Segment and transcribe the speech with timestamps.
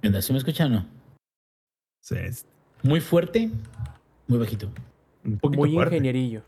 [0.00, 0.86] ¿Sí me escuchan o no?
[2.00, 2.14] Sí.
[2.84, 3.50] Muy fuerte,
[4.28, 4.68] muy bajito.
[5.24, 5.96] Un poquito Muy fuerte.
[5.96, 6.40] ingenierillo.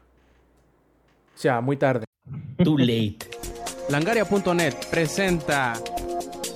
[1.34, 2.05] O sea, muy tarde.
[2.63, 3.18] Too late.
[3.89, 5.73] Langaria.net presenta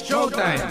[0.05, 0.63] Showtime.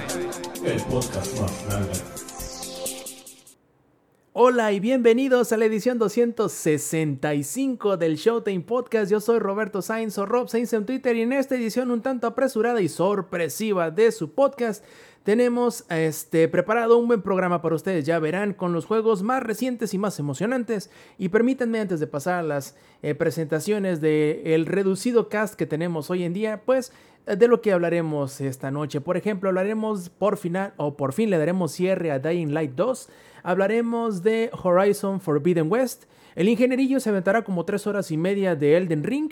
[4.35, 9.11] Hola y bienvenidos a la edición 265 del Showtime Podcast.
[9.11, 12.27] Yo soy Roberto Sainz o Rob Sainz en Twitter y en esta edición un tanto
[12.27, 14.83] apresurada y sorpresiva de su podcast
[15.23, 19.93] tenemos este, preparado un buen programa para ustedes, ya verán, con los juegos más recientes
[19.93, 20.89] y más emocionantes.
[21.17, 26.23] Y permítanme antes de pasar a las eh, presentaciones del reducido cast que tenemos hoy
[26.23, 26.91] en día, pues
[27.25, 28.99] de lo que hablaremos esta noche.
[28.99, 33.09] Por ejemplo, hablaremos por final o por fin le daremos cierre a Dying Light 2.
[33.43, 36.03] Hablaremos de Horizon Forbidden West.
[36.35, 39.31] El ingenierillo se aventará como 3 horas y media de Elden Ring.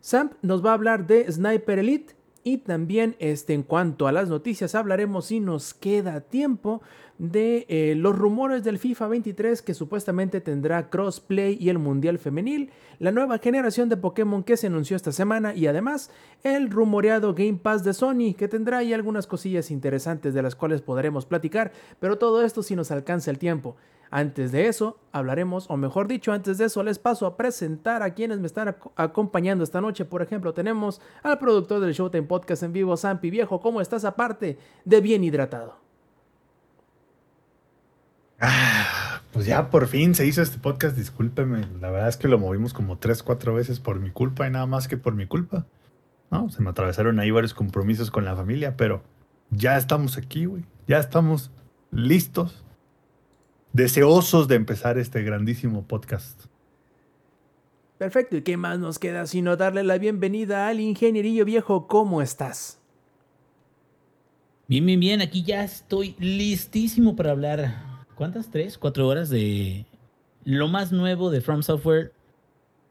[0.00, 2.19] Sam nos va a hablar de Sniper Elite.
[2.42, 6.80] Y también este, en cuanto a las noticias hablaremos si nos queda tiempo
[7.18, 12.70] de eh, los rumores del FIFA 23 que supuestamente tendrá crossplay y el Mundial Femenil,
[12.98, 16.10] la nueva generación de Pokémon que se anunció esta semana y además
[16.42, 20.80] el rumoreado Game Pass de Sony que tendrá ahí algunas cosillas interesantes de las cuales
[20.80, 23.76] podremos platicar, pero todo esto si nos alcanza el tiempo.
[24.10, 28.12] Antes de eso, hablaremos, o mejor dicho, antes de eso les paso a presentar a
[28.12, 30.04] quienes me están ac acompañando esta noche.
[30.04, 33.60] Por ejemplo, tenemos al productor del Showtime Podcast en vivo, Sampi Viejo.
[33.60, 35.76] ¿Cómo estás aparte de bien hidratado?
[38.40, 41.68] Ah, pues ya por fin se hizo este podcast, discúlpeme.
[41.80, 44.66] La verdad es que lo movimos como tres, cuatro veces por mi culpa y nada
[44.66, 45.66] más que por mi culpa.
[46.30, 49.02] No, se me atravesaron ahí varios compromisos con la familia, pero
[49.50, 50.64] ya estamos aquí, güey.
[50.88, 51.52] Ya estamos
[51.90, 52.64] listos,
[53.72, 56.44] deseosos de empezar este grandísimo podcast.
[57.98, 61.86] Perfecto, ¿y qué más nos queda sino darle la bienvenida al ingenierillo viejo?
[61.86, 62.80] ¿Cómo estás?
[64.68, 65.20] Bien, bien, bien.
[65.20, 68.06] Aquí ya estoy listísimo para hablar.
[68.14, 68.50] ¿Cuántas?
[68.50, 68.78] ¿Tres?
[68.78, 69.84] ¿Cuatro horas de
[70.44, 72.12] lo más nuevo de From Software?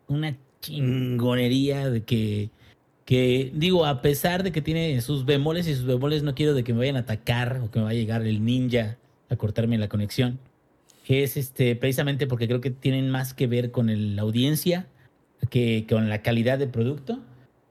[0.07, 2.49] Una chingonería de que,
[3.05, 6.63] que, digo, a pesar de que tiene sus bemoles y sus bemoles, no quiero de
[6.63, 8.97] que me vayan a atacar o que me vaya a llegar el ninja
[9.29, 10.37] a cortarme la conexión.
[11.09, 14.85] Que es este, precisamente porque creo que tienen más que ver con el- la audiencia
[15.49, 17.17] que con la calidad de producto.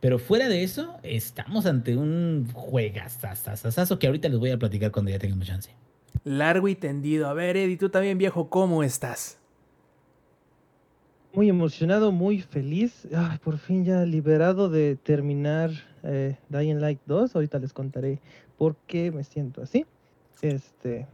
[0.01, 5.13] Pero fuera de eso, estamos ante un juegazazazazo que ahorita les voy a platicar cuando
[5.13, 5.71] ya tengamos chance.
[6.25, 7.29] Largo y tendido.
[7.29, 9.39] A ver, Eddie, tú también viejo, ¿cómo estás?
[11.33, 13.07] Muy emocionado, muy feliz.
[13.15, 15.71] Ay, por fin ya liberado de terminar
[16.03, 17.37] eh, Dying Light 2.
[17.37, 18.19] Ahorita les contaré
[18.57, 19.87] por qué me siento así.
[20.43, 21.07] Este,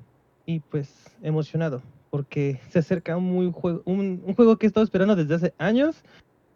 [0.46, 0.90] y pues
[1.22, 1.82] emocionado,
[2.14, 5.96] porque se acerca muy juego, un, un juego que he estado esperando desde hace años.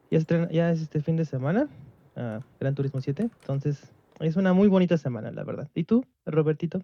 [0.09, 1.67] Ya, estrena- ya es este fin de semana,
[2.15, 3.29] ah, Gran Turismo 7.
[3.41, 3.83] Entonces,
[4.21, 5.69] es una muy bonita semana, la verdad.
[5.75, 6.81] ¿Y tú, Robertito?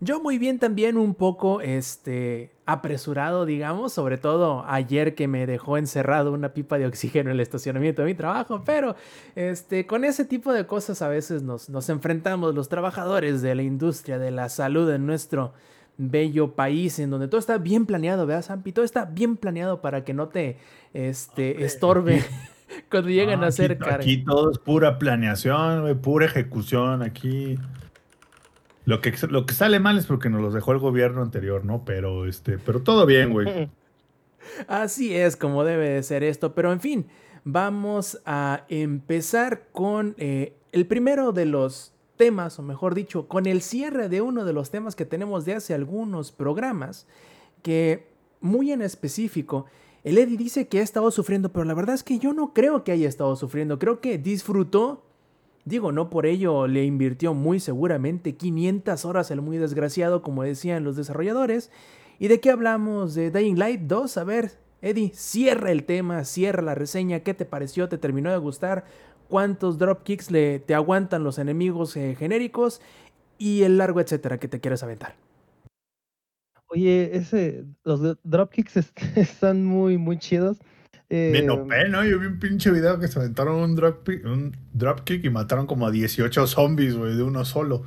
[0.00, 5.76] Yo muy bien también un poco este apresurado, digamos, sobre todo ayer que me dejó
[5.76, 8.96] encerrado una pipa de oxígeno en el estacionamiento de mi trabajo, pero
[9.34, 13.62] este con ese tipo de cosas a veces nos, nos enfrentamos los trabajadores de la
[13.62, 15.52] industria de la salud en nuestro
[16.00, 18.72] bello país en donde todo está bien planeado, ¿verdad, Sampi?
[18.72, 20.56] Todo está bien planeado para que no te
[20.94, 22.24] este estorbe
[22.90, 23.96] cuando llegan No, a hacer aquí, carga.
[23.96, 27.02] aquí todo es pura planeación, pura ejecución.
[27.02, 27.58] Aquí
[28.86, 31.84] lo que, lo que sale mal es porque nos los dejó el gobierno anterior, ¿no?
[31.84, 33.70] Pero este, pero todo bien, güey.
[34.68, 37.06] Así es como debe de ser esto, pero en fin,
[37.44, 43.62] vamos a empezar con eh, el primero de los temas, o mejor dicho, con el
[43.62, 47.06] cierre de uno de los temas que tenemos de hace algunos programas,
[47.62, 48.10] que
[48.42, 49.64] muy en específico,
[50.04, 52.84] el Eddie dice que ha estado sufriendo, pero la verdad es que yo no creo
[52.84, 55.02] que haya estado sufriendo, creo que disfrutó,
[55.64, 60.84] digo, no por ello le invirtió muy seguramente 500 horas el muy desgraciado, como decían
[60.84, 61.70] los desarrolladores,
[62.20, 63.14] ¿Y de qué hablamos?
[63.14, 64.18] ¿De Dying Light 2?
[64.18, 64.50] A ver,
[64.82, 67.20] Eddie, cierra el tema, cierra la reseña.
[67.20, 67.88] ¿Qué te pareció?
[67.88, 68.84] ¿Te terminó de gustar?
[69.30, 72.82] ¿Cuántos dropkicks le, te aguantan los enemigos eh, genéricos?
[73.38, 75.14] Y el largo etcétera que te quieres aventar.
[76.66, 80.58] Oye, ese, los dropkicks est- están muy, muy chidos.
[81.08, 82.04] Eh, OP, ¿no?
[82.04, 85.86] Yo vi un pinche video que se aventaron un dropkick, un dropkick y mataron como
[85.86, 87.84] a 18 zombies, güey, de uno solo.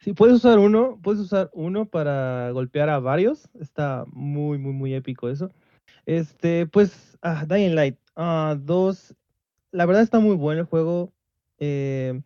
[0.00, 3.48] Sí, puedes usar uno, puedes usar uno para golpear a varios.
[3.58, 5.50] Está muy, muy, muy épico eso.
[6.06, 9.14] Este, pues, ah, Dying Light ah, 2.
[9.70, 11.12] La verdad está muy bueno el juego.
[11.58, 12.22] eh,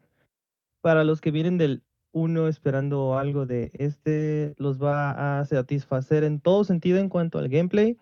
[0.83, 6.41] para los que vienen del 1 esperando algo de este, los va a satisfacer en
[6.41, 7.97] todo sentido en cuanto al gameplay,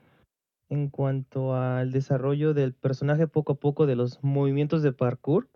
[0.68, 5.48] en cuanto al desarrollo del personaje poco a poco de los movimientos de parkour.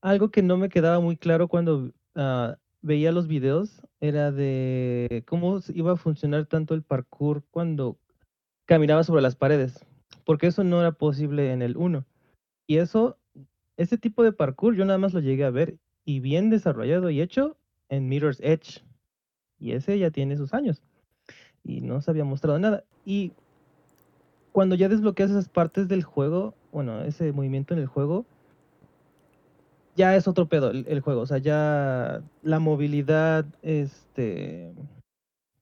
[0.00, 5.60] Algo que no me quedaba muy claro cuando ah, veía los videos era de cómo
[5.74, 7.98] iba a funcionar tanto el parkour cuando
[8.66, 9.86] caminaba sobre las paredes,
[10.26, 12.04] porque eso no era posible en el 1.
[12.66, 13.16] Y eso,
[13.78, 17.22] ese tipo de parkour yo nada más lo llegué a ver y bien desarrollado y
[17.22, 17.56] hecho
[17.88, 18.84] en Mirror's Edge.
[19.58, 20.82] Y ese ya tiene sus años
[21.62, 22.84] y no se había mostrado nada.
[23.04, 23.32] Y
[24.50, 28.26] cuando ya desbloqueas esas partes del juego, bueno, ese movimiento en el juego,
[29.94, 31.20] ya es otro pedo el, el juego.
[31.20, 34.74] O sea, ya la movilidad, este,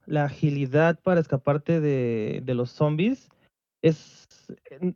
[0.07, 3.29] la agilidad para escaparte de, de los zombies
[3.85, 4.27] es,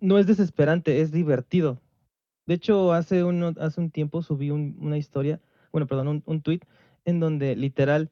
[0.00, 1.78] no es desesperante, es divertido.
[2.46, 5.40] De hecho, hace, uno, hace un tiempo subí un- una historia,
[5.72, 6.60] bueno, perdón, un, un tweet
[7.04, 8.10] en donde literal,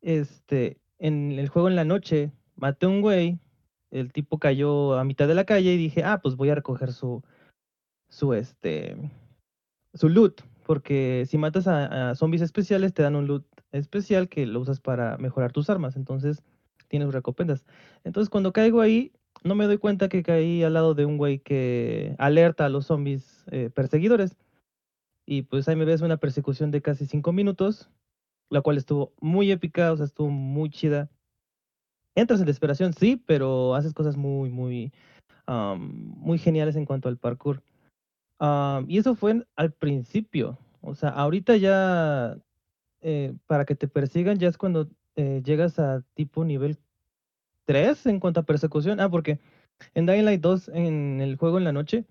[0.00, 3.38] este, en el juego en la noche, maté a un güey,
[3.90, 6.92] el tipo cayó a mitad de la calle y dije, ah, pues voy a recoger
[6.92, 7.22] su,
[8.08, 8.96] su, este,
[9.92, 14.46] su loot, porque si matas a, a zombies especiales te dan un loot especial que
[14.46, 16.42] lo usas para mejorar tus armas, entonces
[16.88, 17.66] tienes recompensas.
[18.04, 19.12] Entonces cuando caigo ahí,
[19.44, 22.86] no me doy cuenta que caí al lado de un güey que alerta a los
[22.86, 24.36] zombies eh, perseguidores.
[25.26, 27.90] Y pues ahí me ves una persecución de casi cinco minutos,
[28.50, 31.10] la cual estuvo muy épica, o sea, estuvo muy chida.
[32.14, 34.92] Entras en desesperación, sí, pero haces cosas muy, muy,
[35.46, 37.62] am, muy geniales en cuanto al parkour.
[38.38, 40.58] Am, y eso fue al principio.
[40.80, 42.38] O sea, ahorita ya
[43.00, 46.78] eh, para que te persigan ya es cuando eh, llegas a tipo nivel
[47.68, 48.98] 3 en cuanto a persecución.
[48.98, 49.38] Ah, porque
[49.94, 52.06] en Dying Light 2, en el juego en la noche,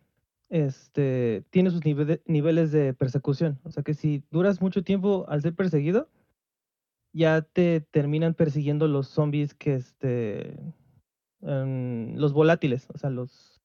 [0.50, 3.59] este, tiene sus nive- niveles de persecución.
[3.63, 6.09] O sea que si duras mucho tiempo al ser perseguido,
[7.12, 10.56] ya te terminan persiguiendo los zombies que, este,
[11.42, 12.88] em, los volátiles.
[12.94, 13.59] O sea, los...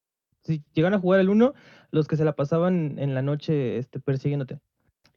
[0.44, 1.52] Si llegan a jugar el 1,
[1.90, 4.60] los que se la pasaban en la noche este, persiguiéndote.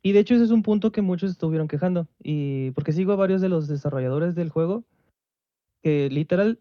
[0.03, 2.07] Y de hecho ese es un punto que muchos estuvieron quejando.
[2.21, 4.83] Y porque sigo a varios de los desarrolladores del juego
[5.81, 6.59] que literal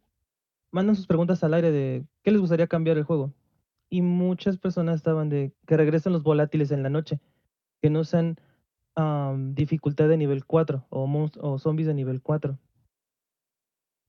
[0.74, 3.32] mandan sus preguntas al aire de qué les gustaría cambiar el juego.
[3.88, 7.20] Y muchas personas estaban de que regresen los volátiles en la noche,
[7.80, 8.36] que no sean
[9.54, 12.58] dificultad de nivel 4 o, o zombies de nivel 4.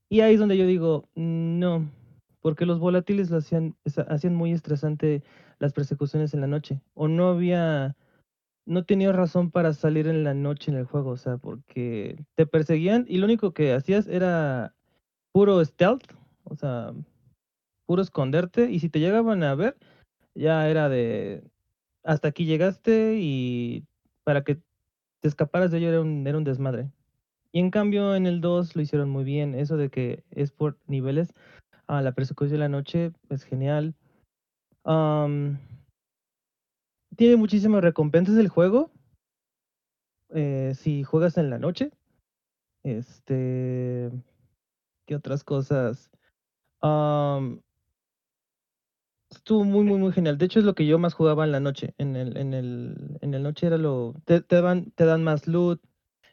[0.09, 1.87] Y ahí es donde yo digo, no,
[2.41, 3.75] porque los volátiles hacían,
[4.07, 5.23] hacían muy estresante
[5.59, 6.81] las persecuciones en la noche.
[6.95, 7.95] O no había,
[8.65, 12.47] no tenía razón para salir en la noche en el juego, o sea, porque te
[12.47, 14.75] perseguían y lo único que hacías era
[15.31, 16.93] puro stealth, o sea,
[17.85, 19.77] puro esconderte, y si te llegaban a ver,
[20.35, 21.43] ya era de
[22.03, 23.85] hasta aquí llegaste y
[24.23, 24.55] para que
[25.21, 26.91] te escaparas de ello era un, era un desmadre.
[27.51, 30.77] Y en cambio en el 2 lo hicieron muy bien, eso de que es por
[30.87, 31.33] niveles,
[31.87, 33.95] a la persecución de la noche es genial.
[37.15, 38.91] Tiene muchísimas recompensas el juego.
[40.29, 41.91] eh, si juegas en la noche.
[42.83, 44.11] Este.
[45.07, 46.11] ¿Qué otras cosas?
[49.29, 50.37] Estuvo muy, muy, muy genial.
[50.37, 51.93] De hecho, es lo que yo más jugaba en la noche.
[51.97, 54.15] En el, en el, en el noche era lo.
[54.25, 55.81] Te, dan, te dan más loot.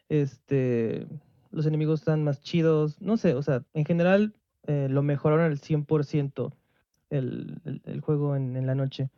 [0.09, 1.07] Este.
[1.51, 3.01] Los enemigos están más chidos.
[3.01, 4.33] No sé, o sea, en general
[4.65, 6.53] eh, lo mejoraron al 100%
[7.09, 9.09] el, el, el juego en, en la noche.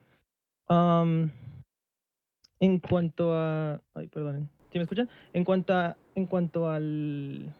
[2.59, 3.81] En cuanto a.
[3.93, 4.49] Ay, perdón.
[4.71, 5.09] ¿Sí me escuchan?
[5.33, 5.95] En cuanto a.
[6.15, 7.53] En cuanto al.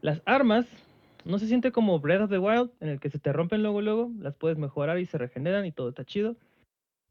[0.00, 0.66] Las armas.
[1.24, 3.80] No se siente como Breath of the Wild, en el que se te rompen luego,
[3.80, 4.10] luego.
[4.18, 6.36] Las puedes mejorar y se regeneran y todo está chido.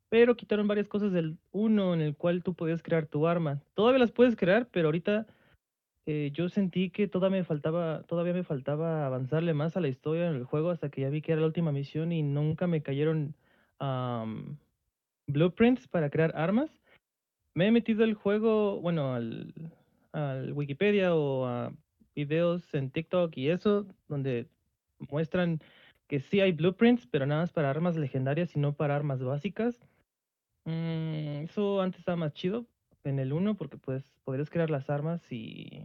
[0.09, 3.61] Pero quitaron varias cosas del 1 en el cual tú podías crear tu arma.
[3.73, 5.25] Todavía las puedes crear, pero ahorita
[6.05, 10.29] eh, yo sentí que todavía me faltaba, todavía me faltaba avanzarle más a la historia
[10.29, 12.83] en el juego hasta que ya vi que era la última misión y nunca me
[12.83, 13.33] cayeron
[13.79, 14.57] am,
[15.27, 16.69] blueprints para crear armas.
[17.55, 19.53] Me he metido el juego, bueno, al,
[20.11, 21.71] al Wikipedia o a
[22.15, 24.47] videos en TikTok y eso, donde
[25.09, 25.59] muestran
[26.07, 29.79] que sí hay blueprints, pero nada más para armas legendarias y no para armas básicas.
[30.65, 32.65] Mm, eso antes estaba más chido
[33.03, 35.83] en el 1 porque pues podrías crear las armas y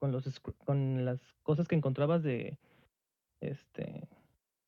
[0.00, 2.58] con los con las cosas que encontrabas de
[3.40, 4.08] este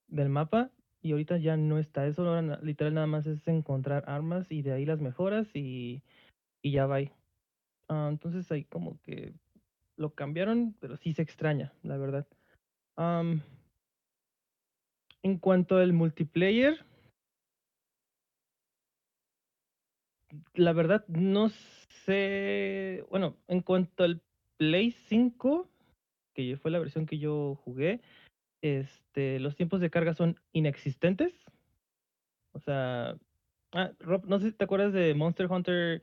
[0.09, 0.71] del mapa
[1.02, 4.73] y ahorita ya no está eso, ahora literal nada más es encontrar armas y de
[4.73, 6.02] ahí las mejoras y,
[6.62, 6.99] y ya va.
[7.88, 9.33] Ah, entonces ahí como que
[10.00, 12.26] lo cambiaron, pero sí se extraña, la verdad.
[15.23, 16.85] En cuanto al multiplayer,
[20.54, 21.50] la verdad no
[22.07, 24.23] sé, bueno, en cuanto al
[24.57, 25.69] Play 5,
[26.35, 28.00] que fue la versión que yo jugué,
[28.62, 31.35] este, los tiempos de carga son inexistentes.
[32.52, 33.19] O sea,
[33.73, 36.02] ah, Rob, no sé si te acuerdas de Monster Hunter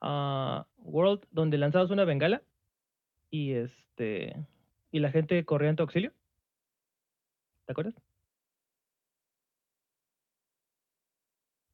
[0.00, 2.42] ah, World donde lanzabas una bengala
[3.32, 4.36] y este
[4.92, 6.12] y la gente corría en tu auxilio.
[7.66, 7.94] ¿Te acuerdas?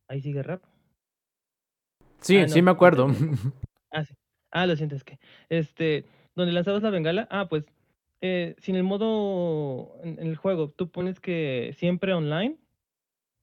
[0.08, 0.62] Ahí sigue rap.
[2.20, 3.08] Sí, Ah, sí me acuerdo.
[3.90, 4.14] Ah, sí.
[4.50, 5.18] Ah, lo siento, es que.
[5.48, 7.26] Este, donde lanzabas la bengala.
[7.30, 7.64] Ah, pues.
[8.20, 9.98] Eh, si en el modo.
[10.02, 12.58] En, en el juego tú pones que siempre online.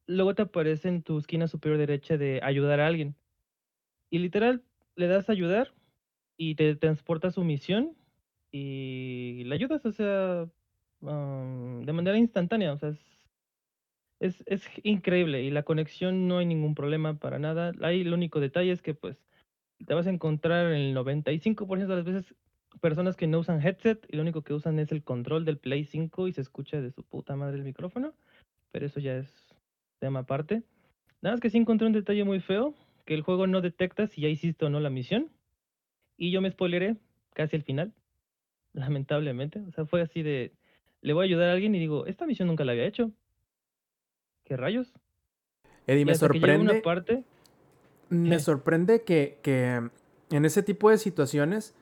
[0.07, 3.15] Luego te aparece en tu esquina superior derecha de ayudar a alguien.
[4.11, 4.63] Y literal,
[4.95, 5.73] le das a ayudar.
[6.37, 7.97] Y te transporta a su misión.
[8.57, 10.47] Y le ayudas, o sea.
[11.01, 12.71] de manera instantánea.
[12.71, 12.99] O sea, es,
[14.21, 15.43] es, es increíble.
[15.43, 17.73] Y la conexión no hay ningún problema para nada.
[17.81, 19.17] Ahí el único detalle es que, pues
[19.85, 22.33] te vas a encontrar en el 95% de las veces
[22.79, 25.83] personas que no usan headset y lo único que usan es el control del Play
[25.83, 28.13] 5 y se escucha de su puta madre el micrófono,
[28.71, 29.53] pero eso ya es
[29.99, 30.63] tema aparte.
[31.21, 32.73] Nada más que sí encontré un detalle muy feo,
[33.05, 35.29] que el juego no detecta si ya hiciste o no la misión
[36.17, 36.95] y yo me spoileré
[37.33, 37.93] casi al final,
[38.75, 40.53] lamentablemente, o sea, fue así de
[41.01, 43.11] le voy a ayudar a alguien y digo, esta misión nunca la había hecho.
[44.43, 44.91] ¿Qué rayos?
[45.85, 46.73] Eddie, me sorprende.
[46.73, 47.23] una parte,
[48.09, 49.87] Me sorprende que, que
[50.31, 51.75] en ese tipo de situaciones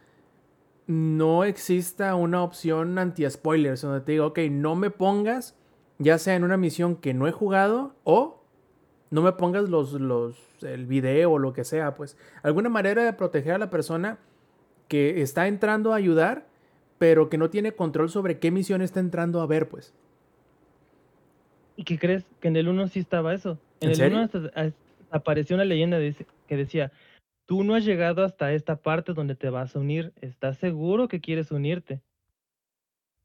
[0.87, 5.57] no exista una opción anti-spoilers, donde te digo, ok, no me pongas,
[5.99, 8.43] ya sea en una misión que no he jugado, o
[9.09, 12.17] no me pongas los, los, el video o lo que sea, pues.
[12.41, 14.19] Alguna manera de proteger a la persona
[14.89, 16.47] que está entrando a ayudar,
[16.99, 19.93] pero que no tiene control sobre qué misión está entrando a ver, pues.
[21.75, 22.25] ¿Y qué crees?
[22.39, 23.57] Que en el 1 sí estaba eso.
[23.81, 24.17] En, ¿En el serio?
[24.17, 24.73] 1 hasta, as-
[25.09, 25.97] apareció una leyenda
[26.47, 26.91] que decía,
[27.45, 31.21] tú no has llegado hasta esta parte donde te vas a unir, ¿estás seguro que
[31.21, 32.01] quieres unirte?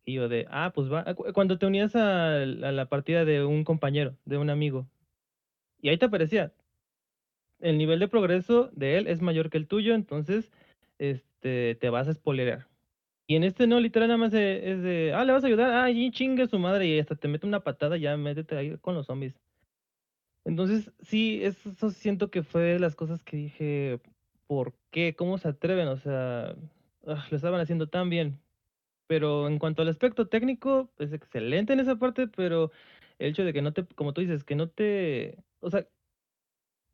[0.04, 1.04] Y yo de, ah, pues va.
[1.14, 4.86] Cu- Cuando te unías a, a la partida de un compañero, de un amigo,
[5.80, 6.52] y ahí te aparecía,
[7.60, 10.50] el nivel de progreso de él es mayor que el tuyo, entonces
[10.98, 12.66] este, te vas a spoilear.
[13.28, 15.70] Y en este no, literal, nada más de- es de, ah, le vas a ayudar,
[15.72, 18.94] ah, y chingue su madre, y hasta te mete una patada, ya métete ahí con
[18.96, 19.34] los zombies.
[20.44, 24.00] Entonces, sí, eso siento que fue las cosas que dije,
[24.46, 25.14] ¿por qué?
[25.14, 25.88] ¿Cómo se atreven?
[25.88, 26.56] O sea,
[27.06, 28.40] ah, lo estaban haciendo tan bien.
[29.08, 32.72] Pero en cuanto al aspecto técnico, es excelente en esa parte, pero
[33.18, 35.86] el hecho de que no te, como tú dices, que no te, o sea,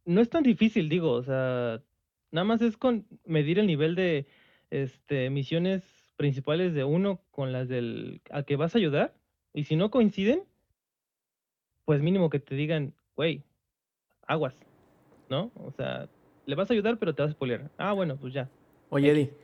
[0.05, 1.83] no es tan difícil, digo, o sea,
[2.31, 4.27] nada más es con medir el nivel de
[4.71, 9.15] este misiones principales de uno con las del al que vas a ayudar,
[9.53, 10.45] y si no coinciden,
[11.85, 13.43] pues mínimo que te digan, güey,
[14.27, 14.55] aguas,
[15.29, 15.51] ¿no?
[15.57, 16.09] O sea,
[16.47, 17.71] le vas a ayudar, pero te vas a spoilear.
[17.79, 18.49] Ah, bueno, pues ya.
[18.91, 19.11] Oye.
[19.11, 19.35] Eddie,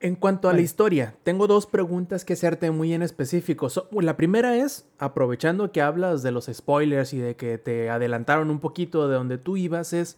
[0.00, 3.68] en cuanto a la historia, tengo dos preguntas que hacerte muy en específico.
[3.68, 8.50] So- la primera es, aprovechando que hablas de los spoilers y de que te adelantaron
[8.50, 10.16] un poquito de donde tú ibas, es,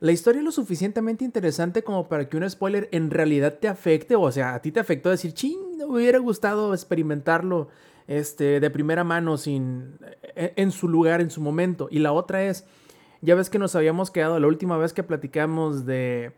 [0.00, 4.16] ¿la historia es lo suficientemente interesante como para que un spoiler en realidad te afecte?
[4.16, 7.68] O sea, a ti te afectó decir, ching, no me hubiera gustado experimentarlo
[8.06, 9.98] este, de primera mano sin,
[10.34, 11.88] en, en su lugar, en su momento.
[11.90, 12.64] Y la otra es,
[13.20, 16.32] ya ves que nos habíamos quedado la última vez que platicamos de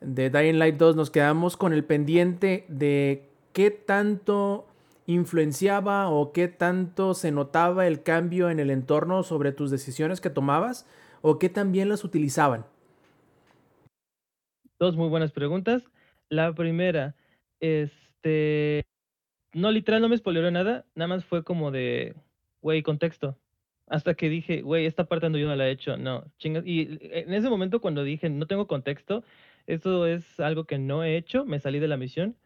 [0.00, 4.66] de Dying Light 2 nos quedamos con el pendiente de qué tanto
[5.06, 10.30] influenciaba o qué tanto se notaba el cambio en el entorno sobre tus decisiones que
[10.30, 10.86] tomabas
[11.22, 12.66] o qué también las utilizaban.
[14.78, 15.82] Dos muy buenas preguntas.
[16.28, 17.14] La primera,
[17.60, 18.84] este,
[19.52, 22.14] no, literal no me spoileró nada, nada más fue como de,
[22.60, 23.38] güey, contexto.
[23.88, 26.66] Hasta que dije, güey, esta parte ando yo no la he hecho, no, chingas.
[26.66, 29.24] Y en ese momento cuando dije, no tengo contexto,
[29.66, 32.36] eso es algo que no he hecho, me salí de la misión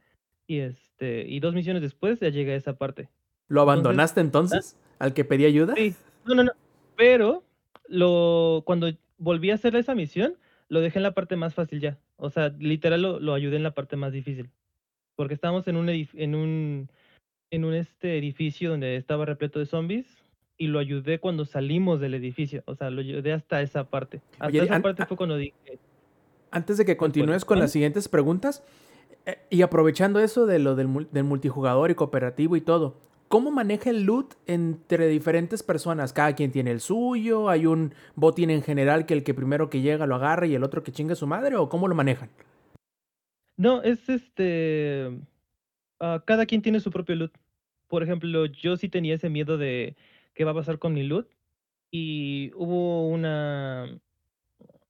[0.46, 3.08] y este, y dos misiones después ya llegué a esa parte.
[3.48, 4.76] ¿Lo abandonaste entonces?
[4.98, 5.74] ¿Al que pedí ayuda?
[5.74, 5.94] Sí,
[6.24, 6.52] no, no, no.
[6.96, 7.42] Pero
[7.88, 10.36] lo, cuando volví a hacer esa misión,
[10.70, 11.98] lo dejé en la parte más fácil ya.
[12.16, 14.48] O sea, literal lo, lo ayudé en la parte más difícil.
[15.16, 16.88] Porque estábamos en un, en un,
[17.50, 20.06] en un este edificio donde estaba repleto de zombies
[20.56, 22.62] y lo ayudé cuando salimos del edificio.
[22.66, 24.22] O sea, lo ayudé hasta esa parte.
[24.34, 25.54] Hasta Oye, esa parte fue cuando dije,
[26.52, 28.62] Antes de que continúes con las siguientes preguntas,
[29.26, 32.96] eh, y aprovechando eso de lo del, del multijugador y cooperativo y todo,
[33.30, 36.12] ¿cómo maneja el loot entre diferentes personas?
[36.12, 39.80] Cada quien tiene el suyo, hay un botín en general que el que primero que
[39.80, 42.28] llega lo agarra y el otro que chinga su madre, o cómo lo manejan?
[43.56, 45.16] No, es este.
[46.00, 47.32] ah, cada quien tiene su propio loot.
[47.86, 49.96] Por ejemplo, yo sí tenía ese miedo de
[50.34, 51.28] qué va a pasar con mi loot.
[51.92, 54.00] Y hubo una.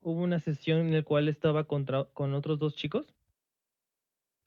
[0.02, 3.12] Hubo una sesión en la cual estaba contra, con otros dos chicos.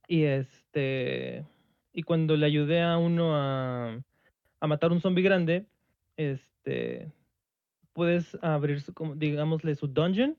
[0.08, 1.46] Y este.
[1.94, 4.00] Y cuando le ayudé a uno a,
[4.60, 5.66] a matar un zombie grande,
[6.18, 7.12] este.
[7.94, 10.36] Puedes abrir, su, digámosle, su dungeon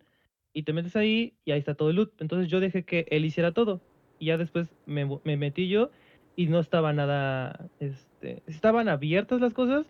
[0.53, 2.21] y te metes ahí y ahí está todo el loot.
[2.21, 3.81] Entonces yo dejé que él hiciera todo.
[4.19, 5.91] Y ya después me metí yo
[6.37, 9.87] y no estaba nada, este, estaban abiertas las cosas,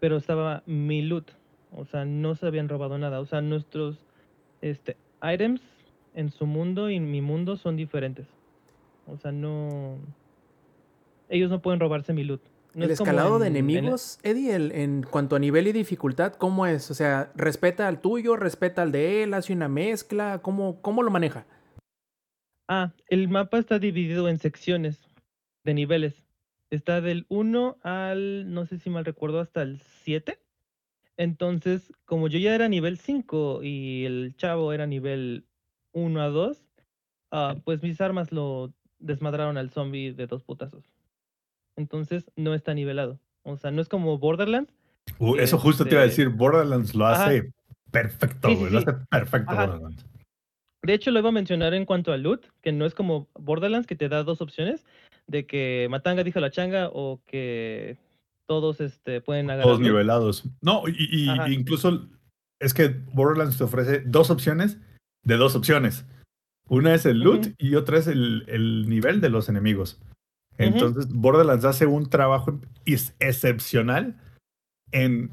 [0.00, 1.30] pero estaba mi loot.
[1.72, 3.20] O sea, no se habían robado nada.
[3.20, 3.98] O sea, nuestros
[4.60, 5.60] este, items
[6.14, 8.26] en su mundo y en mi mundo son diferentes.
[9.06, 9.98] O sea, no...
[11.34, 12.42] Ellos no pueden robarse mi loot.
[12.74, 15.72] No el es escalado de en- en- enemigos, Eddie, el- en cuanto a nivel y
[15.72, 16.92] dificultad, ¿cómo es?
[16.92, 18.36] O sea, ¿respeta al tuyo?
[18.36, 19.34] ¿Respeta al de él?
[19.34, 20.40] ¿Hace una mezcla?
[20.42, 21.44] ¿Cómo, cómo lo maneja?
[22.68, 25.08] Ah, el mapa está dividido en secciones
[25.64, 26.14] de niveles.
[26.70, 30.38] Está del 1 al, no sé si mal recuerdo, hasta el 7.
[31.16, 35.46] Entonces, como yo ya era nivel 5 y el chavo era nivel
[35.92, 36.64] 1 a 2,
[37.32, 40.93] ah, pues mis armas lo desmadraron al zombie de dos putazos.
[41.76, 43.18] Entonces, no está nivelado.
[43.42, 44.72] O sea, no es como Borderlands.
[45.18, 47.26] Uh, eso justo te iba a Este- decir, Borderlands lo Ajá.
[47.26, 47.52] hace
[47.90, 48.72] perfecto, Sí, sí, güey.
[48.72, 49.66] Lo hace perfecto Ajá.
[49.66, 50.06] Borderlands.
[50.82, 53.86] De hecho, lo iba a mencionar en cuanto a loot, que no es como Borderlands,
[53.86, 54.84] que te da dos opciones,
[55.26, 57.96] de que Matanga dijo la changa o que
[58.46, 60.44] todos este, pueden agarrar Todos nivelados.
[60.60, 62.06] No, y, incluso
[62.60, 64.78] es que Borderlands te ofrece dos opciones
[65.22, 66.04] de dos opciones.
[66.68, 70.00] Una es el loot y otra es el, el nivel de los enemigos.
[70.58, 74.16] Entonces, Borderlands hace un trabajo is- excepcional
[74.92, 75.30] en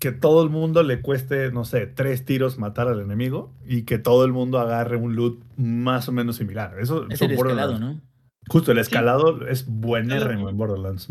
[0.00, 3.98] que todo el mundo le cueste, no sé, tres tiros matar al enemigo y que
[3.98, 6.78] todo el mundo agarre un loot más o menos similar.
[6.80, 7.80] Eso Es el escalado, Borderlands.
[7.80, 8.00] ¿no?
[8.48, 8.82] Justo el Sí.
[8.82, 11.08] escalado es buenérrimo en Borderlands.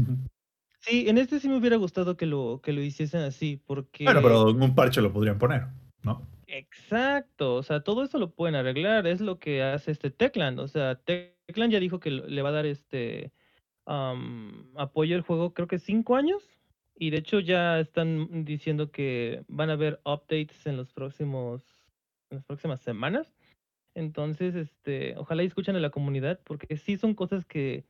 [0.82, 4.04] Sí, en este sí me hubiera gustado que lo, que lo hiciesen así, porque...
[4.04, 5.68] Bueno, pero en un parche lo podrían poner,
[6.04, 6.22] ¿no?
[6.46, 10.68] Exacto, o sea, todo eso lo pueden arreglar, es lo que hace este Techland, o
[10.68, 13.32] sea, Techland ya dijo que le va a dar este
[13.86, 16.44] apoyo al juego, creo que cinco años,
[16.96, 21.64] y de hecho ya están diciendo que van a haber updates en los próximos,
[22.30, 23.34] en las próximas semanas,
[23.96, 27.86] entonces, este, ojalá escuchen a la comunidad, porque sí son cosas que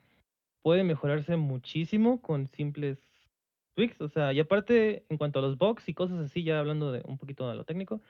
[0.62, 3.00] pueden mejorarse muchísimo con simples
[3.76, 6.92] tweaks, o sea, y aparte, en cuanto a los bugs y cosas así, ya hablando
[6.92, 8.02] de un poquito de lo técnico,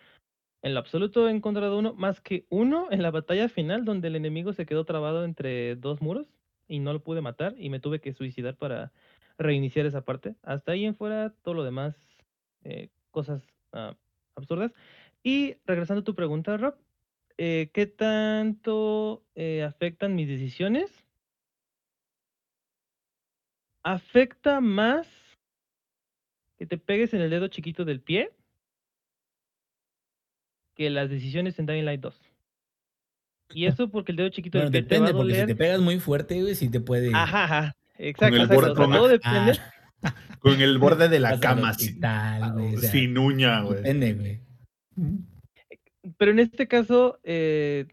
[0.64, 4.16] en lo absoluto he encontrado uno, más que uno, en la batalla final, donde el
[4.16, 6.28] enemigo se quedó trabado entre dos muros
[6.74, 8.92] y no lo pude matar y me tuve que suicidar para
[9.38, 10.36] reiniciar esa parte.
[10.42, 11.96] Hasta ahí en fuera, todo lo demás,
[12.64, 13.96] eh, cosas ah,
[14.34, 14.74] absurdas.
[15.22, 16.76] Y regresando a tu pregunta, Rob,
[17.38, 20.90] eh, ¿qué tanto eh, afectan mis decisiones?
[23.84, 25.08] Afecta más
[26.58, 28.32] que te pegues en el dedo chiquito del pie
[30.74, 32.33] que las decisiones en Dying Light 2.
[33.52, 35.46] Y eso porque el dedo chiquito Bueno, del pie te va a depende, porque si
[35.48, 37.12] te pegas muy fuerte, güey, sí te puede.
[37.14, 37.76] Ajá, ajá.
[37.98, 38.56] Exacto, el exacto.
[38.56, 39.52] borde- o sea, con- todo depende.
[40.04, 43.78] Ah, Con el borde de la cama, sin, hospital, güey, o sea, sin uña, güey.
[43.78, 44.42] Depende, güey.
[46.18, 47.86] Pero en este caso, eh,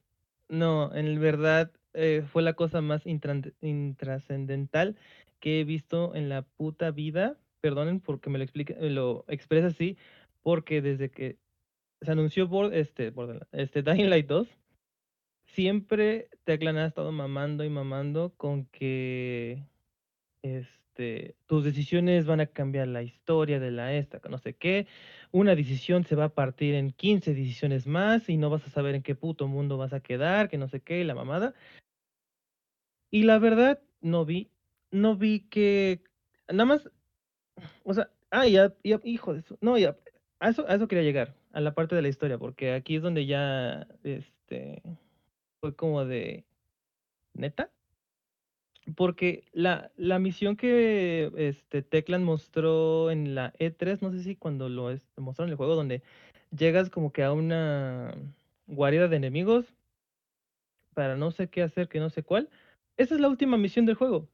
[0.48, 3.02] no, en verdad eh, fue la cosa más
[3.60, 4.96] intrascendental
[5.38, 7.36] que he visto en la puta vida.
[7.60, 9.96] Perdonen porque me lo explique, me lo expresa así,
[10.42, 11.36] porque desde que
[12.00, 13.12] se anunció Bord- este,
[13.52, 14.48] este Dying Light 2,
[15.54, 19.64] siempre Teclan ha estado mamando y mamando con que
[20.42, 24.86] este, tus decisiones van a cambiar la historia de la esta, no sé qué.
[25.32, 28.94] Una decisión se va a partir en 15 decisiones más y no vas a saber
[28.94, 31.54] en qué puto mundo vas a quedar, que no sé qué, la mamada.
[33.10, 34.50] Y la verdad, no vi,
[34.90, 36.02] no vi que,
[36.48, 36.90] nada más,
[37.84, 39.96] o sea, ah, ya, ya, hijo de eso, no, ya,
[40.38, 43.26] a eso, eso quería llegar, a la parte de la historia, porque aquí es donde
[43.26, 44.82] ya, este,
[45.60, 46.44] fue como de,
[47.34, 47.72] neta,
[48.96, 54.68] porque la, la misión que este Teclan mostró en la E3, no sé si cuando
[54.68, 56.02] lo es- mostró en el juego, donde
[56.56, 58.14] llegas como que a una
[58.66, 59.74] guarida de enemigos
[60.94, 62.48] para no sé qué hacer, que no sé cuál.
[62.96, 64.28] Esa es la última misión del juego.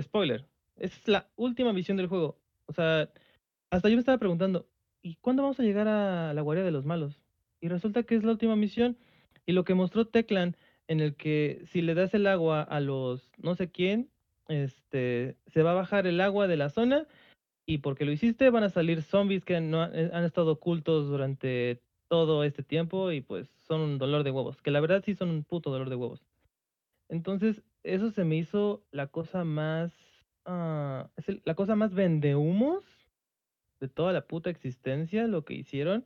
[0.00, 0.46] Spoiler.
[0.76, 2.38] Esa es la última misión del juego.
[2.66, 3.10] O sea,
[3.70, 4.68] hasta yo me estaba preguntando,
[5.02, 7.20] ¿y cuándo vamos a llegar a la guarida de los malos?
[7.60, 8.98] Y resulta que es la última misión.
[9.46, 10.56] Y lo que mostró Teclan
[10.88, 14.10] en el que si le das el agua a los no sé quién,
[14.48, 17.06] este, se va a bajar el agua de la zona
[17.66, 21.80] y porque lo hiciste van a salir zombies que no han, eh, estado ocultos durante
[22.08, 25.30] todo este tiempo y pues son un dolor de huevos, que la verdad sí son
[25.30, 26.26] un puto dolor de huevos.
[27.08, 29.92] Entonces, eso se me hizo la cosa más,
[30.44, 32.84] ah, es la cosa más vendehumos
[33.80, 36.04] de toda la puta existencia, lo que hicieron.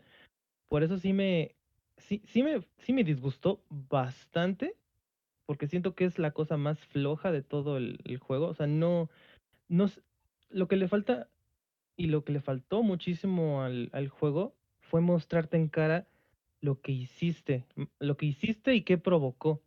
[0.68, 1.55] Por eso sí me,
[1.98, 4.76] sí, sí me, sí me disgustó bastante,
[5.46, 8.48] porque siento que es la cosa más floja de todo el, juego.
[8.48, 9.11] O sea, no,
[9.68, 9.87] no,
[10.50, 11.30] lo que le falta
[11.96, 16.09] y lo que le faltó muchísimo al, al juego fue mostrarte en cara
[16.61, 17.66] lo que hiciste,
[18.00, 19.62] lo que hiciste y qué provocó.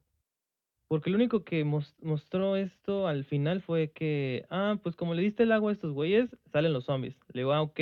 [0.87, 5.21] Porque lo único que mos- mostró esto al final fue que, ah, pues como le
[5.21, 7.17] diste el agua a estos güeyes, salen los zombies.
[7.33, 7.79] Le digo, ah, ok.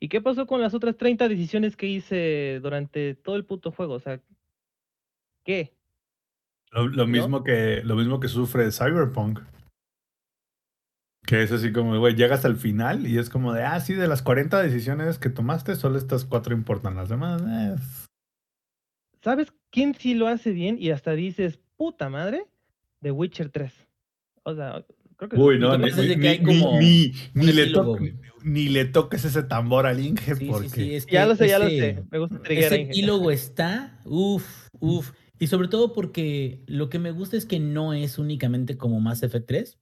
[0.00, 3.94] ¿Y qué pasó con las otras 30 decisiones que hice durante todo el puto juego?
[3.94, 4.20] O sea,
[5.44, 5.74] ¿qué?
[6.70, 7.06] Lo, lo ¿No?
[7.06, 9.40] mismo que, lo mismo que sufre Cyberpunk.
[11.26, 13.94] Que es así como, güey, llega hasta el final y es como de, ah, sí,
[13.94, 16.96] de las 40 decisiones que tomaste, solo estas cuatro importan.
[16.96, 17.76] Las demás, eh,
[19.20, 22.46] ¿Sabes quién sí lo hace bien y hasta dices, puta madre?
[23.02, 23.72] The Witcher 3.
[24.44, 24.84] O sea,
[25.18, 25.36] creo que...
[25.36, 28.14] Uy, no, ni, ni- que hay como ni- ni le epílogo, toque- güey.
[28.44, 30.68] ni le toques ese tambor al Inge Sí, porque...
[30.70, 32.04] sí, sí, es Ya que lo sé, ya lo ese- sé.
[32.10, 35.12] Me gusta triggerar Ese epílogo está, uff, uff.
[35.38, 39.22] Y sobre todo porque lo que me gusta es que no es únicamente como Mass
[39.22, 39.78] Effect 3,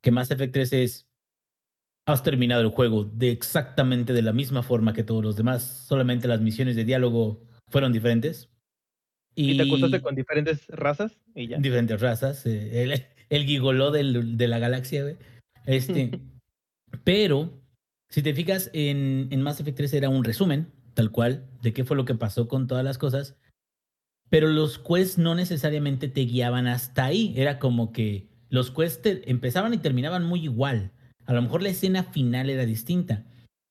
[0.00, 1.08] que Mass Effect 3 es,
[2.06, 6.26] has terminado el juego de exactamente de la misma forma que todos los demás, solamente
[6.26, 8.48] las misiones de diálogo fueron diferentes.
[9.36, 11.58] Y te acostaste con diferentes razas y ya.
[11.58, 15.16] diferentes razas, eh, el, el gigoló del- de la galaxia, güey.
[15.66, 16.10] Este,
[17.04, 17.60] pero,
[18.10, 21.84] si te fijas, en, en Mass Effect 3 era un resumen, tal cual, de qué
[21.84, 23.36] fue lo que pasó con todas las cosas.
[24.28, 27.34] Pero los quests no necesariamente te guiaban hasta ahí.
[27.36, 30.90] Era como que los quests te- empezaban y terminaban muy igual.
[31.26, 33.24] A lo mejor la escena final era distinta.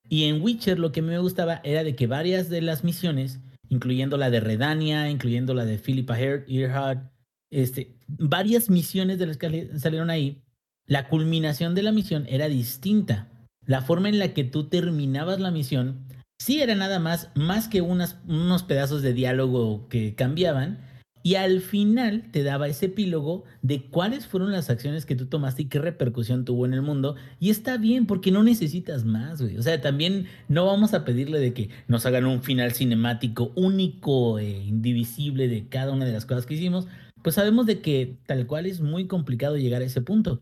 [0.07, 4.17] Y en Witcher lo que me gustaba era de que varias de las misiones, incluyendo
[4.17, 7.11] la de Redania, incluyendo la de Philippa Ear- Earhart,
[7.51, 10.41] este, varias misiones de las que sali- salieron ahí,
[10.87, 13.27] la culminación de la misión era distinta.
[13.65, 16.05] La forma en la que tú terminabas la misión
[16.39, 20.79] sí era nada más, más que unas, unos pedazos de diálogo que cambiaban.
[21.23, 25.61] Y al final te daba ese epílogo de cuáles fueron las acciones que tú tomaste
[25.61, 27.15] y qué repercusión tuvo en el mundo.
[27.39, 29.55] Y está bien, porque no necesitas más, güey.
[29.55, 34.39] O sea, también no vamos a pedirle de que nos hagan un final cinemático único
[34.39, 36.87] e indivisible de cada una de las cosas que hicimos.
[37.23, 40.41] Pues sabemos de que tal cual es muy complicado llegar a ese punto.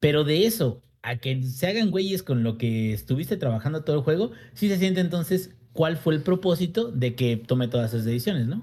[0.00, 4.02] Pero de eso a que se hagan güeyes con lo que estuviste trabajando todo el
[4.02, 8.46] juego, sí se siente entonces cuál fue el propósito de que tome todas esas decisiones,
[8.46, 8.62] ¿no?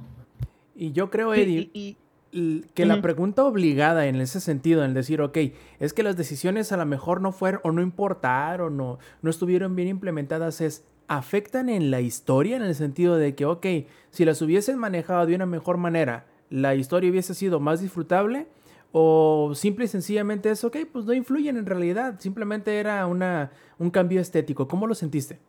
[0.76, 1.98] Y yo creo, Eddie, y- y-
[2.32, 5.38] l- que la pregunta obligada en ese sentido, en decir, ok,
[5.80, 9.76] es que las decisiones a lo mejor no fueron o no importaron o no estuvieron
[9.76, 13.66] bien implementadas, es, ¿afectan en la historia en el sentido de que, ok,
[14.12, 18.48] si las hubiesen manejado de una mejor manera, la historia hubiese sido más disfrutable?
[18.92, 23.92] O simple y sencillamente es, ok, pues no influyen en realidad, simplemente era una, un
[23.92, 24.68] cambio estético.
[24.68, 25.40] ¿Cómo lo sentiste?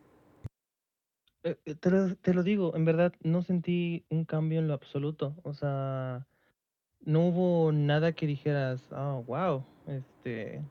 [1.42, 5.34] Eh, eh, Te lo, digo, en verdad no sentí un cambio en lo absoluto.
[5.42, 6.26] O sea,
[7.00, 10.62] no hubo nada que dijeras, oh, wow, este,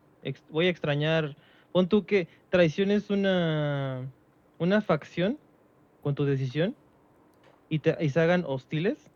[0.49, 1.35] voy a extrañar.
[1.71, 4.11] Pon tú que traiciones una,
[4.59, 5.39] una facción
[6.01, 6.75] con tu decisión
[7.67, 9.09] y se hagan hostiles.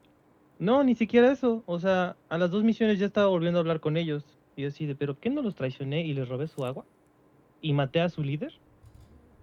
[0.63, 1.61] No, ni siquiera eso.
[1.65, 4.23] O sea, a las dos misiones ya estaba volviendo a hablar con ellos.
[4.55, 6.85] Y yo así de, ¿pero qué no los traicioné y les robé su agua?
[7.61, 8.53] ¿Y maté a su líder?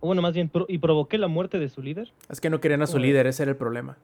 [0.01, 2.11] O bueno, más bien, pro- ¿y provoqué la muerte de su líder?
[2.31, 3.99] Es que no querían a su líder, ese era el problema.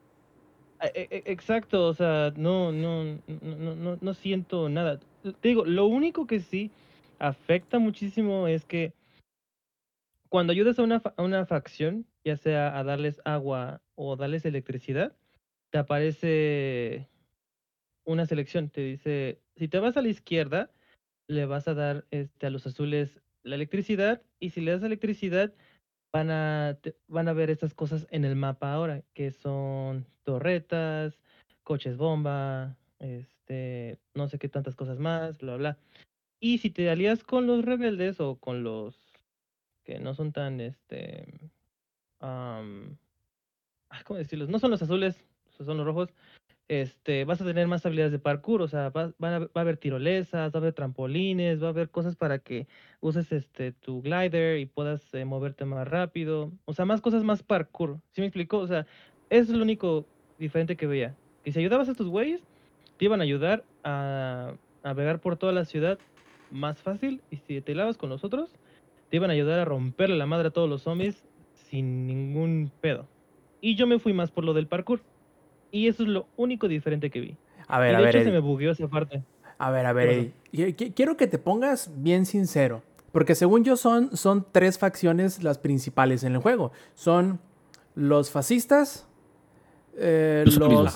[0.79, 3.03] Ah, e- e- Exacto, o sea, no, no,
[3.41, 4.99] no, no, no, siento nada.
[5.23, 6.69] Te digo, lo único que sí
[7.17, 8.93] afecta muchísimo es que
[10.29, 14.45] cuando ayudas a una, fa- a una facción, ya sea a darles agua o darles
[14.45, 15.13] electricidad,
[15.69, 17.07] te aparece
[18.05, 18.69] una selección.
[18.69, 20.71] Te dice, si te vas a la izquierda,
[21.27, 25.53] le vas a dar este, a los azules la electricidad y si le das electricidad,
[26.11, 26.77] van a,
[27.07, 31.19] van a ver estas cosas en el mapa ahora, que son torretas,
[31.63, 35.77] coches bomba, este, no sé qué tantas cosas más, bla, bla.
[36.39, 38.95] Y si te alías con los rebeldes o con los
[39.83, 41.25] que no son tan, este,
[42.19, 42.63] ah,
[44.05, 44.49] ¿cómo decirlos?
[44.49, 45.23] No son los azules,
[45.65, 46.09] son los rojos.
[46.69, 50.51] Este, vas a tener más habilidades de parkour, o sea, va, va a haber tirolesas,
[50.53, 52.67] va a haber trampolines, va a haber cosas para que
[52.99, 56.51] uses este tu glider y puedas eh, moverte más rápido.
[56.65, 57.99] O sea, más cosas más parkour.
[58.11, 58.57] ¿Sí me explicó?
[58.57, 58.85] O sea,
[59.29, 60.05] es lo único
[60.39, 61.15] diferente que veía.
[61.43, 62.41] Que si ayudabas a estos güeyes,
[62.97, 65.99] te iban a ayudar a navegar por toda la ciudad
[66.51, 67.21] más fácil.
[67.31, 68.49] Y si te hilabas con los otros,
[69.09, 73.07] te iban a ayudar a romperle la madre a todos los zombies sin ningún pedo.
[73.61, 75.01] Y yo me fui más por lo del parkour.
[75.71, 77.37] Y eso es lo único diferente que vi.
[77.67, 79.23] A Y ver, de a ver, hecho se me bugueó esa parte.
[79.57, 80.09] A ver, a ver?
[80.09, 80.33] Eddie.
[80.53, 82.83] Qui- qui- Quiero que te pongas bien sincero.
[83.11, 86.71] Porque según yo son, son tres facciones las principales en el juego.
[86.93, 87.39] Son
[87.95, 89.07] los fascistas,
[89.97, 90.93] eh, Los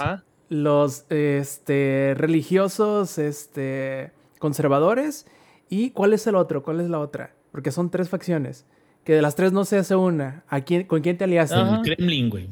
[0.49, 5.25] los, este, religiosos este, conservadores.
[5.69, 6.61] ¿Y cuál es el otro?
[6.61, 7.33] ¿Cuál es la otra?
[7.51, 8.65] Porque son tres facciones.
[9.05, 10.43] Que de las tres no se hace una.
[10.47, 11.55] ¿A quién, ¿Con quién te aliaste?
[11.59, 12.49] El Kremlin, güey.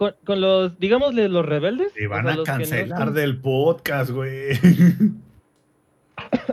[0.00, 1.92] Con, con los, digámosle, los rebeldes.
[1.92, 4.58] Te o van sea, a los que no cancelar son- del podcast, güey.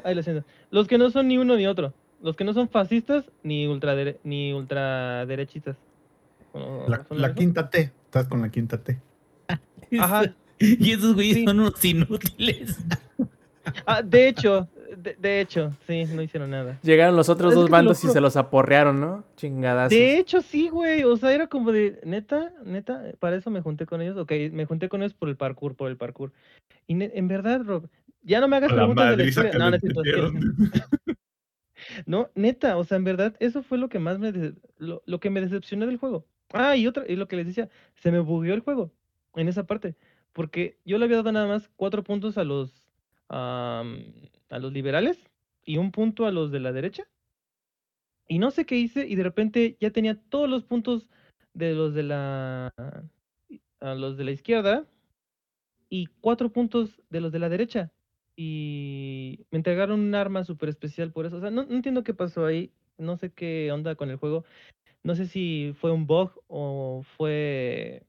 [0.03, 0.45] Ay, lo siento.
[0.69, 1.93] Los que no son ni uno ni otro.
[2.21, 5.77] Los que no son fascistas ni ultradere ni ultraderechistas.
[6.51, 7.93] ¿O La, quinta T.
[8.05, 8.99] Estás con la quinta T.
[9.99, 10.23] Ajá.
[10.59, 11.45] Y esos güeyes Sí.
[11.45, 12.77] son unos inútiles.
[13.85, 16.79] Ah, de hecho, de, de hecho, sí, no hicieron nada.
[16.83, 19.23] Llegaron los otros Es dos bandos y se los aporrearon, ¿no?
[19.35, 19.89] Chingadas.
[19.89, 21.03] De hecho, sí, güey.
[21.03, 24.17] O sea, era como de, neta, neta, para eso me junté con ellos.
[24.17, 26.33] Ok, me junté con ellos por el parkour, por el parkour.
[26.87, 27.87] Y ne- en verdad, Rob,
[28.23, 29.53] ya no me hagas La preguntas de la historia.
[29.53, 29.71] No,
[32.05, 35.19] no, neta, o sea, en verdad, eso fue lo que más me, dece- lo, lo
[35.19, 36.25] que me decepcionó del juego.
[36.53, 38.91] Ah, y otra, y lo que les decía, se me bugueó el juego
[39.35, 39.95] en esa parte,
[40.33, 42.87] porque yo le había dado nada más cuatro puntos a los,
[43.29, 44.05] am,
[44.49, 45.17] a los liberales
[45.63, 47.03] y un punto a los de la derecha.
[48.27, 51.09] Y no sé qué hice y de repente ya tenía todos los puntos
[51.53, 52.73] de los de la,
[53.79, 54.85] a los de la izquierda
[55.89, 57.91] y cuatro puntos de los de la derecha
[58.37, 61.37] y me entregaron un arma súper especial por eso.
[61.37, 62.71] O sea, no, no entiendo qué pasó ahí.
[62.97, 64.45] No sé qué onda con el juego.
[65.03, 68.03] No sé si fue un bug o fue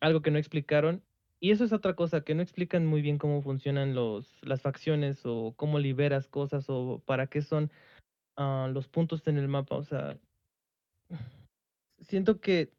[0.00, 1.02] algo que no explicaron.
[1.44, 5.20] Y eso es otra cosa, que no explican muy bien cómo funcionan los, las facciones
[5.26, 7.70] o cómo liberas cosas o para qué son
[8.36, 9.76] ah, los puntos en el mapa.
[9.76, 10.16] O sea,
[12.00, 12.72] siento que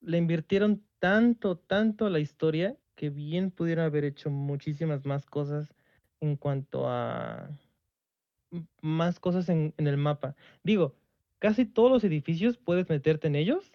[0.00, 5.74] le invirtieron tanto, tanto a la historia que bien pudieron haber hecho muchísimas más cosas
[6.20, 7.50] en cuanto a
[8.80, 10.36] más cosas en, en el mapa.
[10.62, 10.94] Digo,
[11.40, 13.72] casi todos los edificios puedes meterte en ellos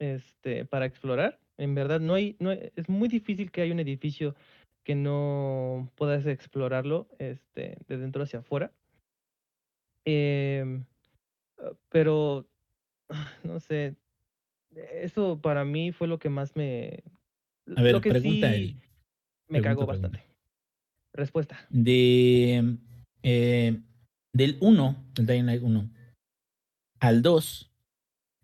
[0.00, 1.38] este, para explorar.
[1.58, 4.34] En verdad, no hay, no hay- es muy difícil que haya un edificio
[4.84, 8.72] que no puedas explorarlo este, de dentro hacia afuera.
[11.58, 12.46] Ah, pero,
[13.44, 13.96] no sé,
[14.74, 17.02] eso para mí fue lo que más me...
[17.76, 18.72] A ver, lo que pregunta, sí Eli.
[19.48, 20.08] me Pregunta, cagó pregunta.
[20.08, 20.34] bastante.
[21.12, 21.66] Respuesta.
[21.68, 22.76] De,
[23.22, 23.80] eh,
[24.32, 25.90] del 1, el Dying Light 1,
[27.00, 27.70] al 2,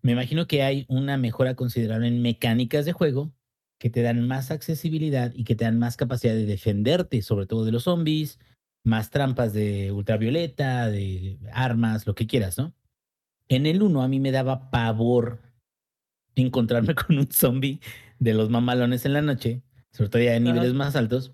[0.04, 3.32] me imagino que hay una mejora considerable en mecánicas de juego
[3.78, 7.64] que te dan más accesibilidad y que te dan más capacidad de defenderte, sobre todo
[7.64, 8.38] de los zombies,
[8.84, 12.74] más trampas de ultravioleta, de armas, lo que quieras, ¿no?
[13.48, 15.40] En el 1 a mí me daba pavor
[16.34, 17.80] encontrarme con un zombie
[18.18, 20.44] de los mamalones en la noche, sobre todo ya de Ajá.
[20.44, 21.32] niveles más altos,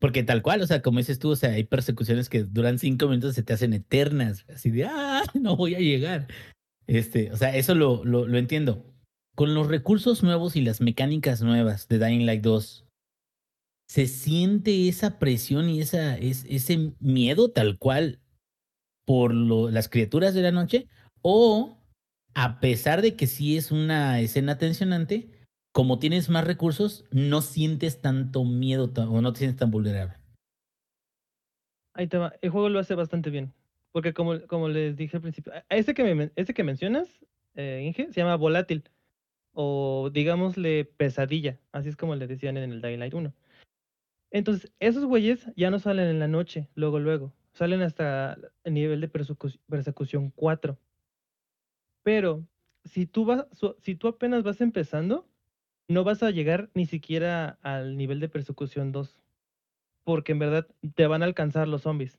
[0.00, 3.06] porque tal cual, o sea, como dices tú, o sea, hay persecuciones que duran cinco
[3.06, 6.26] minutos y se te hacen eternas, así de, ah, no voy a llegar.
[6.86, 8.84] Este, o sea, eso lo, lo, entiendo.
[9.34, 12.86] Con los recursos nuevos y las mecánicas nuevas de Dying Light 2,
[13.88, 18.20] ¿se siente esa presión y esa, es, ese miedo tal cual
[19.06, 20.88] por lo- las criaturas de la noche?
[21.22, 21.78] ¿O
[22.34, 25.30] a pesar de que sí es una escena tensionante,
[25.72, 30.16] como tienes más recursos, no sientes tanto miedo o no te sientes tan vulnerable?
[31.94, 32.34] Ahí te va.
[32.40, 33.52] El juego lo hace bastante bien.
[33.92, 37.08] Porque como, como les dije al principio, ese que, ese que mencionas,
[37.54, 38.84] eh, Inge, se llama volátil.
[39.52, 41.58] O digámosle pesadilla.
[41.72, 43.34] Así es como le decían en el Daylight 1.
[44.30, 47.34] Entonces, esos güeyes ya no salen en la noche, luego, luego.
[47.52, 50.78] Salen hasta el nivel de persecu- persecución 4.
[52.02, 52.46] Pero
[52.84, 53.46] si tú, vas,
[53.80, 55.28] si tú apenas vas empezando,
[55.86, 59.20] no vas a llegar ni siquiera al nivel de persecución 2.
[60.04, 62.18] Porque en verdad te van a alcanzar los zombies.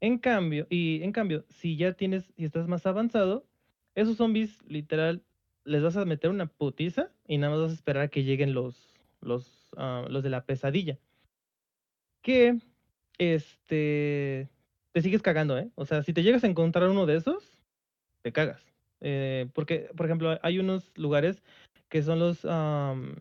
[0.00, 3.46] En cambio, y en cambio, si ya tienes, si estás más avanzado,
[3.94, 5.22] esos zombies literal
[5.64, 8.52] les vas a meter una putiza y nada más vas a esperar a que lleguen
[8.54, 10.98] los, los, ah, los de la pesadilla.
[12.22, 12.58] Que,
[13.18, 14.50] este,
[14.92, 15.70] te sigues cagando, ¿eh?
[15.76, 17.62] O sea, si te llegas a encontrar uno de esos,
[18.22, 18.62] te cagas.
[19.00, 21.42] Eh, porque, por ejemplo, hay unos lugares
[21.88, 23.16] que son los, am,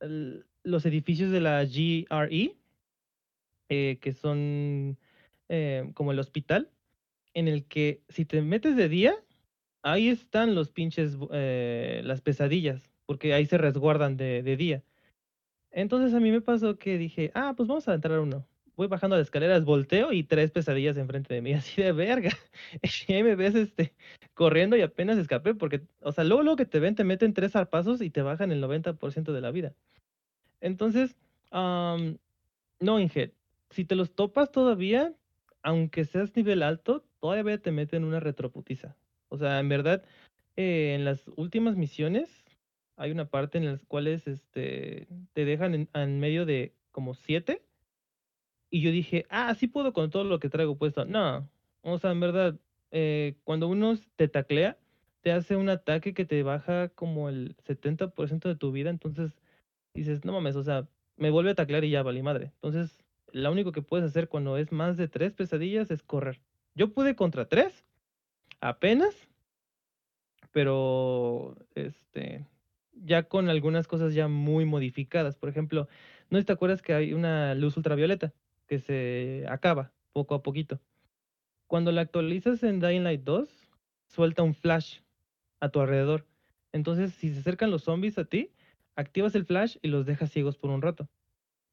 [0.00, 2.56] el- los edificios de la GRE,
[3.68, 4.98] eh, que son
[5.48, 6.70] eh, como el hospital,
[7.34, 9.14] en el que si te metes de día,
[9.82, 14.82] ahí están los pinches, eh, las pesadillas, porque ahí se resguardan de, de día.
[15.70, 18.46] Entonces a mí me pasó que dije, ah, pues vamos a entrar uno.
[18.76, 22.30] Voy bajando las escaleras, volteo y tres pesadillas enfrente de mí, así de verga.
[23.08, 23.92] Y ahí me ves este,
[24.34, 27.52] corriendo y apenas escapé, porque, o sea, luego, luego que te ven, te meten tres
[27.52, 29.74] zarpazos y te bajan el 90% de la vida.
[30.60, 31.16] Entonces,
[31.50, 32.18] am,
[32.80, 33.32] no, Inge,
[33.70, 35.12] si te los topas todavía,
[35.68, 38.96] aunque seas nivel alto, todavía te meten una retroputiza.
[39.28, 40.02] O sea, en verdad,
[40.56, 42.42] eh, en las últimas misiones
[42.96, 47.60] hay una parte en las cuales este, te dejan en, medio de como siete.
[48.70, 51.04] Y yo dije, ah, sí puedo con todo lo que traigo puesto.
[51.04, 51.46] No,
[51.82, 52.58] o sea, en verdad,
[52.90, 54.78] eh, cuando uno te taclea,
[55.20, 59.38] te hace un ataque que te baja como el 70% de tu vida, entonces
[59.92, 62.52] dices, no mames, o sea, me vuelve a taclear y ya valí madre.
[62.54, 66.40] Entonces, lo único que puedes hacer cuando es más de tres pesadillas es correr.
[66.74, 67.84] Yo pude contra tres,
[68.60, 69.14] apenas,
[70.52, 72.46] pero este,
[72.92, 75.36] ya con algunas cosas ya muy modificadas.
[75.36, 75.88] Por ejemplo,
[76.30, 78.32] ¿no te acuerdas que hay una luz ultravioleta
[78.66, 80.80] que se acaba poco a poquito?
[81.66, 83.48] Cuando la actualizas en Dying Light 2,
[84.06, 85.00] suelta un flash
[85.60, 86.26] a tu alrededor.
[86.72, 88.52] Entonces, si se acercan los zombies a ti,
[88.96, 91.08] activas el flash y los dejas ciegos por un rato.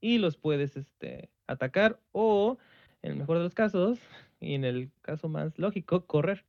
[0.01, 2.57] Y los puedes este, atacar o,
[3.01, 3.99] en el mejor de los casos,
[4.39, 6.45] y en el caso más lógico, correr.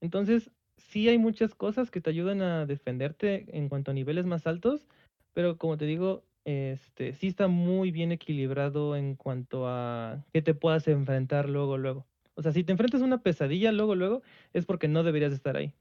[0.00, 4.46] Entonces, sí hay muchas cosas que te ayudan a defenderte en cuanto a niveles más
[4.46, 4.86] altos,
[5.32, 10.54] pero como te digo, este, sí está muy bien equilibrado en cuanto a que te
[10.54, 12.06] puedas enfrentar luego, luego.
[12.34, 15.56] O sea, si te enfrentas a una pesadilla luego, luego, es porque no deberías estar
[15.56, 15.72] ahí.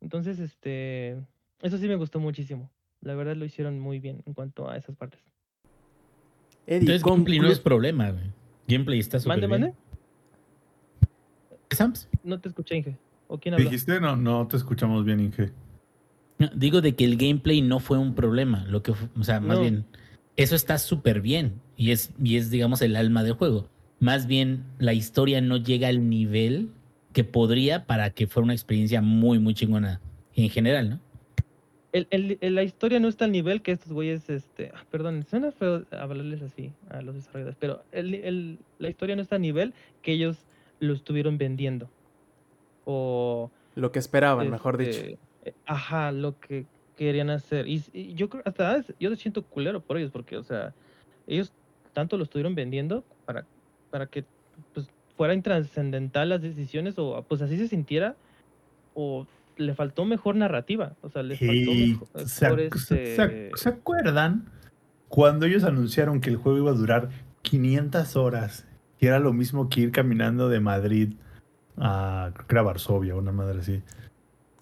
[0.00, 1.16] Entonces, este,
[1.62, 2.70] eso sí me gustó muchísimo.
[3.00, 5.20] La verdad lo hicieron muy bien en cuanto a esas partes.
[6.68, 8.24] Eddie, Entonces, gameplay no es problema, güey.
[8.68, 9.50] Gameplay está súper bien.
[9.50, 9.74] ¿Mande,
[11.70, 12.08] Sams?
[12.22, 12.98] No te escuché, Inge.
[13.26, 13.64] ¿O quién habla?
[13.64, 13.98] ¿Dijiste?
[14.00, 15.50] No, no te escuchamos bien, Inge.
[16.54, 18.66] digo de que el gameplay no fue un problema.
[18.66, 19.86] Lo que, o sea, más bien,
[20.36, 21.54] eso está súper bien.
[21.74, 23.70] Y es, y es, digamos, el alma del juego.
[23.98, 26.70] Más bien, la historia no llega al nivel
[27.14, 30.02] que podría para que fuera una experiencia muy, muy chingona
[30.34, 31.00] en general, ¿no?
[31.92, 35.84] El, la historia no está al nivel que estos güeyes, este, ah, perdón, suena feo
[35.90, 39.72] hablarles así a los desarrolladores, pero la historia no está al nivel
[40.02, 40.36] que ellos
[40.80, 41.88] lo estuvieron vendiendo.
[42.84, 43.50] O...
[43.74, 44.90] Lo que esperaban, mejor dicho.
[44.90, 47.66] Este, eh, ajá, lo que querían hacer.
[47.66, 47.82] Y,
[48.14, 50.74] yo creo, hasta yo me siento culero por ellos, porque, o sea,
[51.26, 51.52] ellos
[51.94, 53.46] tanto lo estuvieron vendiendo para,
[53.90, 54.24] para que
[54.74, 58.16] pues, fuera intrascendental las decisiones, o pues así se sintiera,
[58.94, 59.26] o
[59.58, 60.96] le faltó mejor narrativa.
[61.02, 61.72] O sea, le faltó
[62.14, 64.46] mejor, este ¿se, acuerdan
[65.08, 67.10] cuando ellos anunciaron que el juego iba a durar
[67.42, 68.66] 500 horas?
[68.98, 71.14] Que era lo mismo que ir caminando de Madrid
[71.76, 73.82] a, creo Varsovia, una madre así.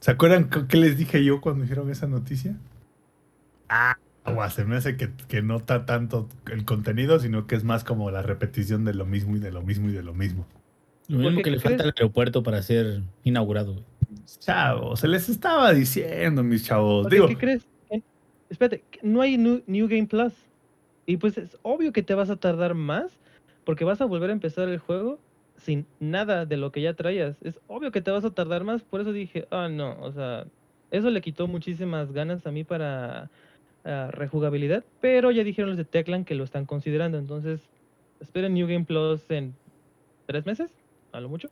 [0.00, 2.56] ¿Se acuerdan qué les dije yo cuando dijeron esa noticia?
[3.68, 3.96] Ah,
[4.50, 8.10] se me hace que, que no está tanto el contenido, sino que es más como
[8.10, 10.46] la repetición de lo mismo y de lo mismo y de lo mismo.
[11.08, 13.82] Lo mismo que le falta al aeropuerto para ser inaugurado.
[14.38, 17.08] Chavos, se les estaba diciendo, mis chavos.
[17.08, 17.66] Digo, ¿Qué crees?
[18.48, 20.32] Espérate, no hay new, new, Game Plus.
[21.04, 23.10] Y pues es obvio que te vas a tardar más
[23.64, 25.18] porque vas a volver a empezar el juego
[25.56, 27.36] sin nada de lo que ya traías.
[27.42, 30.46] Es obvio que te vas a tardar más, por eso dije, ah, no, o sea,
[30.90, 33.30] eso le quitó muchísimas ganas a mí para
[33.84, 37.60] uh, rejugabilidad, pero ya dijeron los de Techland que lo están considerando, entonces
[38.20, 39.54] esperen New Game Plus en
[40.26, 40.70] tres meses,
[41.12, 41.48] a lo mucho.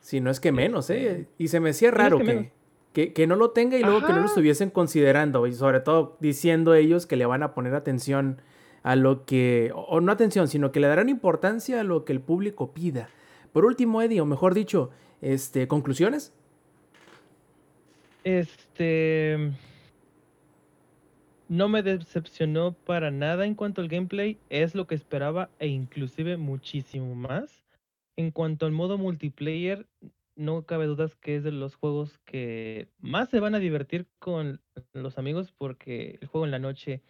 [0.00, 1.10] Si no es que menos, ¿eh?
[1.10, 4.20] Este, y se me hacía raro que, que, no lo tenga y luego que no
[4.20, 8.40] lo estuviesen considerando, y sobre todo diciendo ellos que le van a poner atención
[8.82, 12.20] a lo que, o no atención, sino que le darán importancia a lo que el
[12.20, 13.08] público pida.
[13.52, 16.32] Por último, Eddie, o mejor dicho, este, conclusiones.
[18.24, 19.52] Este
[21.48, 26.36] no me decepcionó para nada en cuanto al gameplay, es lo que esperaba e inclusive
[26.36, 27.67] muchísimo más.
[28.18, 29.86] En cuanto al modo multiplayer,
[30.34, 34.60] no cabe dudas que es de los juegos que más se van a divertir con
[34.92, 37.00] los amigos porque el juego en la noche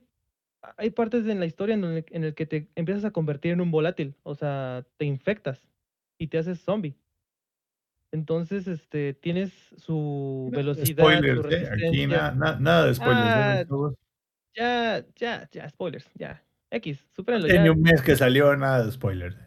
[0.78, 3.62] hay partes en la historia en, donde- en el que te empiezas a convertir en
[3.62, 5.68] un volátil, o sea, te infectas
[6.18, 6.96] y te haces zombie.
[8.20, 11.68] Entonces, este, tienes su velocidad, su Spoilers, ¿eh?
[11.70, 12.32] Aquí resistencia.
[12.32, 13.28] nada, nada, de spoilers.
[13.28, 13.68] ¿eh?
[13.70, 13.92] Ah,
[14.56, 16.42] Ya, ya, ya, spoilers, ya.
[16.72, 17.72] X, supérenlo, Tiene ya.
[17.74, 19.38] un mes que salió, nada de spoilers.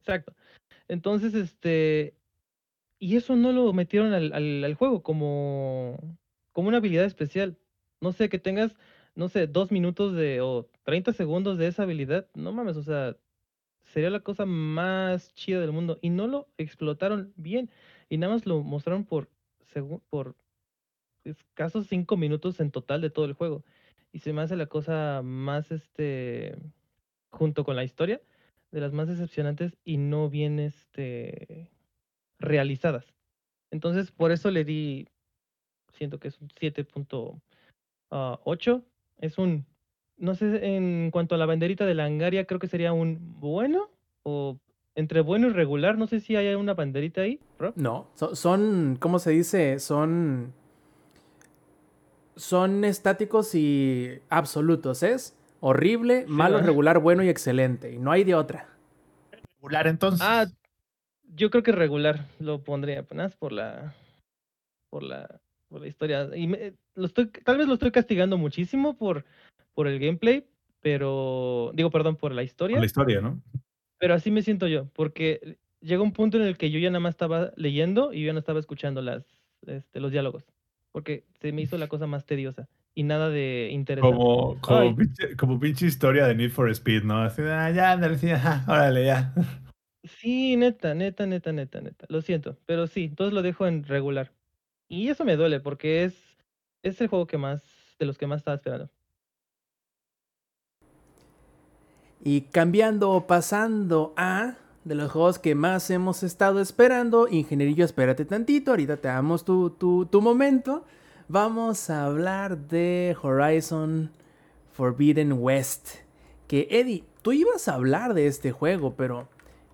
[0.00, 0.34] Exacto.
[0.88, 2.14] Entonces, este.
[2.98, 5.98] Y eso no lo metieron al, al- al juego como,
[6.52, 7.56] como una habilidad especial.
[8.02, 8.76] No sé, que tengas,
[9.14, 12.28] no sé, dos minutos de o 30 segundos de esa habilidad.
[12.34, 13.16] No mames, o sea,
[13.86, 15.98] sería la cosa más chida del mundo.
[16.02, 17.70] Y no lo explotaron bien.
[18.08, 19.28] Y nada más lo mostraron por,
[20.10, 20.36] por
[21.24, 23.64] escasos cinco minutos en total de todo el juego.
[24.12, 26.56] Y se me hace la cosa más, este,
[27.30, 28.20] junto con la historia,
[28.70, 31.70] de las más decepcionantes y no bien, este,
[32.38, 33.12] realizadas.
[33.70, 35.08] Entonces, por eso le di,
[35.92, 38.84] siento que es un 7.8.
[39.18, 39.66] Es un,
[40.18, 43.90] no sé, en cuanto a la banderita de Langaria, creo que sería un bueno
[44.22, 44.58] o
[44.94, 45.98] entre bueno y regular.
[45.98, 47.74] No sé si hay una banderita ahí, Rob.
[47.76, 49.78] No, so- son, ¿cómo se dice?
[49.78, 50.52] Son,
[52.36, 55.02] son estáticos y absolutos.
[55.02, 56.66] Es horrible, malo, ¿verdad?
[56.68, 57.92] regular, bueno y excelente.
[57.92, 58.68] Y no hay de otra.
[59.58, 60.20] Regular, entonces.
[60.22, 60.46] Ah,
[61.34, 63.94] yo creo que regular lo pondría apenas por la
[64.90, 68.96] por la por la historia y me- lo estoy tal vez lo estoy castigando muchísimo
[68.96, 69.24] por
[69.76, 70.46] por el gameplay,
[70.80, 73.42] pero digo, perdón, por la historia, Por la historia, ¿no?
[73.98, 77.00] pero así me siento yo, porque llega un punto en el que yo ya nada
[77.00, 79.24] más estaba leyendo y yo ya no estaba escuchando las
[79.66, 80.44] este, los diálogos,
[80.92, 84.16] porque se me hizo la cosa más tediosa y nada de interesante.
[84.16, 87.18] Como, como, pinche, como pinche historia de Need for Speed, ¿no?
[87.18, 89.34] Así, ah, ya, ándale, sí, ajá, órale, ya.
[90.04, 92.06] Sí, neta, neta, neta, neta, neta.
[92.08, 94.32] Lo siento, pero sí, entonces lo dejo en regular.
[94.88, 96.14] Y eso me duele porque es,
[96.84, 97.60] es el juego que más,
[97.98, 98.88] de los que más estaba esperando.
[102.26, 108.24] Y cambiando o pasando a de los juegos que más hemos estado esperando, Ingenierillo, espérate
[108.24, 110.84] tantito, ahorita te damos tu, tu, tu momento.
[111.28, 114.10] Vamos a hablar de Horizon
[114.72, 115.98] Forbidden West.
[116.48, 119.28] Que Eddie, tú ibas a hablar de este juego, pero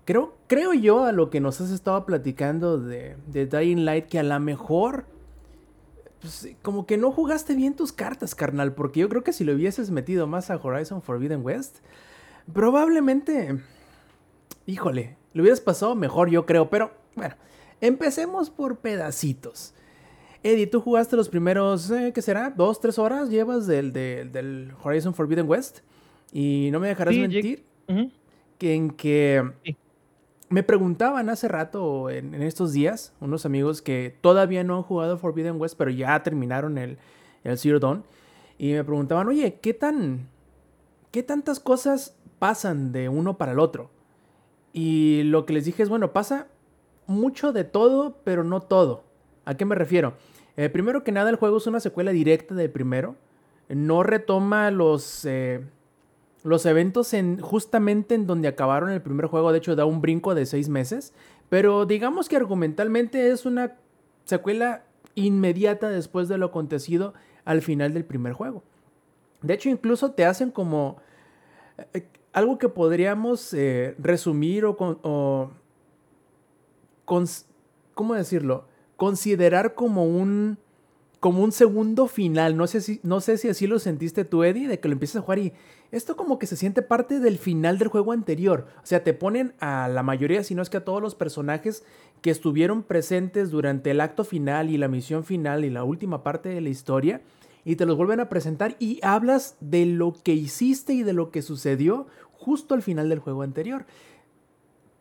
[0.05, 4.19] creo, creo yo a lo que nos has estado platicando de, de Dying Light que
[4.19, 5.05] a lo mejor
[6.21, 9.55] pues, como que no jugaste bien tus cartas, carnal, porque yo creo que si lo
[9.55, 11.79] hubieses metido más a Horizon Forbidden West,
[12.51, 13.59] probablemente,
[14.65, 17.35] híjole, lo hubieras pasado mejor, yo creo, pero bueno,
[17.81, 19.73] empecemos por pedacitos.
[20.43, 22.49] Eddie, tú jugaste los primeros, eh, ¿qué será?
[22.49, 25.79] ¿Dos, tres horas llevas del, del, del Horizon Forbidden West?
[26.33, 27.63] Y no me dejarás Sí, mentir
[28.57, 29.75] que en que Sí.
[30.49, 35.17] me preguntaban hace rato, en, en estos días, unos amigos que todavía no han jugado
[35.17, 36.97] Forbidden West, pero ya terminaron el,
[37.43, 38.03] el Zero Dawn,
[38.57, 40.27] y me preguntaban, oye, ¿qué tan,
[41.11, 43.89] qué tantas cosas pasan de uno para el otro?
[44.73, 46.47] Y lo que les dije es, bueno, pasa
[47.07, 49.05] mucho de todo, pero no todo.
[49.45, 50.15] ¿A qué me refiero?
[50.57, 53.15] Eh, primero que nada, el juego es una secuela directa del primero.
[53.69, 55.63] No retoma los, eh,
[56.43, 59.53] los eventos en, justamente en donde acabaron el primer juego.
[59.53, 61.13] De hecho, da un brinco de seis meses.
[61.47, 63.77] Pero digamos que argumentalmente es una
[64.25, 64.83] secuela
[65.15, 67.13] inmediata después de lo acontecido
[67.45, 68.63] al final del primer juego.
[69.41, 70.97] De hecho, incluso te hacen como
[71.93, 75.51] eh, algo que podríamos eh, resumir o, con- o
[77.93, 78.65] ¿cómo decirlo?
[78.97, 80.57] Considerar como un
[81.19, 82.57] como un segundo final.
[82.57, 85.17] No sé si no sé si así lo sentiste tú, Eddie, de que lo empiezas
[85.17, 85.53] a jugar y
[85.91, 88.65] esto como que se siente parte del final del juego anterior.
[88.83, 91.83] O sea, te ponen a la mayoría, si no es que a todos los personajes
[92.21, 96.49] que estuvieron presentes durante el acto final y la misión final y la última parte
[96.49, 97.21] de la historia
[97.65, 101.31] y te los vuelven a presentar y hablas de lo que hiciste y de lo
[101.31, 102.07] que sucedió
[102.43, 103.85] justo al final del juego anterior.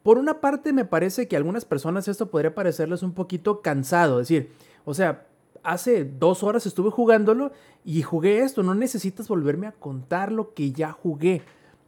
[0.03, 4.21] Por una parte me parece que a algunas personas esto podría parecerles un poquito cansado,
[4.21, 4.51] es decir,
[4.85, 5.27] o sea,
[5.63, 7.53] hace dos horas estuve jugándolo
[7.85, 11.43] y jugué esto, no necesitas volverme a contar lo que ya jugué.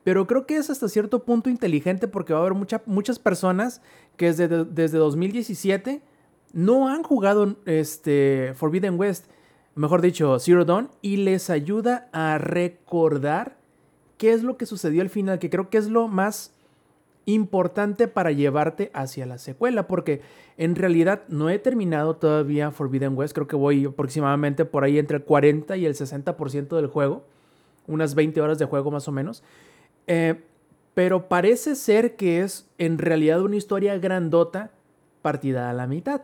[0.05, 3.81] Pero creo que es hasta cierto punto inteligente porque va a haber mucha- muchas personas
[4.17, 6.03] que desde, desde 2017
[6.53, 9.27] no han jugado este, Forbidden West,
[9.75, 13.57] mejor dicho, Zero Dawn, y les ayuda a recordar
[14.19, 16.55] qué es lo que sucedió al final, que creo que es lo más
[17.27, 20.21] importante para llevarte hacia la secuela, porque
[20.57, 25.19] en realidad no he terminado todavía Forbidden West, creo que voy aproximadamente por ahí entre
[25.19, 27.25] el 40 y el 60% del juego,
[27.87, 29.43] unas 20 horas de juego más o menos,
[30.07, 30.43] eh,
[30.95, 34.71] pero parece ser que es en realidad una historia grandota
[35.23, 36.23] partida a la mitad,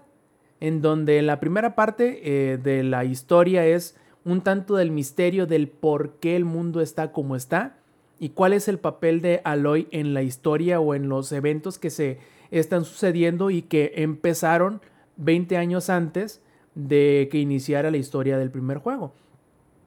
[0.60, 5.68] en donde la primera parte eh, de la historia es un tanto del misterio del
[5.68, 7.78] por qué el mundo está como está,
[8.20, 11.90] y cuál es el papel de Aloy en la historia o en los eventos que
[11.90, 12.18] se
[12.52, 14.80] están sucediendo y que empezaron
[15.16, 16.40] 20 años antes
[16.76, 19.12] de que iniciara la historia del primer juego.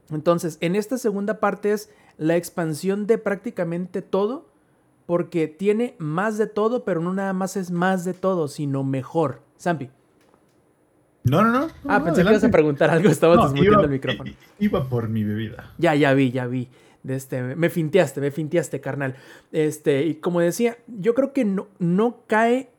[0.09, 4.47] Entonces, en esta segunda parte es la expansión de prácticamente todo,
[5.05, 9.41] porque tiene más de todo, pero no nada más es más de todo, sino mejor.
[9.59, 9.89] Zampi.
[11.23, 11.67] No, no, no.
[11.87, 14.31] Ah, no, pensé que ibas a preguntar algo, estaba No, iba- el micrófono.
[14.59, 15.71] Iba por mi bebida.
[15.77, 16.67] Ya, ya vi, ya vi.
[17.03, 19.15] De este, me finteaste, me finteaste, carnal.
[19.51, 22.69] Este, y como decía, yo creo que no, no cae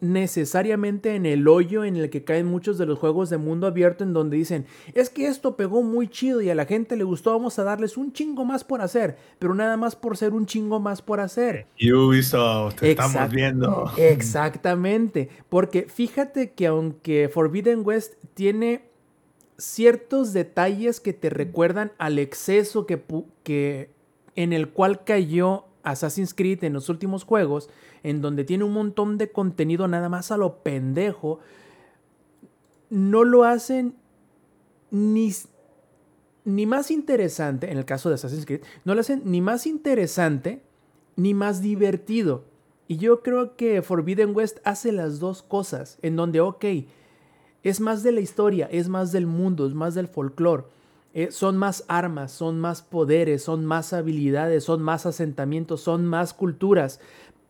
[0.00, 4.04] necesariamente en el hoyo en el que caen muchos de los juegos de mundo abierto
[4.04, 7.32] en donde dicen, es que esto pegó muy chido y a la gente le gustó,
[7.32, 10.80] vamos a darles un chingo más por hacer, pero nada más por ser un chingo
[10.80, 11.66] más por hacer.
[11.80, 13.90] Ubisoft, te estamos viendo.
[13.96, 18.87] Exactamente, porque fíjate que aunque Forbidden West tiene
[19.58, 23.90] ciertos detalles que te recuerdan al exceso que,
[24.36, 27.68] en el cual cayó Assassin's Creed en los últimos juegos,
[28.04, 31.40] en donde tiene un montón de contenido nada más a lo pendejo,
[32.88, 33.94] no lo hacen
[34.90, 35.32] ni,
[36.44, 40.62] ni más interesante, en el caso de Assassin's Creed, no lo hacen ni más interesante
[41.16, 42.44] ni más divertido.
[42.86, 46.64] Y yo creo que Forbidden West hace las dos cosas, en donde, ok,
[47.62, 50.64] es más de la historia, es más del mundo, es más del folclore.
[51.14, 56.34] Eh, son más armas, son más poderes, son más habilidades, son más asentamientos, son más
[56.34, 57.00] culturas,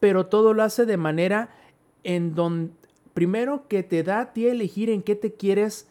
[0.00, 1.50] pero todo lo hace de manera
[2.04, 2.72] en donde,
[3.14, 5.88] primero que te da a ti elegir en qué te quieres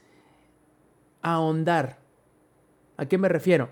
[1.22, 2.00] ahondar.
[2.96, 3.70] ¿A qué me refiero?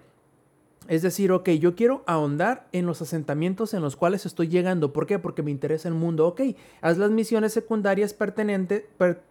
[0.87, 4.93] Es decir, ok, yo quiero ahondar en los asentamientos en los cuales estoy llegando.
[4.93, 5.17] ¿Por qué?
[5.17, 6.27] Porque me interesa el mundo.
[6.27, 6.41] Ok,
[6.81, 8.15] haz las misiones secundarias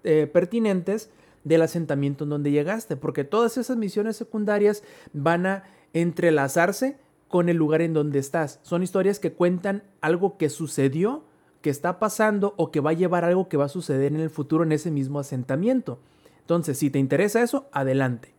[0.05, 1.11] eh, pertinentes
[1.45, 2.97] del asentamiento en donde llegaste.
[2.97, 4.83] Porque todas esas misiones secundarias
[5.13, 6.97] van a entrelazarse
[7.29, 8.59] con el lugar en donde estás.
[8.63, 11.25] Son historias que cuentan algo que sucedió,
[11.63, 14.31] que está pasando o que va a llevar algo que va a suceder en el
[14.31, 15.99] futuro en ese mismo asentamiento.
[16.41, 18.34] Entonces, si te interesa eso, adelante.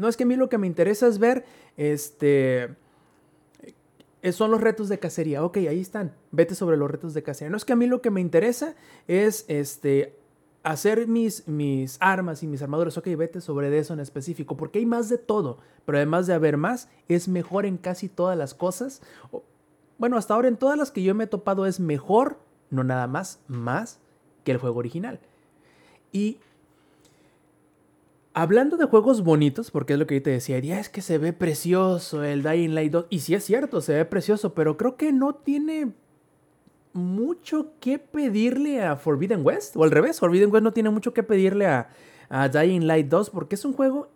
[0.00, 1.44] No es que a mí lo que me interesa es ver,
[1.76, 2.74] este,
[4.22, 5.44] eh, son los retos de cacería.
[5.44, 6.14] Ok, ahí están.
[6.30, 7.50] Vete sobre los retos de cacería.
[7.50, 8.74] No es que a mí lo que me interesa
[9.08, 10.16] es, este,
[10.62, 12.96] hacer mis, mis armas y mis armaduras.
[12.96, 14.56] Ok, vete sobre eso en específico.
[14.56, 15.58] Porque hay más de todo.
[15.84, 19.02] Pero además de haber más, es mejor en casi todas las cosas.
[19.98, 22.38] Bueno, hasta ahora en todas las que yo me he topado es mejor,
[22.70, 24.00] no nada más, más
[24.44, 25.20] que el juego original.
[26.10, 26.38] Y
[28.32, 31.18] Hablando de juegos bonitos, porque es lo que yo te decía, ya es que se
[31.18, 33.06] ve precioso el Dying Light 2.
[33.10, 35.92] Y sí es cierto, se ve precioso, pero creo que no tiene
[36.92, 39.76] mucho que pedirle a Forbidden West.
[39.76, 41.88] O al revés, Forbidden West no tiene mucho que pedirle a,
[42.28, 44.08] a Dying Light 2 porque es un juego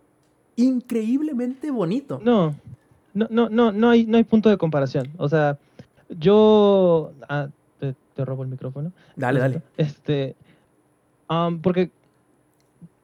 [0.56, 2.20] increíblemente bonito.
[2.22, 2.54] No,
[3.12, 5.10] no, no, no, no hay, no hay punto de comparación.
[5.16, 5.58] O sea,
[6.08, 7.48] yo, ah,
[7.80, 8.92] te, te robo el micrófono.
[9.16, 9.62] Dale, dale.
[9.76, 10.36] Este,
[11.28, 11.90] am, porque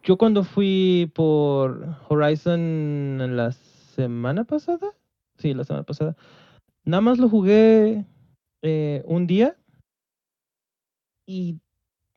[0.03, 4.95] yo cuando fui por Horizon la semana pasada,
[5.39, 6.17] sí, la semana pasada,
[6.85, 8.07] nada más lo jugué
[8.63, 9.57] eh, un día
[11.27, 11.61] y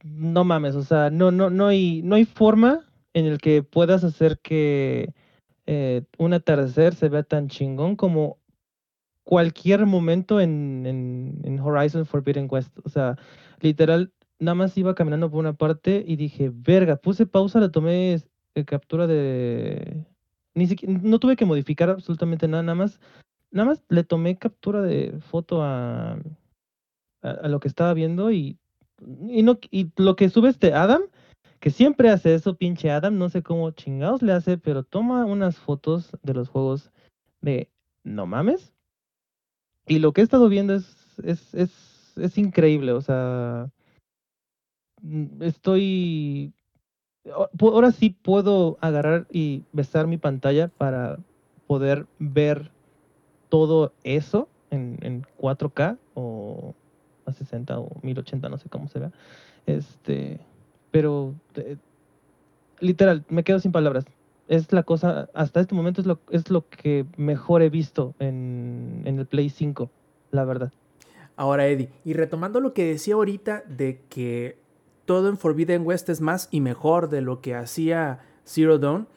[0.04, 4.04] no mames, o sea, no, no, no hay, no hay forma en el que puedas
[4.04, 5.14] hacer que
[5.66, 8.40] eh, un atardecer se vea tan chingón como
[9.24, 12.78] cualquier momento en, en, en Horizon Forbidden West.
[12.84, 13.18] O sea,
[13.62, 18.22] literal, nada más iba caminando por una parte y dije, verga, puse pausa, le tomé
[18.56, 20.06] eh, captura de...
[20.56, 23.00] Ni no tuve que modificar absolutamente nada, nada más,
[23.50, 26.14] nada más le tomé captura de foto a,
[27.22, 28.58] a, a lo que estaba viendo y,
[29.28, 31.02] y, no, y lo que sube este Adam,
[31.60, 35.58] que siempre hace eso, pinche Adam, no sé cómo chingados le hace, pero toma unas
[35.58, 36.92] fotos de los juegos
[37.42, 37.70] de
[38.04, 38.74] no mames.
[39.88, 43.72] Y lo que he estado viendo es, es, es, es increíble, o sea,
[45.42, 46.54] estoy...
[47.36, 51.20] o- pu- Ahora sí puedo agarrar y besar mi pantalla para
[51.68, 52.72] poder ver
[53.50, 56.74] todo eso en, en 4K o
[57.26, 59.12] a 60 o 1080, no sé cómo se vea.
[59.66, 60.40] Este,
[60.92, 61.78] pero eh,
[62.80, 64.06] literal, me quedo sin palabras.
[64.48, 69.02] Es la cosa, hasta este momento es lo, es lo que mejor he visto en,
[69.06, 69.90] en el Play 5,
[70.32, 70.72] la verdad.
[71.36, 74.58] Ahora, Eddie, y retomando lo que decía ahorita de que
[75.06, 79.08] todo en Forbidden West es más y mejor de lo que hacía Zero Dawn,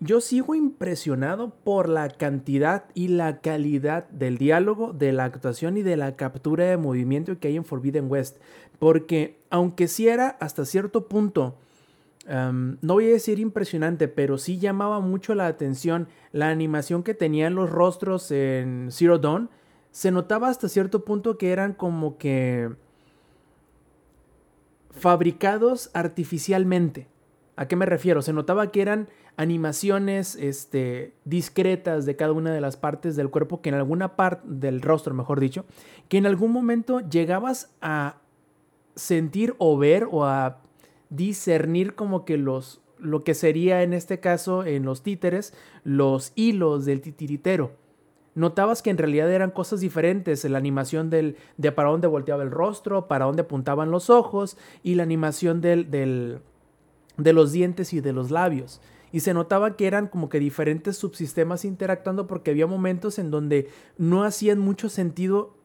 [0.00, 5.82] yo sigo impresionado por la cantidad y la calidad del diálogo, de la actuación y
[5.82, 8.38] de la captura de movimiento que hay en Forbidden West.
[8.78, 11.56] Porque aunque sí era hasta cierto punto,
[12.28, 17.14] um, no voy a decir impresionante, pero sí llamaba mucho la atención la animación que
[17.14, 19.48] tenían los rostros en Zero Dawn,
[19.90, 22.68] se notaba hasta cierto punto que eran como que
[24.96, 27.08] fabricados artificialmente.
[27.56, 28.22] ¿A qué me refiero?
[28.22, 33.60] Se notaba que eran animaciones este, discretas de cada una de las partes del cuerpo,
[33.60, 35.64] que en alguna parte del rostro, mejor dicho,
[36.08, 38.18] que en algún momento llegabas a
[38.96, 40.58] sentir o ver o a
[41.10, 46.84] discernir como que los lo que sería en este caso en los títeres los hilos
[46.84, 47.72] del titiritero
[48.34, 52.50] notabas que en realidad eran cosas diferentes, la animación del, de para dónde volteaba el
[52.50, 56.40] rostro, para dónde apuntaban los ojos y la animación del, del,
[57.16, 58.80] de los dientes y de los labios.
[59.12, 63.68] Y se notaba que eran como que diferentes subsistemas interactuando porque había momentos en donde
[63.96, 65.56] no hacían mucho sentido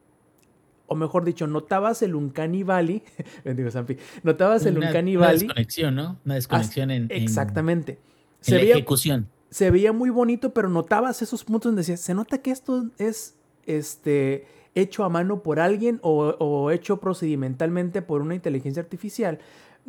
[0.86, 3.04] o mejor dicho, notabas el Uncanny Valley,
[3.44, 5.44] bendigo Sampi, notabas el Uncanny Valley.
[5.44, 6.18] Una desconexión, ¿no?
[6.24, 8.00] Una desconexión en, Exactamente.
[8.44, 12.38] En, la ejecución se veía muy bonito, pero notabas esos puntos donde decías, se nota
[12.38, 13.34] que esto es
[13.66, 19.38] este, hecho a mano por alguien o, hecho procedimentalmente por una inteligencia artificial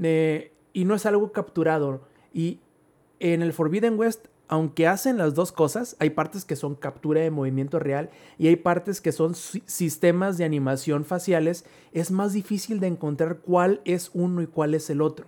[0.01, 2.01] eh, y no es algo capturado.
[2.33, 2.59] Y
[3.19, 7.31] en el Forbidden West, aunque hacen las dos cosas, hay partes que son captura de
[7.31, 12.87] movimiento real y hay partes que son sistemas de animación faciales, es más difícil de
[12.87, 15.27] encontrar cuál es uno y cuál es el otro.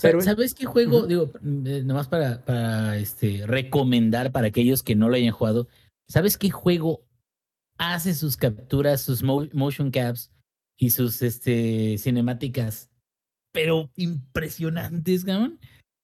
[0.00, 1.06] ¿Sabes qué juego?
[1.06, 1.30] Digo,
[1.66, 5.68] eh, nomás para, para este, recomendar para aquellos que no lo hayan jugado.
[6.08, 7.04] ¿Sabes qué juego
[7.78, 10.32] hace sus capturas, sus motion caps
[10.78, 12.90] y sus este, cinemáticas,
[13.52, 15.58] pero impresionantes, cabrón?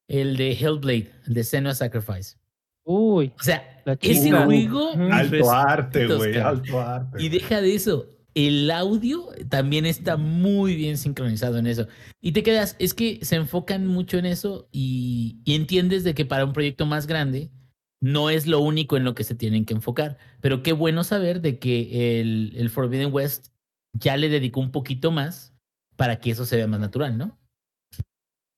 [0.09, 2.37] El de Hellblade, el de Senua Sacrifice.
[2.85, 3.33] Uy.
[3.39, 4.93] O sea, ese juego.
[5.11, 6.37] Alto arte, güey.
[6.37, 7.23] Alto arte.
[7.23, 11.89] Y deja de eso el audio también está muy bien sincronizado en eso.
[12.21, 16.45] Y te quedas, es que se enfocan mucho en eso y, entiendes de que para
[16.45, 17.51] un proyecto más grande
[17.99, 20.19] no es lo único en lo que se tienen que enfocar.
[20.43, 23.49] Pero qué bueno saber de que el, el Forbidden West
[23.95, 25.55] ya le dedicó un poquito más
[25.97, 27.39] para que eso se vea más natural, ¿no?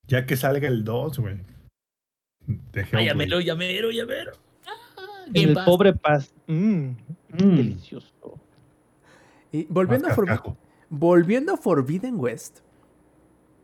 [0.09, 1.37] Ya que salga el 2, güey.
[2.93, 4.33] Ay, llamero, llamero, llamero.
[4.67, 6.35] Ah, el pobre paz.
[6.49, 6.95] Mm,
[7.29, 7.57] mm.
[7.57, 8.41] Delicioso.
[9.53, 10.57] Y volviendo, a
[10.91, 12.59] volviendo a Forbidden West,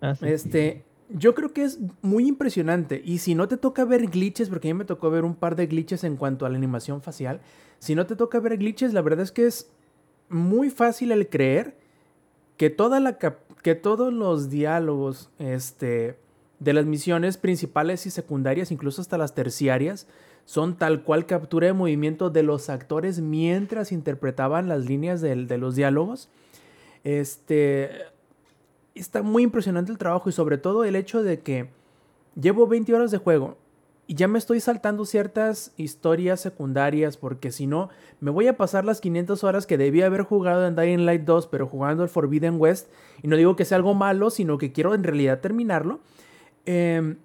[0.01, 3.01] ah, este, yo creo que es muy impresionante.
[3.05, 5.57] Y si no te toca ver glitches, porque a mí me tocó ver un par
[5.57, 7.41] de glitches en cuanto a la animación facial,
[7.78, 9.70] si no te toca ver glitches, la verdad es que es
[10.28, 11.76] muy fácil el creer
[12.57, 16.18] que, toda la que todos los diálogos este,
[16.61, 20.07] de las misiones principales y secundarias, incluso hasta las terciarias,
[20.45, 25.74] son tal cual captura de movimiento de los actores mientras interpretaban las líneas de, los
[25.74, 26.28] diálogos.
[27.03, 27.90] Este,
[28.95, 31.68] está muy impresionante el trabajo y sobre todo el hecho de que
[32.40, 33.57] llevo 20 horas de juego
[34.07, 37.88] y ya me estoy saltando ciertas historias secundarias porque si no
[38.20, 41.47] me voy a pasar las 500 horas que debía haber jugado en Dying Light 2
[41.47, 42.88] pero jugando el Forbidden West
[43.22, 46.01] y no digo que sea algo malo sino que quiero en realidad terminarlo.
[46.66, 47.16] Eh,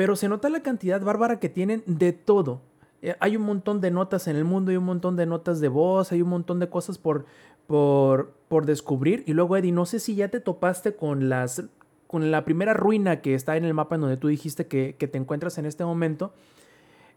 [0.00, 2.62] pero se nota la cantidad bárbara que tienen de todo.
[3.02, 5.68] Eh, hay un montón de notas en el mundo, hay un montón de notas de
[5.68, 7.26] voz, hay un montón de cosas por,
[7.66, 9.22] por, por descubrir.
[9.26, 11.64] Y luego, Eddie, no sé si ya te topaste con las
[12.06, 15.06] con la primera ruina que está en el mapa en donde tú dijiste que, que
[15.06, 16.32] te encuentras en este momento.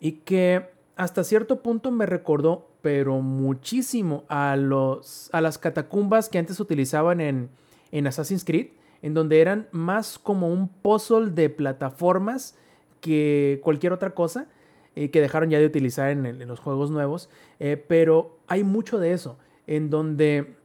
[0.02, 0.66] Y que
[0.98, 7.22] hasta cierto punto me recordó, pero muchísimo, a, los, a las catacumbas que antes utilizaban
[7.22, 7.50] en,
[7.94, 8.72] en Assassin's Creed,
[9.02, 12.58] en donde eran más como un puzzle de plataformas
[13.04, 14.48] que cualquier otra cosa
[14.96, 17.30] eh, que dejaron ya de utilizar en, los juegos nuevos.
[17.60, 19.38] Eh, pero hay mucho de eso,
[19.68, 20.56] en donde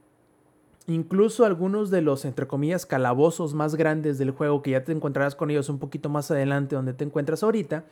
[0.87, 5.35] incluso algunos de los, entre comillas, calabozos más grandes del juego, que ya te encontrarás
[5.35, 7.83] con ellos un poquito más adelante donde te encuentras ahorita,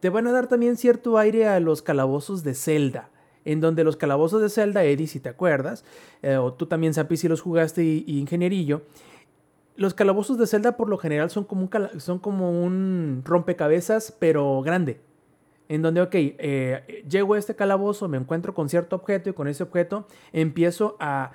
[0.00, 3.10] te van a dar también cierto aire a los calabozos de Zelda.
[3.44, 5.84] En donde los calabozos de Zelda, Eddie, si te acuerdas,
[6.22, 8.82] eh, o tú también, Sapi, si los jugaste y, y Ingenierillo,
[9.78, 15.00] los calabozos de Zelda por lo general son como un, rompecabezas, pero grande.
[15.68, 19.46] En donde, ok, eh, llego a este calabozo, me encuentro con cierto objeto y con
[19.46, 21.30] ese objeto empiezo a,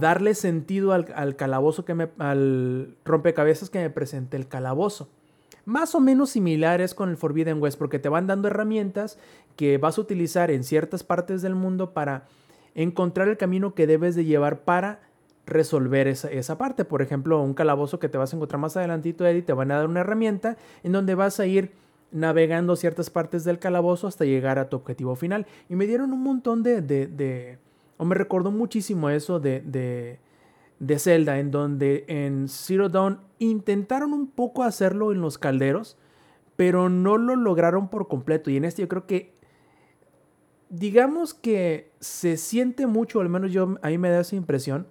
[0.00, 5.10] darle sentido al, calabozo que me, al rompecabezas que me presente el calabozo.
[5.66, 9.18] Más o menos similares con el Forbidden West, porque te van dando herramientas
[9.56, 12.28] que vas a utilizar en ciertas partes del mundo para
[12.74, 15.00] encontrar el camino que debes de llevar para
[15.46, 16.84] resolver esa, esa, parte.
[16.84, 19.76] Por ejemplo, un calabozo que te vas a encontrar más adelantito, Eddie, te van a
[19.76, 21.72] dar una herramienta en donde vas a ir
[22.10, 25.46] navegando ciertas partes del calabozo hasta llegar a tu objetivo final.
[25.68, 26.80] Y me dieron un montón de...
[26.80, 27.58] de, de
[27.96, 30.18] o me recordó muchísimo eso de, de,
[30.80, 35.96] de Zelda, en donde en Zero Dawn intentaron un poco hacerlo en los calderos,
[36.56, 38.50] pero no lo lograron por completo.
[38.50, 39.34] Y en este yo creo que
[40.70, 44.86] digamos que se siente mucho, al menos yo a mí me da esa impresión,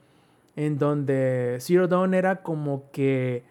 [0.56, 3.44] en donde Zero Dawn era como que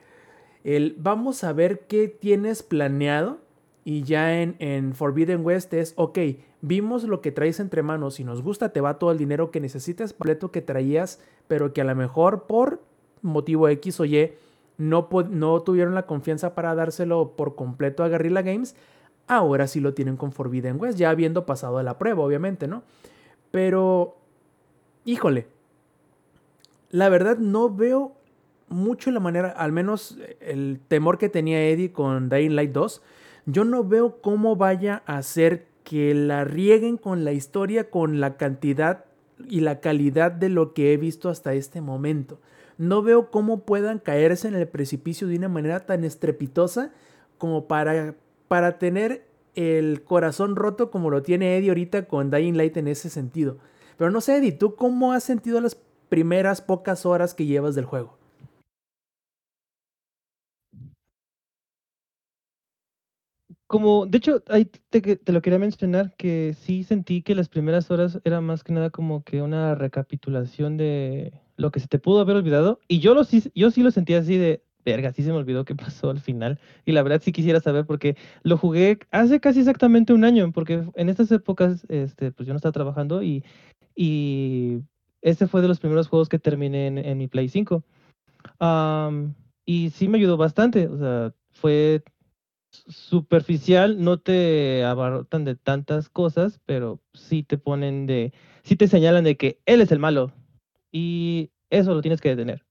[0.65, 3.39] el vamos a ver qué tienes planeado
[3.85, 6.19] y ya en, en Forbidden West es, ok,
[6.61, 9.61] vimos lo que traes entre manos, si nos gusta te va todo el dinero que
[9.61, 12.81] necesitas, completo que traías, pero que a lo mejor por
[13.23, 14.33] motivo X o Y
[14.79, 18.77] no, no tuvieron la confianza para dárselo por completo a Guerrilla Games,
[19.27, 22.83] ahora sí lo tienen con Forbidden West, ya habiendo pasado la prueba, obviamente, ¿no?
[23.51, 24.17] Pero,
[25.05, 25.47] híjole,
[26.93, 28.13] la verdad no veo
[28.69, 33.03] mucho la manera, al menos el temor que tenía Eddie con Dying Light 2,
[33.47, 38.37] yo no veo cómo vaya a hacer que la rieguen con la historia, con la
[38.37, 39.07] cantidad
[39.49, 42.39] y la calidad de lo que he visto hasta este momento.
[42.79, 46.93] No veo cómo puedan caerse en el precipicio de una manera tan estrepitosa
[47.39, 48.15] como para,
[48.49, 53.11] para tener el corazón roto como lo tiene Eddie ahorita con Dying Light en ese
[53.11, 53.59] sentido.
[53.97, 55.77] Pero no sé, Eddie, ¿tú cómo has sentido las
[56.13, 58.19] primeras pocas horas que llevas del juego?
[63.67, 68.21] Como, de hecho, ahí te, lo quería mencionar, que sí sentí que las primeras horas
[68.25, 72.37] era más que nada como que una recapitulación de lo que se te pudo haber
[72.37, 72.79] olvidado.
[72.89, 73.23] Y yo, lo,
[73.55, 76.61] yo sí lo sentía así de, verga, sí se me olvidó qué pasó al final.
[76.85, 80.85] Y la verdad sí quisiera saber porque lo jugué hace casi exactamente un año, porque
[80.95, 83.43] en estas épocas, este, pues yo no estaba trabajando y
[85.23, 87.83] ese fue de los primeros juegos que terminé en, mi Play 5.
[89.65, 92.03] y sí me ayudó bastante, o sea, fue
[92.71, 99.25] superficial, no te abarrotan de tantas cosas, pero sí te ponen de, sí te señalan
[99.25, 100.33] de que él es el malo
[100.91, 102.65] y eso lo tienes que detener.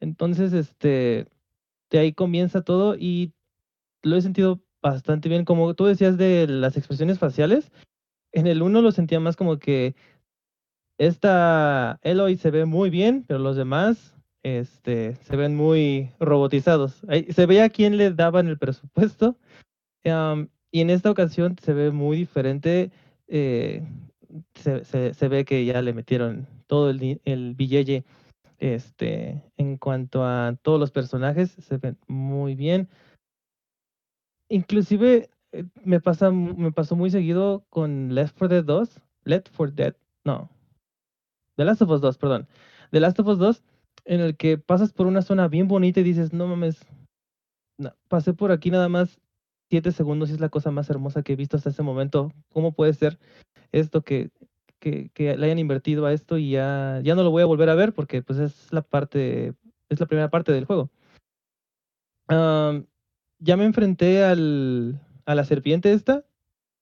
[0.00, 1.26] Entonces, este,
[1.90, 3.32] de ahí comienza todo y
[4.02, 5.44] lo he sentido bastante bien.
[5.44, 7.70] Como tú decías de las expresiones faciales,
[8.32, 9.94] en el uno lo sentía más como que
[11.06, 17.02] esta Eloy se ve muy bien, pero los demás este, se ven muy robotizados.
[17.30, 19.36] se veía a quién le daban el presupuesto.
[20.04, 22.92] y en esta ocasión se ve muy diferente.
[23.26, 23.82] Eh,
[24.54, 28.04] se, ve que ya le metieron todo el, el billete
[28.58, 32.88] este, en cuanto a todos los personajes, se ven muy bien.
[34.48, 39.00] Inclusive eh, me, pasa, me pasó muy seguido con Left 4 Dead 2.
[39.24, 40.48] Left 4 Dead, no.
[41.56, 42.48] The Last of Us 2, perdón.
[42.90, 43.62] The Last of Us 2
[44.04, 46.84] en el que pasas por una zona bien bonita y dices, no mames,
[48.08, 49.20] pasé por aquí nada más
[49.70, 52.32] siete segundos y es la cosa más hermosa que he visto hasta ese momento.
[52.50, 53.18] ¿Cómo puede ser
[53.70, 54.30] esto que,
[54.80, 57.74] que, le hayan invertido a esto y ya, ya no lo voy a volver a
[57.74, 59.54] ver porque pues es la parte,
[59.88, 60.90] es la primera parte del juego?
[62.28, 66.24] ya me enfrenté al, a la serpiente esta,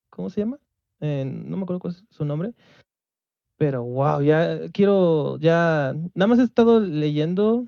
[0.09, 0.59] ¿cómo se llama?
[1.01, 2.53] no me acuerdo cuál es su nombre.
[3.61, 7.67] Pero wow, ya quiero, ya, nada más he estado leyendo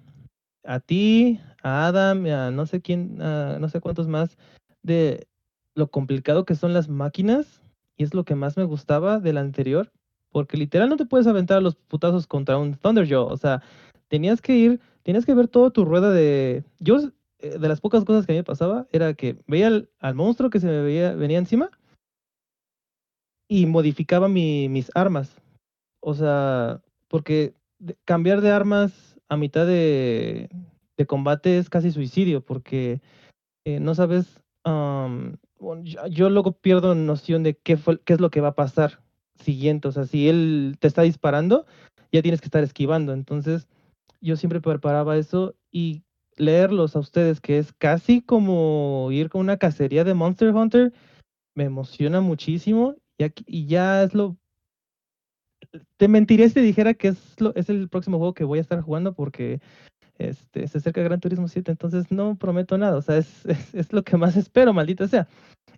[0.64, 4.38] a ti, a Adam, a no sé quién, no sé cuántos más,
[4.82, 5.28] de
[5.74, 7.60] lo complicado que son las máquinas,
[7.98, 9.92] y es lo que más me gustaba del anterior,
[10.30, 13.62] porque literal no te puedes aventar a los putazos contra un Thunderjaw, o sea,
[14.08, 16.64] tenías que ir, tenías que ver toda tu rueda de...
[16.78, 17.00] Yo,
[17.40, 20.48] eh, de las pocas cosas que a mí me pasaba, era que veía al, monstruo
[20.48, 21.68] que se me veía, venía encima,
[23.46, 25.36] y modificaba mis armas
[26.02, 27.54] o sea, porque
[28.04, 30.50] cambiar de armas a mitad de,
[31.06, 33.00] combate es casi suicidio, porque
[33.64, 38.48] eh, no sabes, yo, luego pierdo noción de qué, fue, qué es lo que va
[38.48, 39.00] a pasar
[39.40, 39.88] siguiente.
[39.88, 41.66] O sea, si él te está disparando,
[42.12, 43.12] ya tienes que estar esquivando.
[43.12, 43.66] Entonces,
[44.20, 46.04] yo siempre preparaba eso y
[46.36, 50.92] leerlos a ustedes, que es casi como ir con una cacería de Monster Hunter,
[51.54, 54.36] me emociona muchísimo y, y ya es lo
[55.96, 58.80] te mentiría si dijera que es, lo, es el próximo juego que voy a estar
[58.80, 59.60] jugando porque
[60.18, 63.16] este, se acerca Gran Turismo 7, entonces no prometo nada, o sea,
[63.72, 65.28] es, lo que más espero, maldita sea.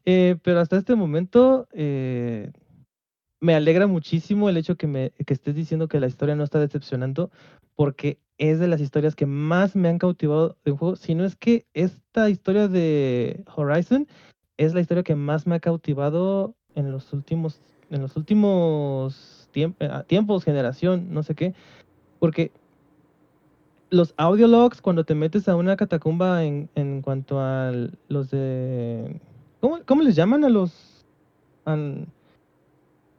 [0.04, 2.50] Eh, pero hasta este momento eh,
[3.40, 7.30] me alegra muchísimo el hecho que, me, estés diciendo que la historia no está decepcionando,
[7.74, 11.24] porque es de las historias que más me han cautivado de un juego, si no
[11.24, 14.08] es que esta historia de Horizon
[14.56, 19.43] es la historia que más me ha cautivado en los últimos, en los últimos
[20.06, 21.54] tiempos, generación, no sé qué.
[22.18, 22.50] Porque
[23.90, 27.72] los audiologs, cuando te metes a una catacumba en, en cuanto a
[28.08, 29.20] los de...
[29.60, 31.06] ¿cómo, ¿Cómo, les llaman a los...
[31.64, 31.76] A,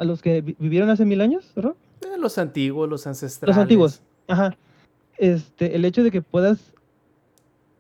[0.04, 1.74] los que vivieron hace mil años, ¿verdad?
[2.02, 3.56] Eh, los antiguos, los ancestrales.
[3.56, 4.58] Los antiguos, ajá.
[5.18, 6.74] Este, el hecho de que puedas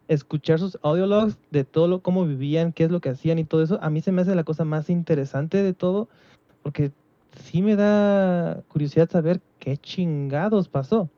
[0.07, 3.63] escuchar sus audiologs de todo lo cómo vivían, qué es lo que hacían y todo
[3.63, 6.07] eso, a mí se me hace la cosa más interesante de todo,
[6.63, 6.91] porque
[7.43, 11.09] sí me da curiosidad saber qué chingados pasó.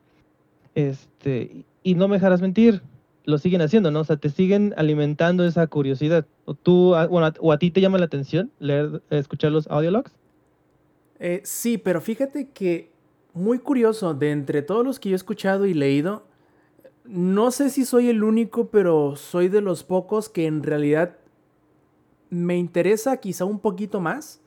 [0.74, 2.82] Este, y no me dejarás mentir,
[3.24, 4.00] lo siguen haciendo, ¿no?
[4.00, 6.26] O sea, te siguen alimentando esa curiosidad.
[6.44, 10.12] O tú, bueno, o a ti te llama la atención leer, escuchar los audiologs.
[11.18, 12.90] Eh, sí, pero fíjate que
[13.34, 16.24] muy curioso, de entre todos los que yo he escuchado y leído,
[17.04, 21.16] no sé si soy el único, pero soy de los pocos que en realidad
[22.30, 24.40] me interesa quizá un poquito más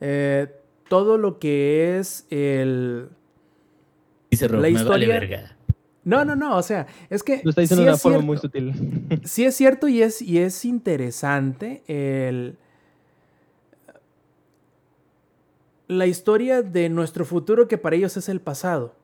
[0.00, 0.48] eh,
[0.88, 3.08] todo lo que es el...
[4.30, 5.56] Dice Rob, la historia.
[6.04, 7.40] No, no, no, o sea, es que...
[7.42, 9.20] Lo está diciendo de una forma muy sutil.
[9.24, 12.58] sí es cierto y es, y es interesante el...
[15.88, 18.94] La historia de nuestro futuro que para ellos es el pasado.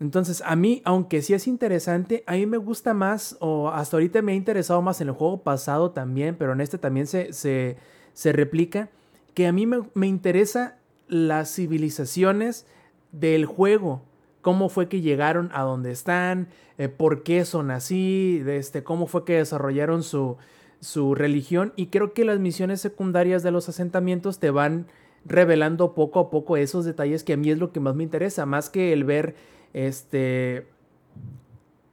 [0.00, 4.22] Entonces, a mí, aunque sí es interesante, a mí me gusta más, o hasta ahorita
[4.22, 8.32] me ha interesado más en el juego pasado también, pero en este también se, se,
[8.32, 8.88] replica,
[9.34, 10.78] que a mí me, interesa
[11.08, 12.66] las civilizaciones
[13.12, 14.02] del juego,
[14.40, 19.24] cómo fue que llegaron a donde están, eh, por qué son así, este, cómo fue
[19.24, 20.36] que desarrollaron su,
[20.80, 24.86] su religión, y creo que las misiones secundarias de los asentamientos te van
[25.24, 28.46] revelando poco a poco esos detalles que a mí es lo que más me interesa,
[28.46, 29.34] más que el ver
[29.72, 30.66] este.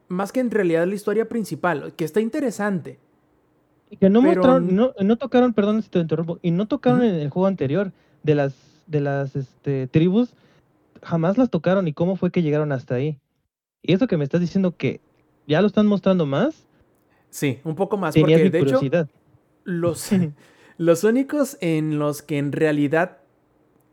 [0.07, 2.99] Más que en realidad la historia principal, que está interesante.
[3.89, 7.15] Y que no mostraron, no, no, tocaron, perdón si te interrumpo, y no tocaron en
[7.15, 7.91] el juego anterior
[8.23, 8.53] de las,
[8.85, 10.33] de las este, tribus,
[11.01, 13.17] jamás las tocaron y cómo fue que llegaron hasta ahí.
[13.81, 14.99] Y eso que me estás diciendo que
[15.47, 16.65] ya lo están mostrando más.
[17.29, 18.15] Sí, un poco más.
[18.15, 18.81] porque de hecho,
[19.63, 20.09] los,
[20.77, 23.19] los únicos en los que en realidad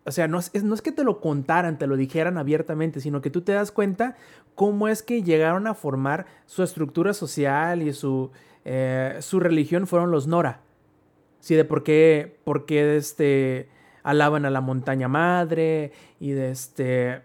[0.07, 3.23] o sea, no es, no es que te lo contaran, te lo dijeran abiertamente, sino
[3.23, 4.17] que tú te das cuenta
[4.55, 8.31] cómo es que llegaron a formar su estructura social y su,
[8.65, 10.61] eh, su religión fueron los Nora.
[11.41, 13.69] Sí, de por qué, por qué este,
[14.03, 17.23] alaban a la montaña madre y de este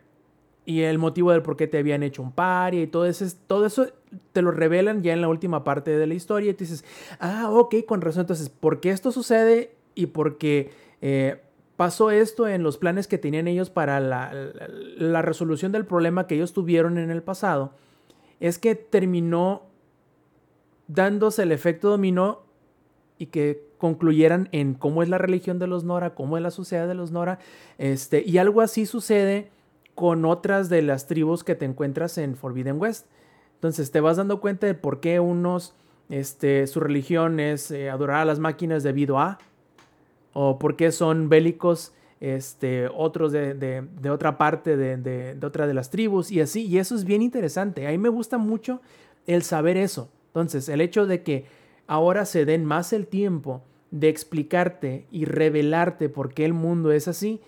[0.70, 3.66] y el motivo del por qué te habían hecho un paria y todo eso, todo
[3.66, 3.88] eso
[4.34, 6.86] te lo revelan ya en la última parte de la historia y te dices,
[7.20, 9.76] ah, ok, con razón, entonces, ¿por qué esto sucede?
[9.96, 10.70] Y porque
[11.02, 11.42] eh,
[11.76, 16.54] pasó esto en los planes que tenían ellos para la, resolución del problema que ellos
[16.54, 17.72] tuvieron en el pasado,
[18.40, 19.64] es que terminó
[20.90, 22.42] dándose el efecto dominó
[23.18, 26.88] y que concluyeran en cómo es la religión de los Nora, cómo es la sociedad
[26.88, 27.40] de los Nora,
[27.78, 29.50] este, y algo así sucede
[29.96, 33.08] con otras de las tribus que te encuentras en Forbidden West.
[33.56, 35.76] Entonces te vas dando cuenta de por qué unos,
[36.10, 39.38] este, su religión es eh, adorar a las máquinas debido a,
[40.34, 46.32] o por qué son bélicos este, otros de, otra parte de, otra de las tribus
[46.32, 46.66] y así.
[46.66, 47.88] Y eso es bien interesante.
[47.88, 48.82] A mí me gusta mucho
[49.28, 50.10] el saber eso.
[50.30, 51.45] Entonces, el hecho de que
[51.88, 53.61] ahora se den más el tiempo
[53.91, 57.41] de explicarte y revelarte por qué el mundo es así,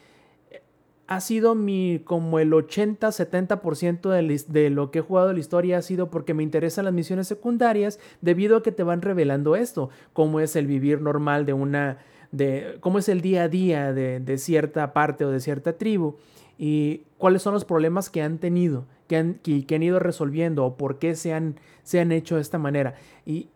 [1.07, 5.77] ha sido mi como el 80-70% de, de lo que he jugado de la historia
[5.77, 9.89] ha sido porque me interesan las misiones secundarias debido a que te van revelando esto,
[10.13, 11.97] cómo es el vivir normal de una
[12.32, 16.15] de cómo es el día a día de, cierta parte o de cierta tribu
[16.57, 20.78] y cuáles son los problemas que han tenido, que han, que, han ido resolviendo o
[20.78, 22.95] por qué se han, se han hecho de esta manera.
[23.26, 23.49] Y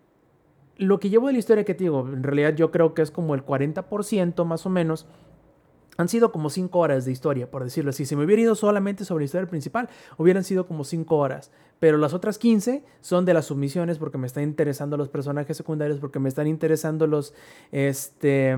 [0.75, 3.09] lo que llevo de la historia que te digo, en realidad yo creo que es
[3.09, 5.07] como el 40% más o menos
[5.95, 8.05] han sido como 5 horas de historia, por decirlo así.
[8.05, 9.87] Si me hubiera ido solamente sobre la historia principal,
[10.17, 11.51] hubieran sido como 5 horas.
[11.79, 16.01] Pero las otras 15 son de las submisiones porque me están interesando los personajes secundarios,
[16.01, 17.33] porque me están interesando los,
[17.71, 18.57] este,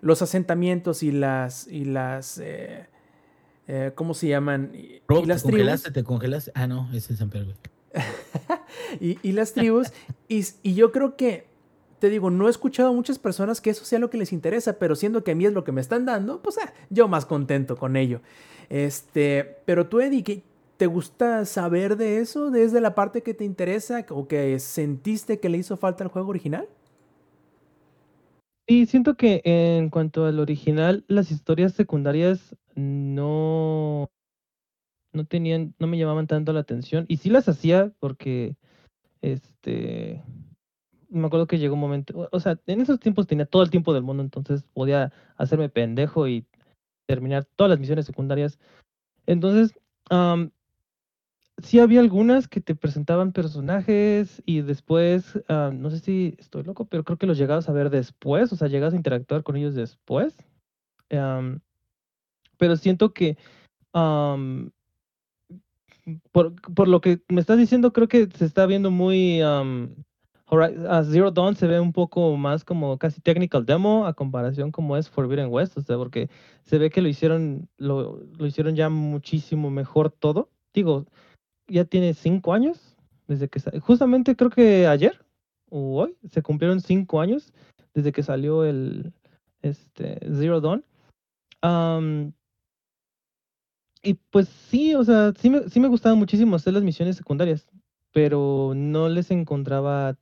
[0.00, 2.86] los asentamientos y las, y las, eh,
[3.74, 4.70] eh, ¿cómo se llaman?
[4.74, 6.52] Y, las te congelaste, te congelaste.
[6.54, 7.54] Ah, no, es en San Pedro.
[9.00, 9.88] y, y, las tribus.
[10.28, 11.46] y, y yo creo que
[11.98, 14.74] te digo, no he escuchado a muchas personas que eso sea lo que les interesa,
[14.74, 17.24] pero siendo que a mí es lo que me están dando, pues ah, yo más
[17.24, 18.20] contento con ello.
[18.68, 20.42] Este, pero tú, Eddie,
[20.76, 25.48] ¿te gusta saber de eso desde la parte que te interesa o que sentiste que
[25.48, 26.68] le hizo falta al juego original?
[28.68, 34.08] Sí, siento que en cuanto al original, las historias secundarias no,
[35.12, 37.04] no tenían, no me llamaban tanto la atención.
[37.08, 38.56] Y sí las hacía porque,
[39.22, 40.22] este,
[41.10, 43.94] me acuerdo que llegó un momento, o sea, en esos tiempos tenía todo el tiempo
[43.94, 46.46] del mundo, entonces podía hacerme pendejo y
[47.06, 48.58] terminar todas las misiones secundarias.
[49.26, 49.74] Entonces,
[50.10, 50.52] am,
[51.62, 56.84] sí había algunas que te presentaban personajes y después, ah, no sé si estoy loco,
[56.86, 59.74] pero creo que los llegabas a ver después, o sea, llegabas a interactuar con ellos
[59.74, 60.36] después.
[62.58, 63.36] Pero siento que
[63.92, 64.70] am,
[66.32, 69.40] por, por lo que me estás diciendo, creo que se está viendo muy...
[70.46, 74.70] Hori- a Zero Dawn se ve un poco más como casi technical demo a comparación
[74.70, 76.28] como es Forbidden West, o sea, porque
[76.62, 80.50] se ve que lo hicieron, lo, lo hicieron ya muchísimo mejor todo.
[80.74, 81.06] Digo,
[81.68, 82.96] ya tiene cinco años
[83.28, 85.24] desde que justamente creo que ayer
[85.70, 87.52] o hoy se cumplieron cinco años
[87.94, 89.12] desde que salió el
[89.62, 90.84] este Zero Dawn.
[91.62, 92.32] Am,
[94.02, 97.66] y pues sí, o sea, sí me, sí me gustaba muchísimo hacer las misiones secundarias,
[98.12, 100.16] pero no les encontraba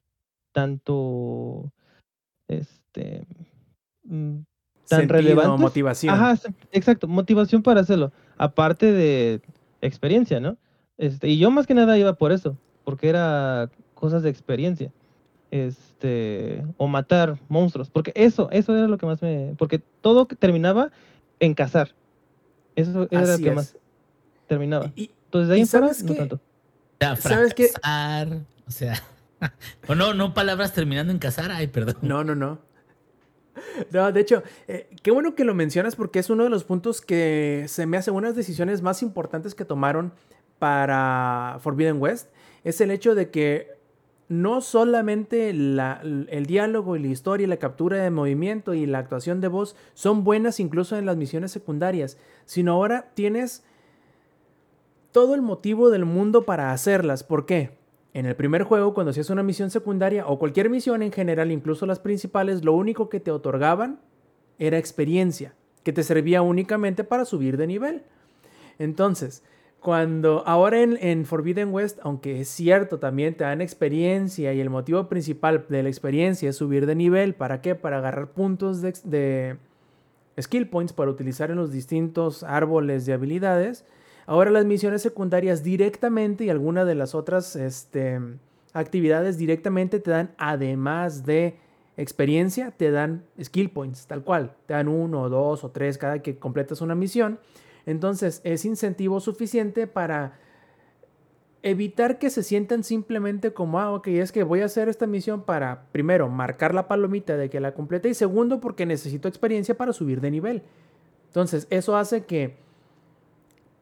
[0.52, 1.72] tanto
[2.48, 3.24] este
[4.04, 4.38] mm,
[4.88, 5.60] tan Sentido, relevantes.
[5.60, 6.14] motivación.
[6.14, 6.38] Ajá,
[6.72, 9.40] exacto, motivación para hacerlo, aparte de
[9.80, 10.58] experiencia, ¿no?
[11.00, 14.92] Este, y yo más que nada iba por eso, porque era cosas de experiencia.
[15.50, 20.90] Este, o matar monstruos, porque eso, eso era lo que más me, porque todo terminaba
[21.40, 21.94] en cazar.
[22.76, 23.54] Eso era lo que es.
[23.54, 23.76] más
[24.46, 24.92] terminaba.
[24.94, 26.36] Y- Entonces de ahí en fuera, ¿sabes no tanto.
[26.36, 26.40] O
[27.00, 27.70] sea, ¿Sabes qué?
[28.68, 29.02] o sea,
[29.88, 31.96] o no, no palabras terminando en casar, ay, perdón.
[32.02, 32.58] No, no, no.
[33.90, 37.00] No, de hecho, eh, qué bueno que lo mencionas porque es uno de los puntos
[37.00, 40.12] que se me hace unas decisiones más importantes que tomaron
[40.60, 42.30] para Forbidden West.
[42.62, 43.72] Es el hecho de que
[44.28, 48.98] no solamente la- el diálogo y la historia y la captura de movimiento y la
[48.98, 53.64] actuación de voz son buenas incluso en las misiones secundarias, sino ahora tienes
[55.10, 57.24] todo el motivo del mundo para hacerlas.
[57.24, 57.80] ¿Por qué?
[58.14, 61.86] En el primer juego, cuando hacías una misión secundaria o cualquier misión en general, incluso
[61.86, 64.00] las principales, lo único que te otorgaban
[64.58, 68.02] era experiencia, que te servía únicamente para subir de nivel.
[68.78, 69.42] Entonces,
[69.80, 74.70] cuando ahora en, en Forbidden West, aunque es cierto, también te dan experiencia y el
[74.70, 77.74] motivo principal de la experiencia es subir de nivel, ¿para qué?
[77.74, 79.56] Para agarrar puntos de
[80.40, 83.84] skill points para utilizar en los distintos árboles de habilidades.
[84.26, 88.20] Ahora las misiones secundarias directamente y algunas de las otras este,
[88.72, 91.56] actividades directamente te dan, además de
[91.96, 94.54] experiencia, te dan skill points, tal cual.
[94.66, 97.38] Te dan uno, dos o tres cada que completas una misión.
[97.90, 100.38] Entonces es incentivo suficiente para
[101.62, 105.42] evitar que se sientan simplemente como, ah, ok, es que voy a hacer esta misión
[105.42, 109.92] para, primero, marcar la palomita de que la completé y segundo, porque necesito experiencia para
[109.92, 110.62] subir de nivel.
[111.26, 112.56] Entonces, eso hace que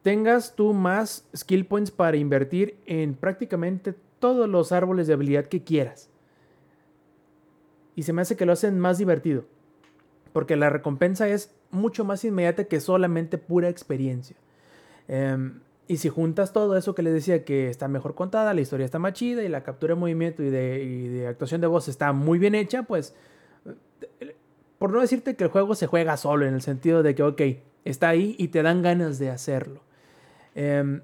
[0.01, 5.63] tengas tú más skill points para invertir en prácticamente todos los árboles de habilidad que
[5.63, 6.09] quieras.
[7.95, 9.45] Y se me hace que lo hacen más divertido.
[10.33, 14.35] Porque la recompensa es mucho más inmediata que solamente pura experiencia.
[15.07, 18.85] Em, y si juntas todo eso que les decía que está mejor contada, la historia
[18.85, 21.87] está más chida y la captura de movimiento y de, y de actuación de voz
[21.87, 23.15] está muy bien hecha, pues
[24.19, 24.35] eh,
[24.77, 27.41] por no decirte que el juego se juega solo en el sentido de que, ok,
[27.85, 29.81] está ahí y te dan ganas de hacerlo.
[30.53, 31.01] Em,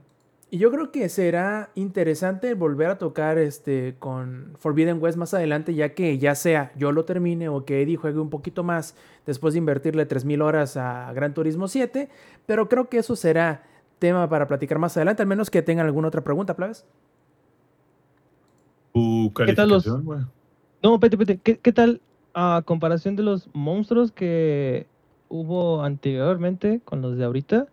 [0.52, 5.74] y yo creo que será interesante volver a tocar este con Forbidden West más adelante,
[5.74, 9.54] ya que ya sea yo lo termine o que Eddie juegue un poquito más después
[9.54, 12.10] de invertirle 3000 horas a Gran Turismo 7.
[12.46, 13.64] Pero creo que eso será
[13.98, 16.86] tema para platicar más adelante, al menos que tengan alguna otra pregunta, plebes.
[18.94, 19.88] Tu ¿Qué tal los-.
[20.84, 21.38] No, pete, pete.
[21.38, 22.02] ¿Qué, qué tal
[22.36, 24.86] a comparación de los monstruos que
[25.28, 27.68] hubo anteriormente con los de ahorita?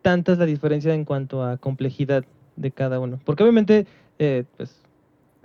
[0.00, 2.24] ¿Qué tanta es la diferencia en cuanto a complejidad
[2.56, 3.20] de cada uno?
[3.22, 3.86] Porque obviamente,
[4.18, 4.80] eh, pues,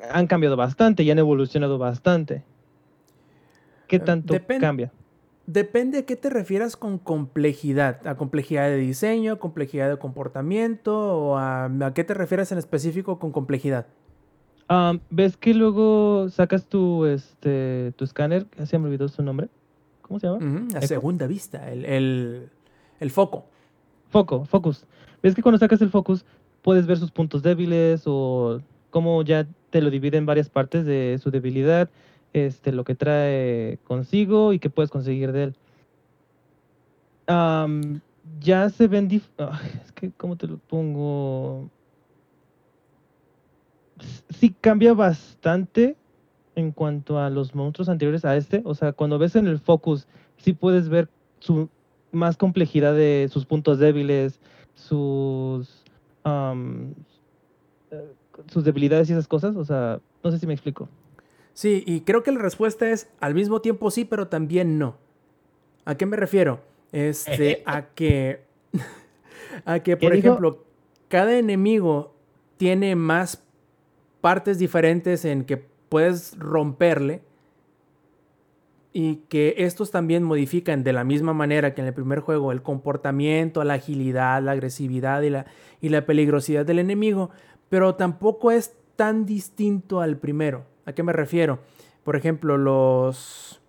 [0.10, 2.42] han cambiado bastante y han evolucionado bastante.
[3.88, 4.94] ¿Qué Eh, tanto cambia?
[5.46, 8.08] Depende a qué te refieras con complejidad.
[8.08, 12.58] ¿A complejidad de diseño, a complejidad de comportamiento o a, a qué te refieres en
[12.58, 13.88] específico con complejidad?
[14.70, 18.48] Ah, ¿Ves que luego sacas tu, este, tu escáner?
[18.58, 19.50] Ya se me olvidó su nombre.
[20.02, 20.40] ¿Cómo se llama?
[20.74, 20.88] A Eco.
[20.88, 22.50] segunda vista, el, el-
[23.02, 23.46] el foco.
[24.16, 24.86] Foco, focus.
[25.22, 26.24] ¿Ves que cuando sacas el focus
[26.62, 31.20] puedes ver sus puntos débiles o cómo ya te lo divide en varias partes de
[31.22, 31.90] su debilidad,
[32.32, 35.56] este, lo que trae consigo y qué puedes conseguir de él?
[38.40, 39.12] Ya se ven...
[39.12, 41.70] es que, ¿cómo te lo pongo?
[44.30, 45.98] Sí cambia bastante
[46.56, 48.62] en cuanto a los monstruos anteriores a este.
[48.64, 50.08] O sea, cuando ves en el focus,
[50.38, 51.10] sí puedes ver
[51.40, 51.70] su
[52.16, 54.40] más complejidad de sus puntos débiles,
[54.74, 55.84] sus
[56.26, 56.96] eh,
[58.48, 59.56] sus debilidades y esas cosas.
[59.56, 60.90] O sea, no sé si me explico.
[61.54, 64.98] Sí, y creo que la respuesta es al mismo tiempo sí, pero también no.
[65.86, 66.60] ¿A qué me refiero?
[66.92, 68.44] Este, a que.
[69.64, 70.66] A que, por ejemplo,
[71.08, 72.14] cada enemigo
[72.58, 73.42] tiene más
[74.20, 77.22] partes diferentes en que puedes romperle.
[78.98, 82.62] Y que estos también modifican de la misma manera que en el primer juego el
[82.62, 85.48] comportamiento, la agilidad, la agresividad y la,
[85.82, 87.30] y la peligrosidad del enemigo.
[87.68, 90.64] Pero tampoco es tan distinto al primero.
[90.86, 91.60] ¿A qué me refiero?
[92.06, 93.62] Por ejemplo, los...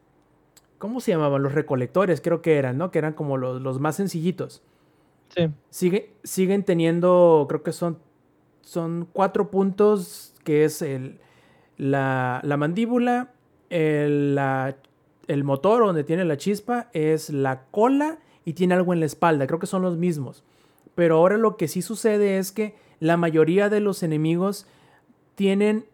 [0.78, 1.42] ¿Cómo se llamaban?
[1.42, 2.92] Los recolectores, creo que eran, ¿no?
[2.92, 4.62] Que eran como los, los más sencillitos.
[5.30, 5.48] Sí.
[5.70, 7.98] Sigue, siguen teniendo, creo que son,
[8.60, 11.18] son cuatro puntos, que es el,
[11.78, 13.32] la, la mandíbula,
[13.70, 14.76] el, la-
[15.28, 19.46] el motor donde tiene la chispa, es la cola y tiene algo en la espalda,
[19.46, 20.44] creo que son los mismos.
[20.94, 24.66] Pero ahora lo que sí sucede es que la mayoría de los enemigos
[25.34, 25.86] tienen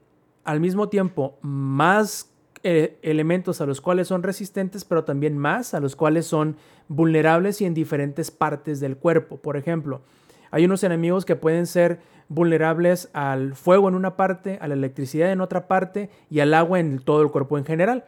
[0.45, 2.31] al mismo tiempo más
[2.63, 6.57] eh, elementos a los cuales son resistentes, pero también más a los cuales son
[6.87, 9.39] vulnerables y en diferentes partes del cuerpo.
[9.39, 10.03] Por ejemplo,
[10.53, 15.33] hay unos enemigos que pueden ser vulnerables al fuego en una parte, a la electricidad
[15.33, 18.05] en otra parte y al agua en todo el cuerpo en general.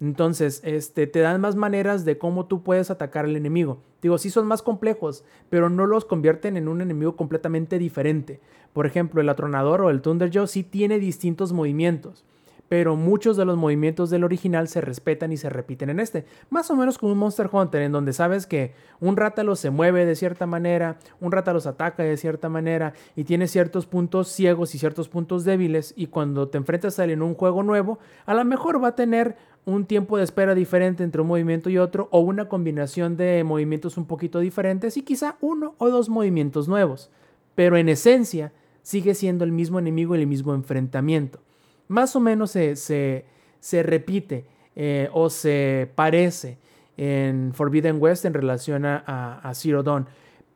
[0.00, 3.82] Entonces, este, te dan más maneras de cómo tú puedes atacar al enemigo.
[4.00, 8.40] Digo, sí son más complejos, pero no los convierten en un enemigo completamente diferente.
[8.72, 12.24] Por ejemplo, el atronador o el Thunderjaw sí tiene distintos movimientos,
[12.68, 16.26] pero muchos de los movimientos del original se respetan y se repiten en este.
[16.48, 20.06] Más o menos como un Monster Hunter, en donde sabes que un rátalo se mueve
[20.06, 24.76] de cierta manera, un rátalo se ataca de cierta manera y tiene ciertos puntos ciegos
[24.76, 25.92] y ciertos puntos débiles.
[25.96, 28.94] Y cuando te enfrentas a él en un juego nuevo, a lo mejor va a
[28.94, 29.36] tener
[29.68, 33.98] un tiempo de espera diferente entre un movimiento y otro o una combinación de movimientos
[33.98, 37.10] un poquito diferentes y quizá uno o dos movimientos nuevos.
[37.54, 38.52] Pero en esencia
[38.82, 41.40] sigue siendo el mismo enemigo y el mismo enfrentamiento.
[41.86, 43.26] Más o menos se, se,
[43.60, 46.56] se repite eh, o se parece
[46.96, 50.06] en Forbidden West en relación a, a, a Zero Dawn.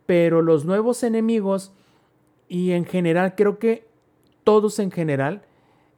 [0.06, 1.72] Pero los nuevos enemigos
[2.48, 3.86] y en general creo que
[4.42, 5.42] todos en general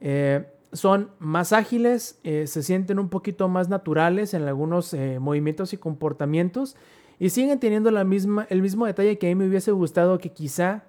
[0.01, 5.73] eh, son más ágiles, eh, se sienten un poquito más naturales en algunos eh, movimientos
[5.73, 6.75] y comportamientos
[7.19, 10.31] y siguen teniendo la misma, el mismo detalle que a mí me hubiese gustado que
[10.31, 10.83] quizá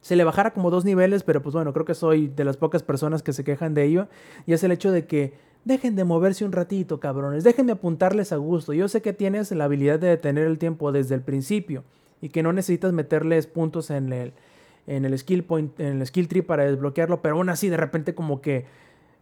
[0.00, 2.82] se le bajara como dos niveles, pero pues bueno, creo que soy de las pocas
[2.82, 4.08] personas que se quejan de ello
[4.46, 8.36] y es el hecho de que dejen de moverse un ratito, cabrones, déjenme apuntarles a
[8.36, 8.72] gusto.
[8.72, 11.82] Yo sé que tienes la habilidad de detener el tiempo desde el principio
[12.20, 14.32] y que no necesitas meterles puntos en el,
[14.86, 18.14] en el skill point, en el skill tree para desbloquearlo, pero aún así de repente
[18.14, 18.66] como que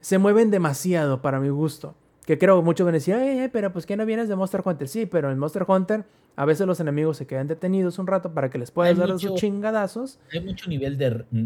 [0.00, 1.94] se mueven demasiado para mi gusto.
[2.26, 4.36] Que creo que muchos van a decir, "Ay, ay, pero pues que no vienes de
[4.36, 4.88] Monster Hunter.
[4.88, 6.04] Sí, pero en Monster Hunter
[6.36, 9.12] a veces los enemigos se quedan detenidos un rato para que les puedas Hay dar
[9.12, 10.18] mucho- sus chingadazos.
[10.32, 11.24] Hay mucho nivel de...
[11.30, 11.44] mm,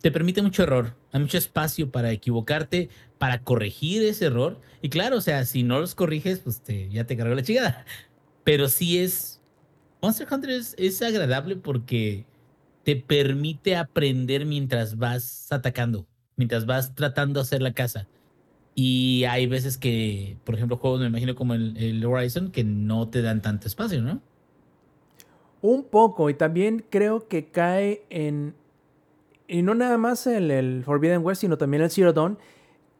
[0.00, 0.94] Te permite mucho error.
[1.12, 2.88] Hay mucho espacio para equivocarte,
[3.18, 4.58] para corregir ese error.
[4.80, 7.84] Y claro, o sea, si no los corriges, pues te, ya te cargó la chingada.
[8.44, 9.40] Pero sí es...
[10.00, 12.26] Monster Hunter es, es agradable porque
[12.84, 16.06] te permite aprender mientras vas atacando,
[16.36, 18.08] mientras vas tratando de hacer la casa.
[18.74, 23.22] Y hay veces que, por ejemplo, juegos, me imagino como el, Horizon, que no te
[23.22, 24.20] dan tanto espacio, ¿no?
[25.60, 28.54] Un poco, y también creo que cae en.
[29.48, 32.38] Y no nada más el, el Forbidden West, sino también el Zero Dawn.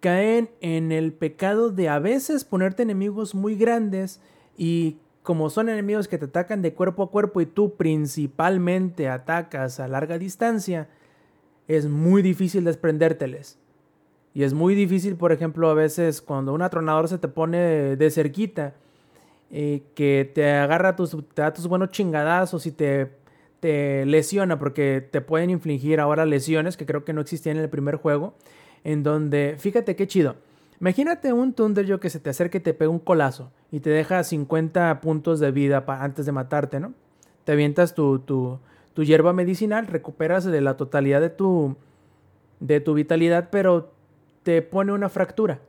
[0.01, 4.20] Caen en el pecado de a veces ponerte enemigos muy grandes
[4.57, 4.97] y
[5.29, 9.87] como son enemigos que te atacan de cuerpo a cuerpo y tú principalmente atacas a
[9.87, 10.89] larga distancia,
[11.66, 13.59] es muy difícil desprendérteles.
[14.33, 17.59] Y es muy difícil, por ejemplo, a veces cuando un atronador se te pone
[17.95, 18.72] de, cerquita,
[19.51, 23.11] eh, que te agarra tus, te da tus buenos chingadazos y te,
[23.61, 27.69] te lesiona, porque te pueden infligir ahora lesiones que creo que no existían en el
[27.69, 28.32] primer juego,
[28.82, 30.36] en donde, fíjate qué chido.
[30.80, 34.22] Imagínate un Thunderjaw que se te acerca y te pega un colazo y te deja
[34.22, 36.94] 50 puntos de vida antes de matarte, ¿no?
[37.44, 38.60] Te avientas tu, tu,
[38.94, 41.76] tu hierba medicinal, recuperas de la totalidad de tu,
[42.60, 43.92] de tu vitalidad, pero
[44.42, 45.60] te pone una fractura.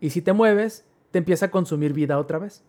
[0.00, 2.62] Y si te mueves, te empieza a consumir vida otra vez.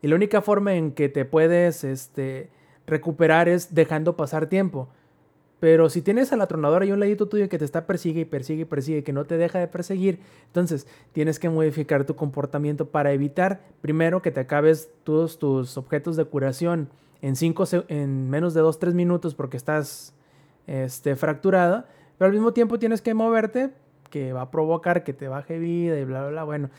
[0.00, 2.50] Y la única forma en que te puedes este,
[2.86, 4.88] recuperar es dejando pasar tiempo.
[5.62, 8.24] Pero si tienes al atronador ahí a un ladito tuyo que te está persigue y
[8.24, 12.88] persigue y persigue, que no te deja de perseguir, entonces tienes que modificar tu comportamiento
[12.88, 16.88] para evitar, primero, que te acabes todos tus objetos de curación
[17.20, 20.14] en, cinco, en menos de 2-3 minutos porque estás
[20.66, 21.86] este, fracturada,
[22.18, 23.70] pero al mismo tiempo tienes que moverte,
[24.10, 26.42] que va a provocar que te baje vida y bla, bla, bla.
[26.42, 26.70] Bueno,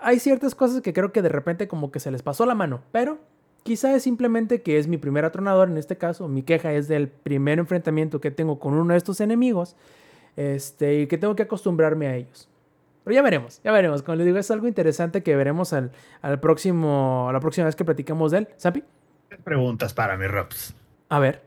[0.00, 2.80] hay ciertas cosas que creo que de repente como que se les pasó la mano,
[2.90, 3.20] pero
[3.62, 7.08] quizá es simplemente que es mi primer atronador en este caso, mi queja es del
[7.08, 9.76] primer enfrentamiento que tengo con uno de estos enemigos,
[10.36, 12.48] este, y que tengo que acostumbrarme a ellos.
[13.04, 14.02] Pero ya veremos, ya veremos.
[14.02, 15.90] Como les digo, es algo interesante que veremos al,
[16.22, 18.48] al próximo, a la próxima vez que platicamos de él.
[18.56, 18.84] ¿Sapi?
[19.44, 20.74] Preguntas para mi Rops.
[21.08, 21.42] A ver.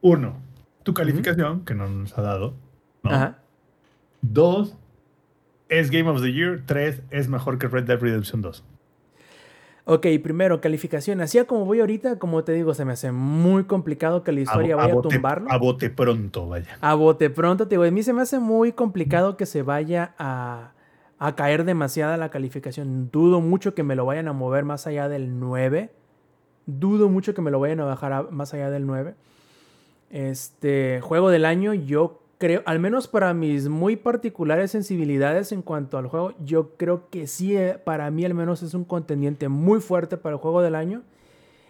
[0.00, 0.36] Uno,
[0.82, 2.54] tu calificación, que no nos ha dado.
[3.02, 3.10] ¿no?
[3.10, 3.38] Ajá.
[4.22, 4.76] Dos,
[5.68, 6.62] es Game of the Year.
[6.66, 8.64] Tres, es mejor que Red Dead Redemption 2.
[9.84, 11.20] Ok, primero, calificación.
[11.20, 14.76] Así como voy ahorita, como te digo, se me hace muy complicado que la historia
[14.76, 15.50] vaya a bote, tumbarlo.
[15.50, 16.78] a bote pronto, vaya.
[16.80, 20.14] A bote pronto, te digo, a mí se me hace muy complicado que se vaya
[20.18, 20.72] a,
[21.18, 23.10] a caer demasiada la calificación.
[23.10, 25.90] Dudo mucho que me lo vayan a mover más allá del 9.
[26.66, 29.14] Dudo mucho que me lo vayan a bajar a- más allá del 9.
[30.10, 35.96] Este juego del año, yo creo, al menos para mis muy particulares sensibilidades en cuanto
[35.98, 39.80] al juego, yo creo que sí, eh, para mí al menos es un contendiente muy
[39.80, 41.02] fuerte para el juego del año.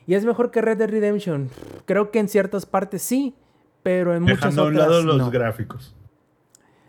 [0.06, 1.50] Y es mejor que Red Dead Redemption.
[1.84, 3.34] Creo que en ciertas partes sí,
[3.82, 5.30] pero en muchas Dejando a un otras lado los no.
[5.30, 5.94] gráficos.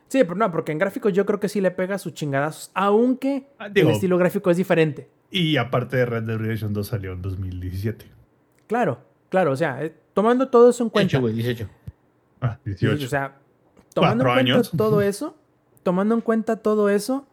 [0.08, 3.48] Sí, pero no, porque en gráficos yo creo que sí le pega sus chingadazos, aunque
[3.58, 5.10] Ah, digo- el estilo gráfico es diferente.
[5.30, 8.06] Y aparte de Red Dead Redemption 2 salió en 2017.
[8.68, 9.00] Claro,
[9.30, 11.18] claro, o sea, eh, tomando todo eso en cuenta.
[11.18, 11.70] 18, güey, 18.
[12.42, 13.06] Ah, Sí, 18.
[13.06, 13.38] O sea,
[13.94, 14.72] tomando en cuenta años.
[14.76, 15.36] todo eso,
[15.84, 17.26] tomando en cuenta todo eso,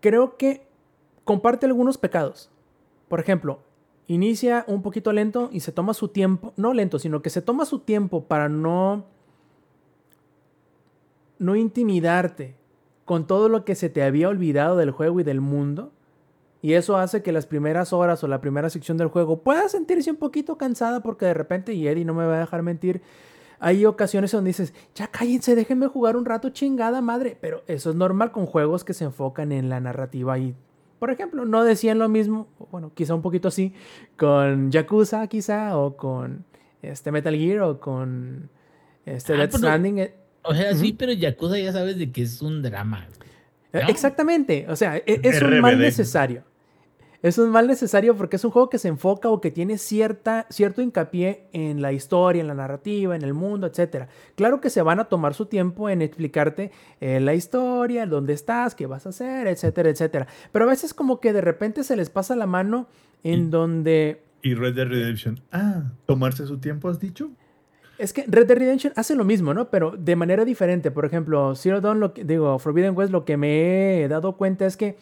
[0.00, 0.66] creo que
[1.24, 2.50] comparte algunos pecados.
[3.08, 3.60] Por ejemplo,
[4.06, 7.64] inicia un poquito lento y se toma su tiempo, no lento, sino que se toma
[7.64, 9.04] su tiempo para no
[11.38, 12.56] no intimidarte
[13.04, 15.92] con todo lo que se te había olvidado del juego y del mundo.
[16.62, 20.10] Y eso hace que las primeras horas o la primera sección del juego pueda sentirse
[20.10, 23.02] un poquito cansada porque de repente, y Eddie no me va a dejar mentir,
[23.58, 27.36] hay ocasiones donde dices, ya cállense, déjenme jugar un rato chingada madre.
[27.40, 30.54] Pero eso es normal con juegos que se enfocan en la narrativa y,
[30.98, 33.74] por ejemplo, no decían lo mismo, bueno, quizá un poquito así,
[34.16, 36.44] con Yakuza quizá, o con
[36.82, 38.48] este Metal Gear, o con
[39.04, 39.98] este Ah, Death pero- Stranding.
[39.98, 43.08] eh, O sea, sí, pero Yakuza ya sabes de que es un drama.
[43.72, 43.88] Eh, ¿No?
[43.88, 46.44] Exactamente, o sea, e- es un mal necesario.
[47.22, 50.46] Es un mal necesario porque es un juego que se enfoca o que tiene cierta,
[50.50, 54.04] cierto hincapié en la historia, en la narrativa, en el mundo, etc.
[54.34, 56.70] Claro que se van a tomar su tiempo en explicarte
[57.00, 60.26] eh, la historia, dónde estás, qué vas a hacer, etcétera, etcétera.
[60.52, 62.86] Pero a veces como que de repente se les pasa la mano
[63.24, 64.22] en Y- donde...
[64.42, 65.40] Y Red Dead Redemption.
[65.50, 67.30] Ah, tomarse su tiempo, has dicho.
[67.98, 69.70] Es que Red Dead Redemption hace lo mismo, ¿no?
[69.70, 70.90] Pero de manera diferente.
[70.92, 74.66] Por ejemplo, Zero Dawn, lo que, digo, Forbidden West, lo que me he dado cuenta
[74.66, 74.96] es que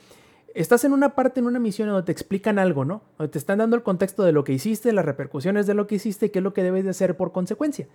[0.54, 3.02] estás en una parte, en una misión donde te explican algo, ¿no?
[3.18, 5.96] Donde te están dando el contexto de lo que hiciste, las repercusiones de lo que
[5.96, 7.86] hiciste y qué es lo que debes de hacer por consecuencia.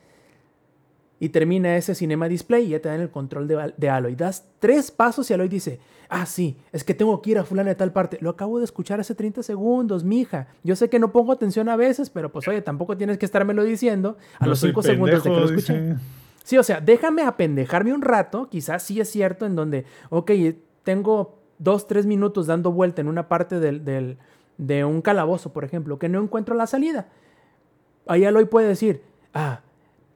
[1.22, 4.16] Y termina ese cinema display y ya te dan el control de, de Aloy.
[4.16, 7.70] Das tres pasos y Aloy dice, ah, sí, es que tengo que ir a fulana
[7.70, 8.18] de tal parte.
[8.22, 10.48] Lo acabo de escuchar hace 30 segundos, mija.
[10.64, 13.64] Yo sé que no pongo atención a veces, pero pues oye, tampoco tienes que estármelo
[13.66, 15.82] diciendo a No los 5 segundos de que lo escuché.
[15.82, 15.96] dice.
[16.46, 20.32] Sí, o sea, déjame apendejarme un rato, quizás sí es cierto, en donde, ok,
[20.84, 24.18] tengo dos, tres minutos dando vuelta en una parte del, del-
[24.58, 27.08] de un calabozo, por ejemplo, que no encuentro la salida.
[28.08, 29.02] Ahí Aloy puede decir,
[29.34, 29.62] ah,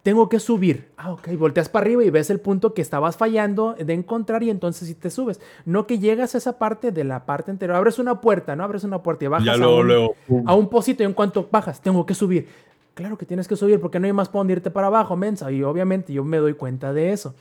[0.02, 0.90] tengo que subir.
[0.98, 4.50] Ah, ok, volteas para arriba y ves el punto que estabas fallando de encontrar y
[4.50, 5.40] entonces sí te subes.
[5.66, 7.78] No que llegas a esa parte de la parte anterior.
[7.78, 8.64] Abres una puerta, ¿no?
[8.66, 10.16] Abres una puerta y bajas Ya a un- luego.
[10.46, 12.48] a un pocito y en cuanto bajas, tengo que subir.
[12.96, 15.52] Claro que tienes que subir porque no hay más para dónde irte para abajo, mensa.
[15.52, 17.34] Y obviamente yo me doy cuenta de eso.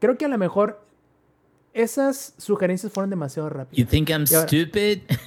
[0.00, 0.80] Creo que a lo mejor
[1.82, 3.88] esas sugerencias fueron demasiado You rápidas.
[3.90, 4.98] think I'm ahora- stupid?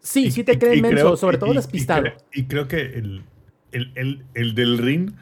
[0.00, 2.06] Sí, Y- sí te creen menso, creo- sobre y- todo y- despistado.
[2.06, 3.24] Y, cre- y creo que el,
[3.72, 5.12] el, el, el del ring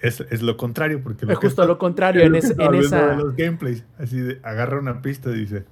[0.00, 1.02] es, es lo contrario.
[1.02, 3.36] Porque lo Es que justo está- lo contrario es en estaba en esa- de los
[3.36, 3.84] gameplays.
[3.98, 5.64] Así de, agarra una pista y dice: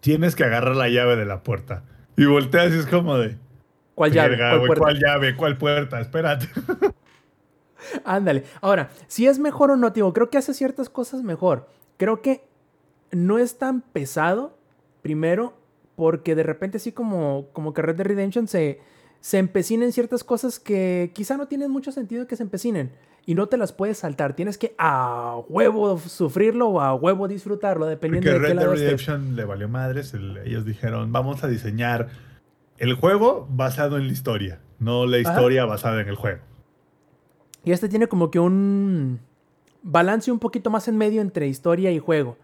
[0.00, 1.84] Tienes que agarrar la llave de la puerta.
[2.16, 3.38] Y volteas y es como de.
[3.94, 4.30] ¿Cuál llave?
[4.36, 5.34] "Verga, ¿Cuál llave?
[5.36, 6.00] ¿Cuál puerta?
[6.00, 6.48] Espérate.
[8.04, 8.44] Ándale.
[8.60, 11.68] Ahora, si es mejor o no, tío, creo que hace ciertas cosas mejor.
[11.96, 12.44] Creo que
[13.12, 14.56] no es tan pesado,
[15.02, 15.54] primero,
[15.94, 18.80] porque de repente sí como, como que Red Dead Redemption se,
[19.20, 22.92] se empecina en ciertas cosas que quizá no tienen mucho sentido que se empecinen.
[23.28, 24.36] Y no te las puedes saltar.
[24.36, 28.62] Tienes que a huevo sufrirlo o a huevo disfrutarlo, dependiendo Porque de qué Red Dead
[28.62, 28.86] lado estés.
[29.06, 30.14] Redemption le valió madres.
[30.14, 32.08] el- ellos dijeron: Vamos a diseñar
[32.78, 35.30] el juego basado en la historia, no la Ajá.
[35.32, 36.38] historia basada en el juego.
[37.64, 39.18] Y este tiene como que un
[39.82, 42.36] balance un poquito más en medio entre historia y juego.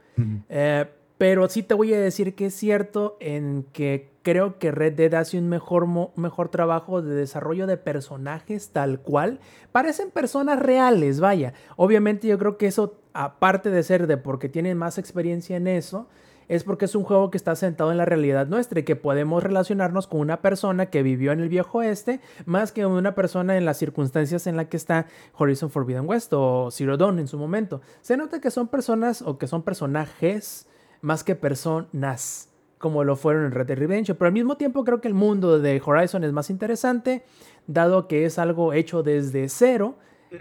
[0.48, 0.86] Eh,
[1.18, 5.14] pero sí te voy a decir que es cierto en que creo que Red Dead
[5.14, 5.86] hace un mejor,
[6.16, 9.40] mejor trabajo de desarrollo de personajes tal cual.
[9.70, 11.54] Parecen personas reales, vaya.
[11.76, 16.08] Obviamente yo creo que eso, aparte de ser de porque tienen más experiencia en eso,
[16.54, 19.42] es porque es un juego que está sentado en la realidad nuestra y que podemos
[19.42, 23.64] relacionarnos con una persona que vivió en el viejo oeste más que una persona en
[23.64, 27.80] las circunstancias en las que está Horizon Forbidden West o Zero Dawn en su momento.
[28.02, 30.68] Se nota que son personas o que son personajes
[31.00, 35.00] más que personas como lo fueron en Red Dead Redemption, pero al mismo tiempo creo
[35.00, 37.24] que el mundo de Horizon es más interesante,
[37.66, 39.96] dado que es algo hecho desde cero,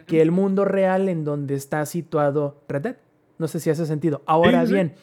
[0.07, 2.95] que el mundo real en donde está situado Red Dead.
[3.37, 4.23] No sé si hace sentido.
[4.25, 4.93] Ahora bien,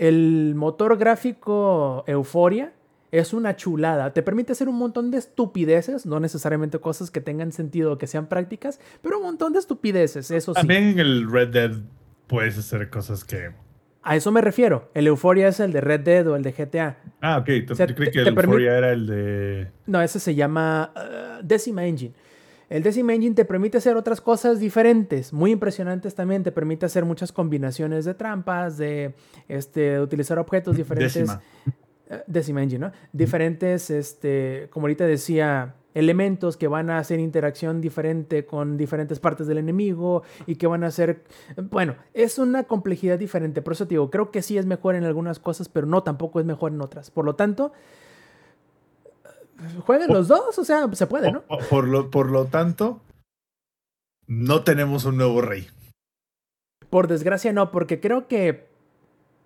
[0.00, 2.72] el motor gráfico Euphoria
[3.12, 4.14] es una chulada.
[4.14, 8.06] Te permite hacer un montón de estupideces, no necesariamente cosas que tengan sentido o que
[8.06, 10.58] sean prácticas, pero un montón de estupideces, eso sí.
[10.58, 11.72] También en el Red Dead
[12.28, 13.50] puedes hacer cosas que.
[14.02, 14.88] A eso me refiero.
[14.94, 16.96] El Euphoria es el de Red Dead o el de GTA.
[17.20, 17.70] Ah, ok.
[17.70, 19.70] O sea, yo creí que el Euphoria era el de.
[19.86, 22.14] No, ese se llama uh, Decima Engine.
[22.70, 26.44] El Decima Engine te permite hacer otras cosas diferentes, muy impresionantes también.
[26.44, 29.14] Te permite hacer muchas combinaciones de trampas, de
[29.48, 31.14] este, utilizar objetos diferentes.
[31.14, 31.42] Décima.
[32.08, 32.92] Eh, Decima Engine, ¿no?
[33.12, 39.48] Diferentes, este, como ahorita decía, elementos que van a hacer interacción diferente con diferentes partes
[39.48, 41.24] del enemigo y que van a hacer,
[41.70, 43.62] bueno, es una complejidad diferente.
[43.62, 46.38] Por eso te digo, creo que sí es mejor en algunas cosas, pero no tampoco
[46.38, 47.10] es mejor en otras.
[47.10, 47.72] Por lo tanto,
[49.86, 51.42] jueguen los dos, o sea, se puede, ¿no?
[51.68, 53.00] Por lo, por lo tanto,
[54.26, 55.68] no tenemos un nuevo rey.
[56.88, 58.68] Por desgracia no, porque creo que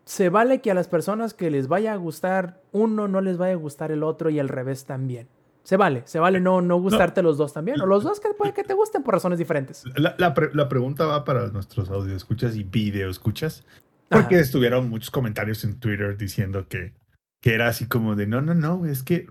[0.04, 3.54] se vale que a las personas que les vaya a gustar uno no les vaya
[3.54, 5.28] a gustar el otro y al revés también.
[5.62, 7.80] Se vale, se vale no, no gustarte los dos también.
[7.80, 9.84] O los dos que puede que te gusten por razones diferentes.
[9.96, 13.64] La, la pre- la pregunta va para nuestros audio escuchas y video escuchas.
[14.10, 14.44] Porque Ajá.
[14.44, 16.92] estuvieron muchos comentarios en Twitter diciendo que,
[17.40, 19.26] que era así como de no, no, no, es que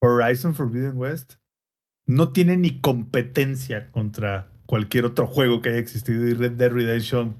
[0.00, 1.34] Horizon Forbidden West
[2.06, 7.36] no tiene ni competencia contra cualquier otro juego que haya existido y Red Dead Redemption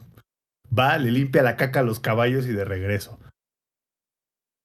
[0.77, 3.19] va, le limpia la caca a los caballos y de regreso.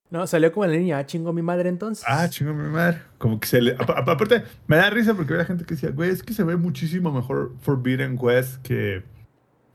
[0.10, 2.06] No, salió como la niña, ah, chingo mi madre entonces.
[2.08, 3.02] Ah, chingo mi madre.
[3.18, 3.72] Como que se le.
[3.74, 6.44] apa- apa- Aparte, me da risa porque había gente que decía, güey, es que se
[6.44, 9.04] ve muchísimo mejor Forbidden West que,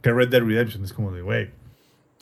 [0.01, 0.85] que Red Dead Redemption.
[0.85, 1.51] Es como de, güey.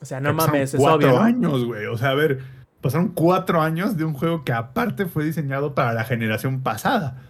[0.00, 1.18] o sea, no mames, es cuatro obvio.
[1.18, 1.24] ¿no?
[1.24, 1.86] años, güey.
[1.86, 2.40] O sea, a ver,
[2.80, 7.22] pasaron cuatro años de un juego que aparte fue diseñado para la generación pasada.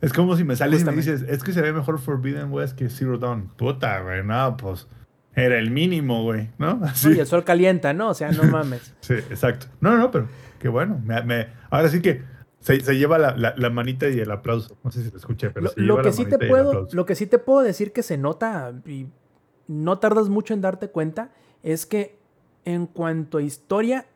[0.00, 2.76] Es como si me sales y me dices, es que se ve mejor Forbidden West
[2.76, 3.48] que Zero Dawn.
[3.56, 4.88] Puta, güey, no, pues
[5.34, 6.80] era el mínimo, güey, ¿no?
[6.84, 7.12] Así.
[7.12, 8.08] Y el sol calienta, ¿no?
[8.08, 8.94] O sea, no mames.
[9.00, 9.66] Sí, exacto.
[9.80, 11.00] No, no, pero qué bueno.
[11.04, 12.22] Me, me- ahora sí que
[12.60, 14.76] se, se lleva la, la- la manita y el aplauso.
[14.82, 16.88] No sé si lo escuché, pero Lo, se lo lleva que la sí te puedo,
[16.92, 19.06] lo que sí te puedo decir que se nota y
[19.68, 21.30] no tardas mucho en darte cuenta
[21.62, 22.18] es que
[22.64, 24.06] en cuanto a historia,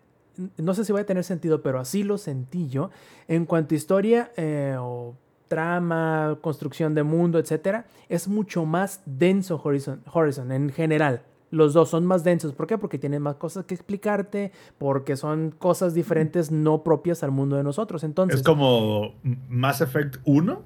[0.56, 2.90] no sé si va a tener sentido, pero así lo sentí yo.
[3.28, 5.15] En cuanto a historia eh, o
[5.48, 11.23] trama, construcción de mundo, etcétera, es mucho más denso Horizon, en general.
[11.51, 12.52] Los dos son más densos.
[12.52, 12.78] ¿Por qué?
[12.78, 17.62] Porque tienen más cosas que explicarte, porque son cosas diferentes no propias al mundo de
[17.62, 18.02] nosotros.
[18.02, 19.15] Entonces, Es como
[19.48, 20.62] Mass Effect 1.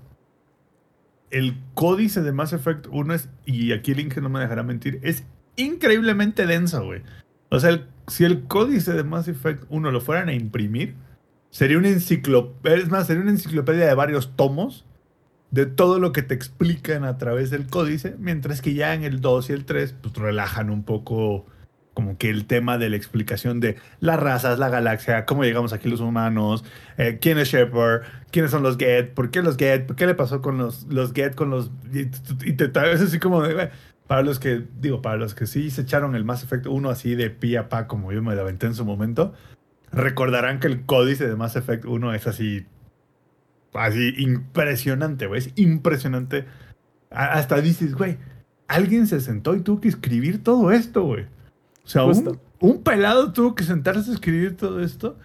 [1.31, 4.99] El códice de Mass Effect 1 es, y aquí el Inge no me dejará mentir,
[5.03, 5.24] es
[5.57, 7.03] increíblemente denso, güey.
[7.51, 10.94] O sea, el- si el códice de Mass Effect 1 lo fueran a imprimir,
[11.51, 14.85] sería una enciclopedia, es más, sería una enciclopedia de varios tomos
[15.51, 19.20] de todo lo que te explican a través del códice, mientras que ya en el
[19.20, 21.47] 2 y el 3, pues relajan un poco
[21.98, 25.89] como que el tema de la explicación de las razas, la galaxia, cómo llegamos aquí
[25.89, 26.64] los humanos,
[26.97, 30.40] eh, quién es Shepard, quiénes son los Get, por qué los Get, qué le pasó
[30.40, 31.72] con los, los Get, con los...
[31.93, 32.05] Y,
[32.52, 33.70] te es así como de,
[34.09, 37.14] para los que, digo, para los que sí se echaron el Mass Effect 1 así
[37.14, 39.35] de pie a pa como yo me lo aventé en su momento,
[39.93, 42.66] recordarán que el códice de Mass Effect 1 es así,
[43.74, 46.47] así impresionante, güey, es impresionante.
[47.10, 48.16] Hasta dices, güey,
[48.66, 51.26] alguien se sentó y tuvo que escribir todo esto, güey.
[51.85, 55.18] O sea, un, un pelado tuvo que sentarse a escribir todo esto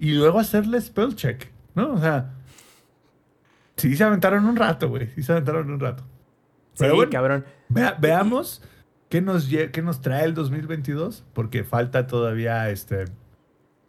[0.00, 1.92] y luego hacerle spell check, ¿no?
[1.92, 2.34] O sea,
[3.76, 6.02] sí se aventaron un rato, güey, sí se aventaron un rato.
[6.76, 7.44] Sí, Pero bueno, cabrón.
[7.68, 8.62] Vea- veamos
[9.08, 13.04] qué nos, qué nos trae el 2022, porque falta todavía, este,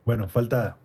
[0.06, 0.78] bueno, falta,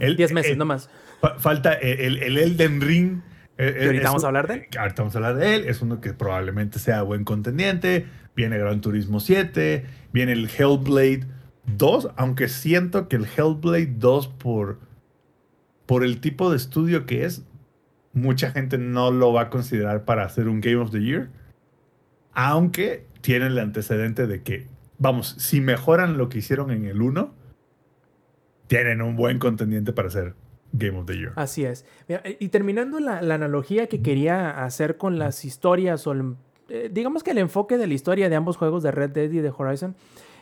[0.00, 0.88] El- 10 meses el- nomás.
[1.20, 3.20] fa- falta el, el Elden Ring.
[3.58, 4.66] eh, Que ahorita vamos a hablar de él.
[4.78, 5.64] Ahorita vamos a hablar de él.
[5.68, 8.06] Es uno que probablemente sea buen contendiente.
[8.34, 9.84] Viene Gran Turismo 7.
[10.12, 11.26] Viene el Hellblade
[11.66, 12.10] 2.
[12.16, 14.78] Aunque siento que el Hellblade 2, por,
[15.86, 17.44] por el tipo de estudio que es,
[18.12, 21.30] mucha gente no lo va a considerar para hacer un Game of the Year.
[22.32, 24.66] Aunque tiene el antecedente de que,
[24.98, 27.34] vamos, si mejoran lo que hicieron en el 1,
[28.66, 30.34] tienen un buen contendiente para ser
[30.72, 31.32] Game of the Year.
[31.36, 31.84] Así es.
[32.08, 36.14] Mira, y terminando la, analogía que quería hacer con las historias, o
[36.68, 39.40] eh, digamos que el enfoque de la historia de ambos juegos, de Red Dead y
[39.40, 39.94] de Horizon,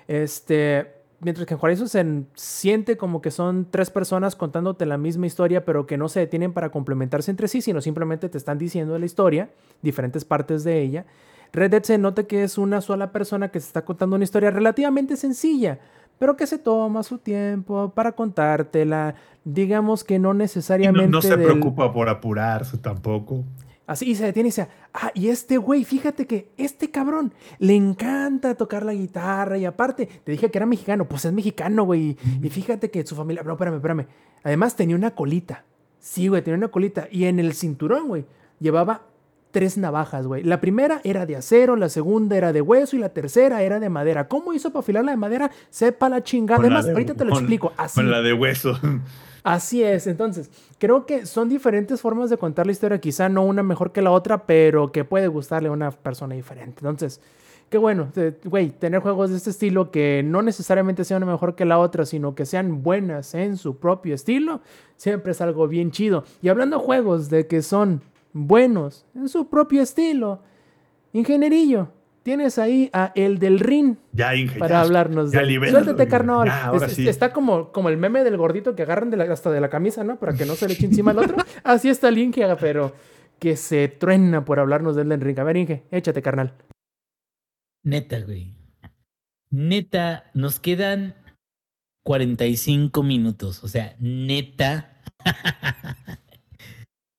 [0.07, 5.27] este, mientras que en Horizon se siente como que son tres personas contándote la misma
[5.27, 8.99] historia, pero que no se detienen para complementarse entre sí, sino simplemente te están diciendo
[8.99, 9.51] la historia,
[9.83, 11.07] diferentes partes de ella.
[11.53, 14.51] Red Dead se nota que es una sola persona que se está contando una historia
[14.51, 15.79] relativamente sencilla,
[16.19, 19.15] pero que se toma su tiempo para contártela.
[19.45, 21.07] Digamos que no necesariamente.
[21.07, 23.45] no, no se del- preocupa por apurarse tampoco.
[23.91, 27.75] Así y se detiene y dice, ah, y este güey, fíjate que este cabrón le
[27.75, 32.17] encanta tocar la guitarra y aparte, te dije que era mexicano, pues es mexicano, güey.
[32.41, 34.07] Y fíjate que su familia, no, espérame, espérame.
[34.45, 35.65] Además tenía una colita.
[35.99, 37.09] Sí, güey, tenía una colita.
[37.11, 38.27] Y en el cinturón, güey,
[38.61, 39.03] llevaba
[39.51, 40.45] tres navajas, güey.
[40.45, 43.89] La primera era de acero, la segunda era de hueso y la tercera era de
[43.91, 44.29] madera.
[44.29, 45.51] ¿Cómo hizo para afilar la de madera?
[45.69, 46.61] Sepa la chingada.
[46.62, 47.73] La Además, de- ahorita te lo con- explico.
[47.77, 47.97] Así.
[47.97, 48.79] Con la de hueso.
[49.43, 53.62] Así es, entonces, creo que son diferentes formas de contar la historia, quizá no una
[53.62, 56.81] mejor que la otra, pero que puede gustarle a una persona diferente.
[56.81, 57.21] Entonces,
[57.71, 58.12] qué bueno,
[58.45, 62.35] güey, tener juegos de este estilo que no necesariamente sean mejor que la otra, sino
[62.35, 64.61] que sean buenas en su propio estilo,
[64.97, 66.25] siempre es algo bien chido.
[66.43, 68.03] Y hablando de juegos de que son
[68.33, 70.41] buenos en su propio estilo,
[71.12, 71.89] ingenierillo,
[72.23, 74.59] tienes ahí a el del Rin Ya, Inge.
[74.59, 76.47] para ya, hablarnos ya de libéralo, Suéltate, carnal.
[76.49, 77.09] Ya, Es- sí.
[77.09, 80.05] Está como, como el meme del gordito que agarran de la- hasta de la camisa,
[80.05, 80.19] ¿no?
[80.19, 81.37] Para que no se le eche encima al otro.
[81.65, 82.95] Así está el Inge, pero
[83.39, 85.39] que se truena por hablarnos del Elden Ring.
[85.41, 86.55] A ver, Inge, échate, carnal.
[87.83, 88.55] Neta, güey.
[89.51, 91.15] Neta, nos quedan
[92.05, 93.65] 45 minutos.
[93.65, 95.01] O sea, neta.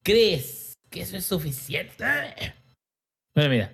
[0.04, 2.06] ¿Crees que eso es suficiente?
[3.36, 3.72] Bueno, mira.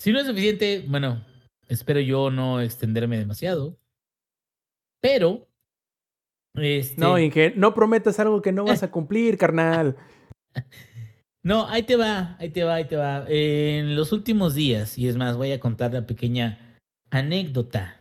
[0.00, 1.22] Si no es suficiente, bueno,
[1.68, 3.78] espero yo no extenderme demasiado.
[5.02, 5.46] Pero.
[6.54, 9.96] Este, No, Inge, no prometas algo que no vas a cumplir, carnal.
[11.42, 13.24] No, ahí te va, ahí te va, ahí te va.
[13.26, 16.78] En los últimos días, y es más, voy a contar la pequeña
[17.08, 17.98] anécdota.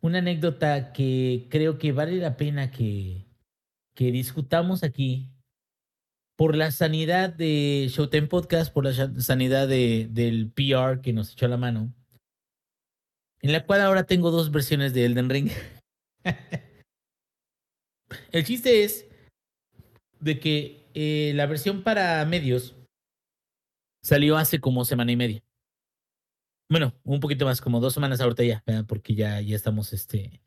[0.00, 3.26] Una anécdota que creo que vale la pena que,
[3.96, 5.33] que discutamos aquí
[6.36, 11.32] por la sanidad de Showtime Podcast, por la sa- sanidad de, del PR que nos
[11.32, 11.92] echó la mano,
[13.40, 15.50] en la cual ahora tengo dos versiones de Elden Ring.
[18.32, 19.06] El chiste es
[20.20, 22.76] de que eh, la versión para medios
[24.02, 25.42] salió hace como semana y media.
[26.70, 30.40] Bueno, un poquito más, como dos semanas ahorita ya, porque ya, ya estamos, este...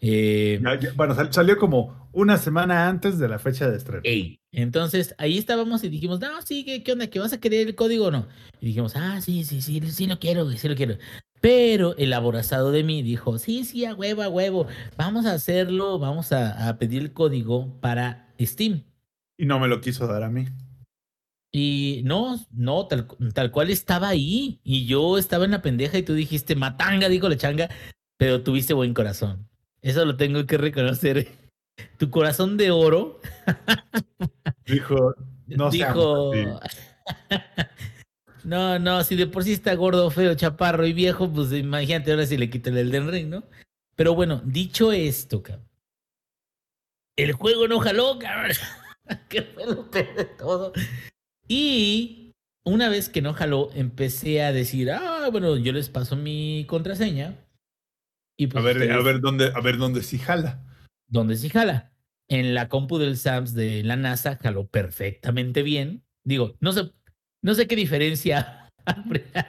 [0.00, 0.60] eh,
[0.94, 4.00] bueno, sal- salió como una semana antes de la fecha de estreno.
[4.04, 4.38] Ey.
[4.52, 7.08] Entonces ahí estábamos y dijimos, no, sí, ¿qué, qué onda?
[7.08, 8.26] ¿Que vas a querer el código o no?
[8.60, 10.96] Y dijimos, ah, sí, sí, sí, sí lo quiero, sí lo quiero.
[11.40, 14.66] Pero el aborazado de mí dijo, sí, sí, a huevo, a huevo,
[14.96, 18.84] vamos a hacerlo, vamos a, a pedir el código para Steam.
[19.38, 20.46] Y no me lo quiso dar a mí.
[21.52, 24.60] Y no, no, tal, tal cual estaba ahí.
[24.62, 27.68] Y yo estaba en la pendeja y tú dijiste, matanga, dijo la changa,
[28.18, 29.48] pero tuviste buen corazón.
[29.86, 31.28] Eso lo tengo que reconocer.
[31.96, 33.20] Tu corazón de oro
[34.66, 35.14] Dijo,
[35.46, 36.32] no dijo.
[38.42, 42.26] no, no, si de por sí está gordo, feo, chaparro y viejo, pues imagínate ahora
[42.26, 43.44] si le quita el Elden Ring, ¿no?
[43.94, 45.68] Pero bueno, dicho esto, cabrón.
[47.14, 48.56] El juego no jaló, cabrón.
[49.28, 50.72] que fue lo peor de todo.
[51.46, 52.32] Y
[52.64, 57.45] una vez que no jaló, empecé a decir, ah, bueno, yo les paso mi contraseña.
[58.36, 60.62] Y a pues ver, a ustedes- ver dónde, a ver dónde sí jala.
[61.08, 61.92] donde sí jala.
[62.28, 66.02] En la compu del SAMS de la NASA jaló perfectamente bien.
[66.24, 66.90] Digo, no sé,
[67.42, 68.72] no sé qué diferencia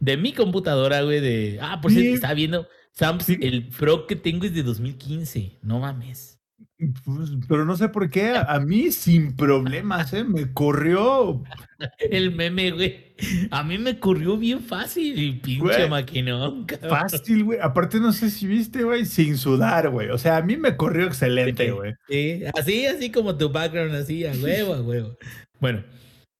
[0.00, 1.58] de mi computadora, güey, de...
[1.62, 1.98] Ah, por Sí.
[2.00, 3.38] cierto, estaba viendo SAMS, Sí.
[3.40, 5.58] el Pro que tengo es de 2015.
[5.62, 6.35] No mames.
[6.78, 10.24] Pues, pero no sé por qué, a, mí sin problemas, ¿eh?
[10.24, 11.42] Me corrió.
[11.98, 13.14] El meme, güey.
[13.50, 15.88] A mí me corrió bien fácil y pinche Güey.
[15.88, 16.90] maquinón, cabrón.
[16.90, 17.58] Fácil, güey.
[17.62, 20.10] Aparte, no sé si viste, güey, sin sudar, güey.
[20.10, 21.70] O sea, a mí me corrió excelente, Sí.
[21.70, 21.94] güey.
[22.08, 25.16] Sí, así, así como tu background, así, a huevo, a huevo.
[25.60, 25.82] Bueno,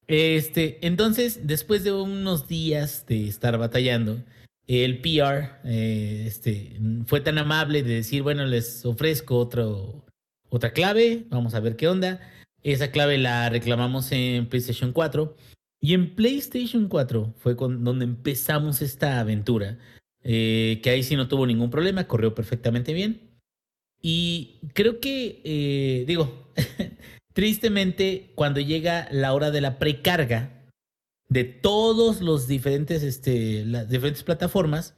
[0.06, 4.22] este, entonces, después de unos días de estar batallando,
[4.66, 10.04] el PR eh, este, fue tan amable de decir, bueno, les ofrezco otro,
[10.48, 12.20] otra clave, vamos a ver qué onda.
[12.62, 15.36] Esa clave la reclamamos en PlayStation 4.
[15.80, 19.78] Y en PlayStation 4 fue con, donde empezamos esta aventura.
[20.28, 23.20] eh, que ahí sí no tuvo ningún problema, corrió perfectamente bien.
[24.02, 26.52] Y creo que, eh, digo,
[27.32, 30.64] tristemente, cuando llega la hora de la precarga
[31.28, 34.94] de todos los diferentes, este, las diferentes plataformas,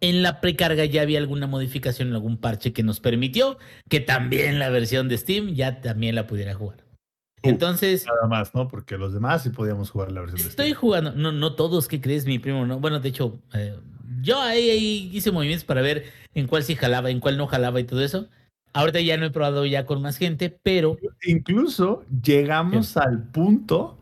[0.00, 3.58] en la precarga ya había alguna modificación, algún parche que nos permitió
[3.88, 6.84] que también la versión de Steam ya también la pudiera jugar.
[7.42, 8.68] Entonces, Nada más, ¿no?
[8.68, 10.78] Porque los demás sí podíamos jugar la versión de Estoy Steam.
[10.80, 12.26] jugando, no, no todos, ¿qué crees?
[12.26, 12.80] Mi primo, no.
[12.80, 13.76] Bueno, de hecho, eh,
[14.20, 16.04] yo ahí, ahí hice movimientos para ver
[16.34, 18.28] en cuál sí jalaba, en cuál no jalaba y todo eso.
[18.72, 20.96] Ahorita ya no he probado ya con más gente, pero
[21.26, 23.98] Incluso llegamos al punto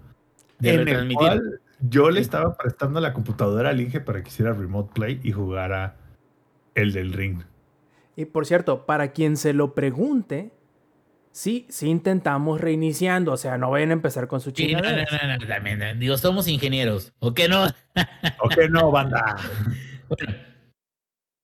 [0.59, 1.17] de en el retransmitir.
[1.19, 5.33] cual yo le estaba prestando la computadora al Inge para que hiciera remote play y
[5.33, 5.97] jugara
[6.75, 7.43] el del ring.
[8.17, 10.51] Y por cierto, para quien se lo pregunte,
[11.31, 13.33] sí, sí intentamos reiniciando.
[13.33, 16.17] O sea, no vayan a empezar con su Sí, no, no, no, no, también, digo,
[16.17, 17.67] somos ingenieros, ¿o qué no?
[18.43, 19.37] ¿O que no, banda?
[20.09, 20.33] Bueno,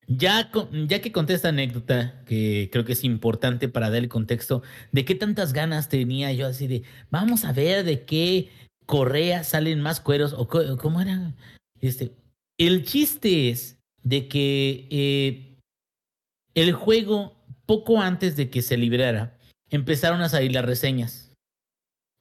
[0.07, 0.51] ya,
[0.87, 5.05] ya que conté esta anécdota, que creo que es importante para dar el contexto de
[5.05, 8.49] qué tantas ganas tenía yo así de, vamos a ver de qué
[8.87, 11.35] correa salen más cueros, o cómo era.
[11.81, 12.13] Este,
[12.59, 15.59] el chiste es de que eh,
[16.55, 17.37] el juego,
[17.67, 19.39] poco antes de que se liberara,
[19.71, 21.33] empezaron a salir las reseñas.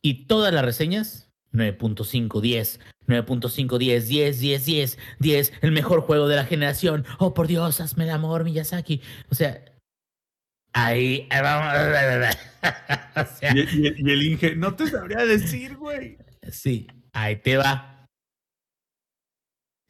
[0.02, 6.28] Y todas las reseñas, 9.5, 10, 9.5, 10, 10, 10, 10, 10, el mejor juego
[6.28, 7.06] de la generación.
[7.20, 9.02] Oh, por Dios, hazme el amor, Miyazaki.
[9.30, 9.64] O sea,
[10.74, 11.74] ahí, vamos.
[13.54, 16.18] y el Inge, no te sabría decir, güey.
[16.52, 18.08] Sí, ahí te va.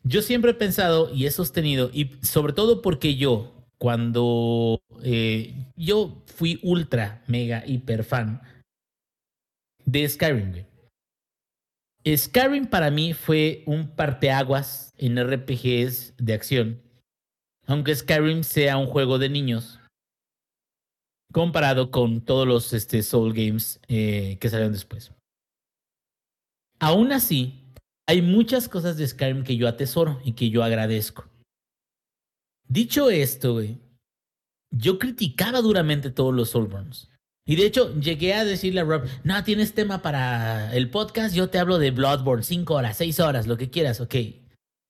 [0.04, 6.24] Yo siempre he pensado y he sostenido, y sobre todo porque yo, cuando eh, yo
[6.26, 8.42] fui ultra, mega, hiper fan
[9.86, 10.66] de Skyrim.
[12.06, 16.82] Skyrim para mí fue un parteaguas en RPGs de acción.
[17.66, 19.80] Aunque Skyrim sea un juego de niños.
[21.32, 25.12] Comparado con todos los este, Soul Games eh, que salieron después.
[26.84, 27.54] Aún así,
[28.06, 31.24] hay muchas cosas de Skyrim que yo atesoro y que yo agradezco.
[32.68, 33.62] Dicho esto,
[34.70, 37.10] yo criticaba duramente todos los Soulborns.
[37.46, 41.50] Y de hecho, llegué a decirle a Rob, no, tienes tema para el podcast, yo
[41.50, 44.16] te hablo de Bloodborne, cinco horas, seis horas, lo que quieras, ok.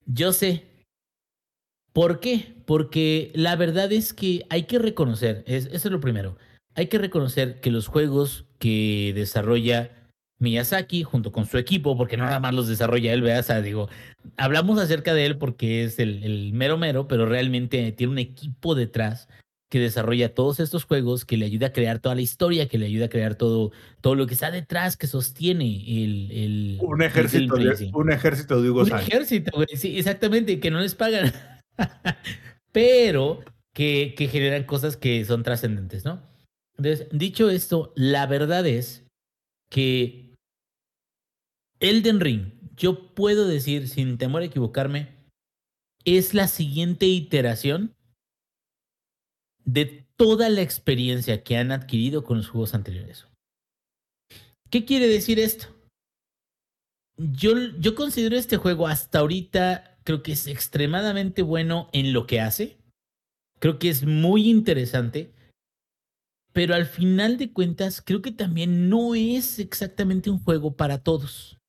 [0.07, 0.65] Yo sé.
[1.94, 2.56] ¿Por qué?
[2.65, 6.38] Porque la verdad es que hay que reconocer, es, eso es lo primero,
[6.74, 10.03] hay que reconocer que los juegos que desarrolla
[10.44, 13.40] Miyazaki junto con su equipo, porque no nada más los desarrolla él, ¿verdad?
[13.40, 13.90] O sea, digo,
[14.38, 18.76] hablamos acerca de él porque es el, el mero mero, pero realmente tiene un equipo
[18.76, 19.28] detrás
[19.74, 22.86] que desarrolla todos estos juegos, que le ayuda a crear toda la historia, que le
[22.86, 23.72] ayuda a crear todo,
[24.02, 25.65] todo lo que está detrás, que sostiene
[26.03, 26.30] el...
[26.32, 29.07] el Un ejército, de, un ejército de Hugo Un Sánchez.
[29.07, 29.68] ejército, güey.
[29.76, 31.34] Sí, exactamente, que no les pagan.
[32.72, 33.40] Pero
[33.74, 36.22] que, que generan cosas que son trascendentes, ¿no?
[36.78, 39.07] Entonces, dicho esto, la verdad es
[39.72, 40.23] que
[41.84, 45.10] Elden Ring, yo puedo decir sin temor a equivocarme,
[46.06, 47.94] es la siguiente iteración
[49.66, 53.28] de toda la experiencia que han adquirido con los juegos anteriores.
[54.70, 55.76] ¿Qué quiere decir esto?
[57.18, 62.40] Yo, yo considero este juego hasta ahorita, creo que es extremadamente bueno en lo que
[62.40, 62.78] hace.
[63.60, 65.34] Creo que es muy interesante.
[66.54, 71.60] Pero al final de cuentas, creo que también no es exactamente un juego para todos.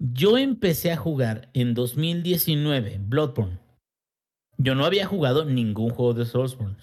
[0.00, 3.58] Yo empecé a jugar en 2019 Bloodborne.
[4.56, 6.76] Yo no había jugado ningún juego de Soulsborne.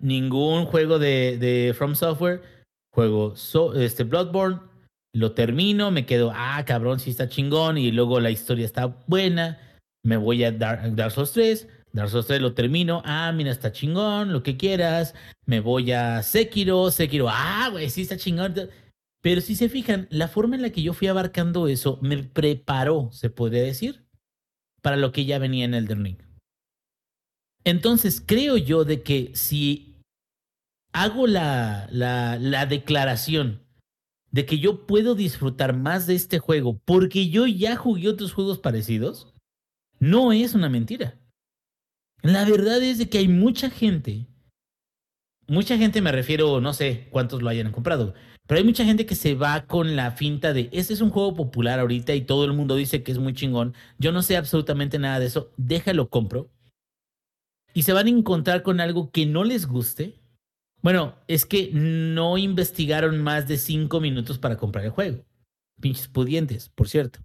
[0.00, 2.42] Ningún juego de, de From Software.
[2.94, 4.60] Juego so- este Bloodborne.
[5.12, 7.76] Lo termino, me quedo, ah, cabrón, sí está chingón.
[7.78, 9.58] Y luego la historia está buena.
[10.02, 11.68] Me voy a Dark, Souls 3.
[11.92, 13.02] Dark Souls 3 lo termino.
[13.04, 15.14] Ah, mira, está chingón, lo que quieras.
[15.46, 16.90] Me voy a Sekiro.
[16.90, 18.54] Sekiro, ah, güey, sí está chingón.
[19.22, 23.10] Pero si se fijan, la forma en la que yo fui abarcando eso me preparó,
[23.12, 24.06] se podría decir,
[24.82, 26.18] para lo que ya venía en Elden Ring.
[27.64, 30.00] Entonces, creo yo de que si
[30.92, 33.62] hago la, la, la declaración
[34.30, 38.58] de que yo puedo disfrutar más de este juego porque yo ya jugué otros juegos
[38.58, 39.34] parecidos,
[39.98, 41.18] no es una mentira.
[42.22, 44.26] La verdad es de que hay mucha gente,
[45.46, 48.14] mucha gente me refiero, no sé cuántos lo hayan comprado,
[48.50, 51.36] pero hay mucha gente que se va con la finta de, este es un juego
[51.36, 54.98] popular ahorita y todo el mundo dice que es muy chingón, yo no sé absolutamente
[54.98, 56.50] nada de eso, déjalo compro.
[57.74, 60.18] Y se van a encontrar con algo que no les guste.
[60.82, 65.24] Bueno, es que no investigaron más de cinco minutos para comprar el juego.
[65.80, 67.20] Pinches pudientes, por cierto.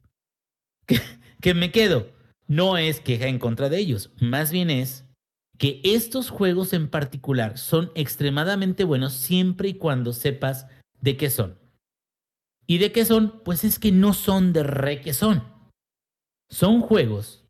[1.42, 2.08] Que, me quedo.
[2.46, 5.06] No es queja en contra de ellos, más bien es
[5.58, 10.68] que estos juegos en particular son extremadamente buenos siempre y cuando sepas
[11.02, 11.58] de qué son.
[12.68, 13.42] ¿Y de qué son?
[13.44, 15.44] Pues es que no son de re que son.
[16.50, 17.44] Son juegos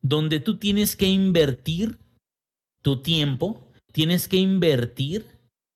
[0.00, 1.98] donde tú tienes que invertir
[2.82, 5.32] tu tiempo, tienes que invertir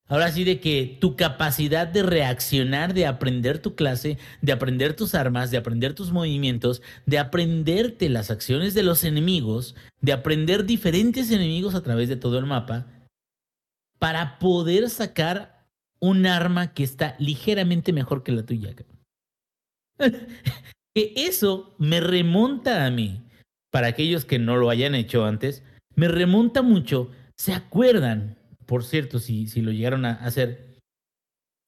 [0.08, 5.16] Ahora sí de que tu capacidad de reaccionar, de aprender tu clase, de aprender tus
[5.16, 11.32] armas, de aprender tus movimientos, de aprenderte las acciones de los enemigos, de aprender diferentes
[11.32, 12.86] enemigos a través de todo el mapa,
[13.98, 15.55] para poder sacar
[16.00, 18.74] un arma que está ligeramente mejor que la tuya.
[20.94, 23.22] que eso me remonta a mí,
[23.70, 25.62] para aquellos que no lo hayan hecho antes,
[25.94, 27.10] me remonta mucho.
[27.36, 28.38] ¿Se acuerdan?
[28.66, 30.78] Por cierto, si, si lo llegaron a hacer,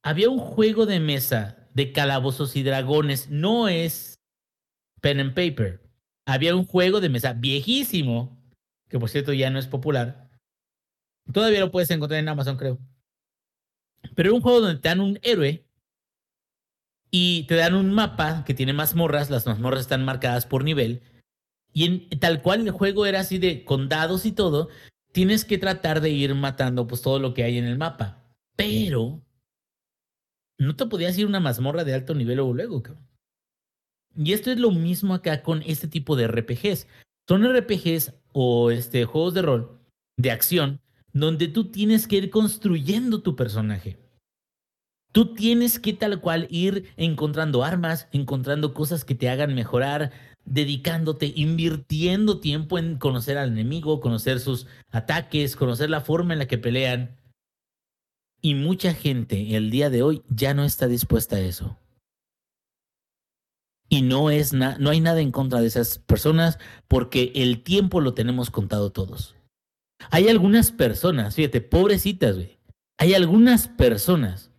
[0.03, 4.19] había un juego de mesa de calabozos y dragones, no es
[5.01, 5.81] pen and paper.
[6.27, 8.37] Había un juego de mesa viejísimo,
[8.89, 10.29] que por cierto ya no es popular.
[11.33, 12.79] Todavía lo puedes encontrar en Amazon, creo.
[14.15, 15.65] Pero era un juego donde te dan un héroe
[17.11, 21.03] y te dan un mapa que tiene mazmorras, las mazmorras están marcadas por nivel.
[21.73, 24.69] Y en, tal cual el juego era así de condados y todo,
[25.13, 28.25] tienes que tratar de ir matando pues todo lo que hay en el mapa.
[28.57, 29.23] Pero
[30.59, 33.09] no te podías ir una mazmorra de alto nivel luego, luego, cabrón.
[34.17, 36.89] Y esto es lo mismo acá con este tipo de RPGs.
[37.29, 39.81] Son RPGs o este, juegos de rol,
[40.17, 40.81] de acción,
[41.13, 43.99] donde tú tienes que ir construyendo tu personaje.
[45.13, 50.13] Tú tienes que tal cual ir encontrando armas, encontrando cosas que te hagan mejorar,
[50.45, 56.47] dedicándote, invirtiendo tiempo en conocer al enemigo, conocer sus ataques, conocer la forma en la
[56.47, 57.17] que pelean.
[58.41, 61.79] Y mucha gente el día de hoy ya no está dispuesta a eso.
[63.89, 68.13] Y no, es no hay nada en contra de esas personas porque el tiempo lo
[68.13, 69.35] tenemos contado todos.
[70.11, 72.59] Hay algunas personas, fíjate, pobrecitas, güey.
[72.99, 74.51] Hay algunas personas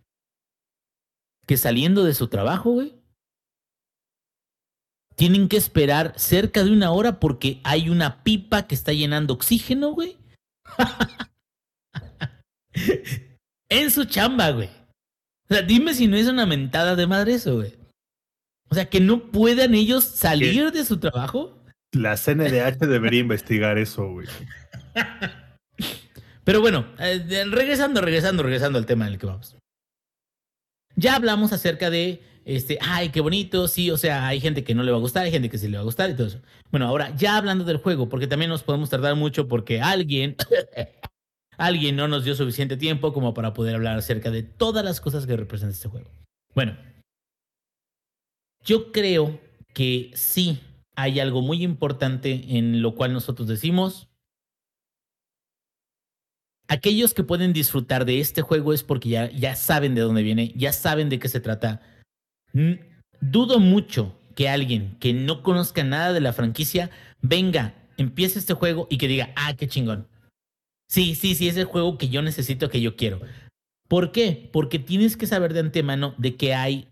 [1.46, 2.94] que saliendo de su trabajo, güey,
[5.16, 9.90] tienen que esperar cerca de una hora porque hay una pipa que está llenando oxígeno,
[9.90, 10.16] güey.
[13.68, 14.70] en su chamba, güey.
[15.50, 17.74] O sea, dime si no es una mentada de madre eso, güey.
[18.70, 21.60] O sea, que no puedan ellos salir de su trabajo.
[21.92, 24.28] La CNDH debería investigar eso, güey.
[26.44, 29.56] Pero bueno, eh, regresando, regresando, regresando al tema en el que vamos.
[30.96, 34.82] Ya hablamos acerca de este, ay, qué bonito, sí, o sea, hay gente que no
[34.82, 36.40] le va a gustar, hay gente que sí le va a gustar y todo eso.
[36.70, 40.36] Bueno, ahora, ya hablando del juego, porque también nos podemos tardar mucho porque alguien,
[41.58, 45.26] alguien no nos dio suficiente tiempo como para poder hablar acerca de todas las cosas
[45.26, 46.10] que representa este juego.
[46.54, 46.76] Bueno,
[48.64, 49.38] yo creo
[49.74, 50.60] que sí
[50.96, 54.09] hay algo muy importante en lo cual nosotros decimos,
[56.70, 60.52] aquellos que pueden disfrutar de este juego es porque ya, ya saben de dónde viene,
[60.54, 61.82] ya saben de qué se trata
[63.20, 66.90] Dudo mucho que alguien que no conozca nada de la franquicia
[67.20, 70.08] venga, empiece este juego y que diga, ah, qué chingón.
[70.88, 73.20] Sí, sí, sí, es el juego que yo necesito, que yo quiero.
[73.88, 74.48] ¿Por qué?
[74.52, 76.88] Porque tienes que saber de antemano de que hay...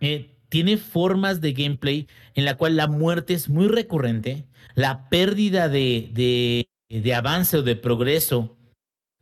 [0.00, 5.68] Eh, tiene formas de gameplay en la cual la muerte es muy recurrente, la pérdida
[5.68, 8.56] de, de, de avance o de progreso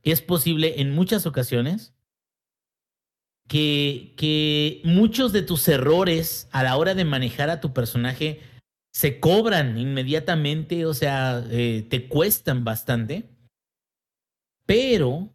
[0.02, 1.94] es posible en muchas ocasiones
[3.48, 8.40] que, que muchos de tus errores a la hora de manejar a tu personaje
[8.92, 13.28] se cobran inmediatamente, o sea, eh, te cuestan bastante.
[14.64, 15.34] Pero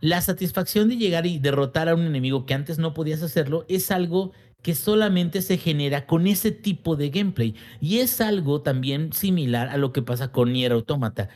[0.00, 3.90] la satisfacción de llegar y derrotar a un enemigo que antes no podías hacerlo es
[3.92, 4.32] algo
[4.62, 7.54] que solamente se genera con ese tipo de gameplay.
[7.80, 11.28] Y es algo también similar a lo que pasa con Nier Automata.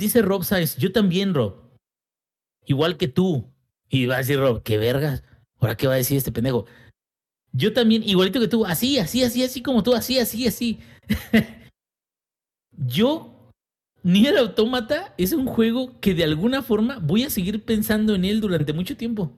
[0.00, 1.56] Dice Rob Sainz, yo también, Rob.
[2.64, 3.52] Igual que tú,
[3.90, 5.22] y va a decir Rob, qué vergas.
[5.58, 6.64] ¿Ahora qué va a decir este pendejo?
[7.52, 10.78] Yo también, igualito que tú, así, así, así, así como tú, así, así, así.
[12.78, 13.52] Yo,
[14.02, 18.40] Nier Automata es un juego que de alguna forma voy a seguir pensando en él
[18.40, 19.36] durante mucho tiempo.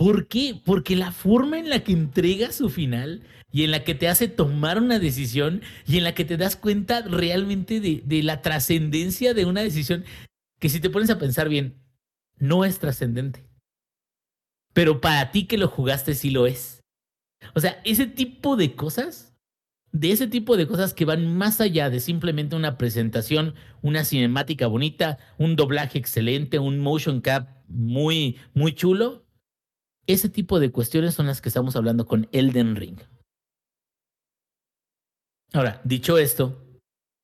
[0.00, 0.58] ¿Por qué?
[0.64, 3.22] Porque la forma en la que entrega su final
[3.52, 6.56] y en la que te hace tomar una decisión y en la que te das
[6.56, 10.06] cuenta realmente de, de la trascendencia de una decisión
[10.58, 11.82] que si te pones a pensar bien,
[12.38, 13.44] no es trascendente.
[14.72, 16.80] Pero para ti que lo jugaste sí lo es.
[17.54, 19.36] O sea, ese tipo de cosas,
[19.92, 24.66] de ese tipo de cosas que van más allá de simplemente una presentación, una cinemática
[24.66, 29.26] bonita, un doblaje excelente, un motion cap muy, muy chulo,
[30.06, 32.98] ese tipo de cuestiones son las que estamos hablando con Elden Ring.
[35.52, 36.64] Ahora, dicho esto,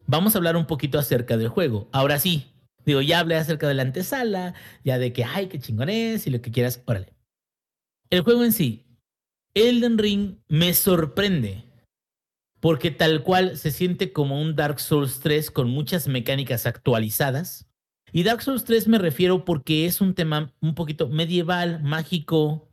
[0.06, 1.88] vamos a hablar un poquito acerca del juego.
[1.92, 2.52] Ahora sí,
[2.86, 4.54] Digo, ya hablé acerca de la antesala,
[4.84, 7.12] ya de que, ay, qué chingón es y lo que quieras, órale.
[8.10, 8.86] El juego en sí,
[9.54, 11.64] Elden Ring me sorprende
[12.60, 17.65] porque tal cual se siente como un Dark Souls 3 con muchas mecánicas actualizadas
[18.16, 22.66] Y Dark Souls 3 me refiero porque es un tema un poquito medieval, mágico.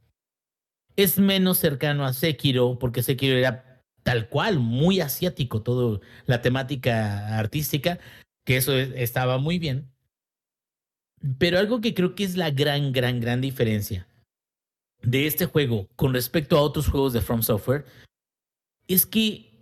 [0.95, 7.37] Es menos cercano a Sekiro, porque Sekiro era tal cual, muy asiático, todo la temática
[7.37, 7.99] artística,
[8.45, 9.91] que eso es- estaba muy bien.
[11.39, 14.07] Pero algo que creo que es la gran, gran, gran diferencia
[15.01, 17.83] de este juego con respecto a otros juegos de From Software
[18.87, 19.61] es que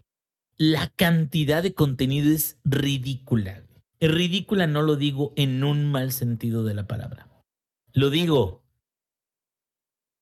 [0.57, 3.63] la cantidad de contenido es ridícula.
[4.07, 7.27] Ridícula no lo digo en un mal sentido de la palabra.
[7.93, 8.63] Lo digo.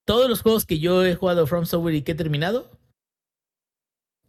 [0.06, 2.70] Todos los juegos que yo he jugado From Software y que he terminado,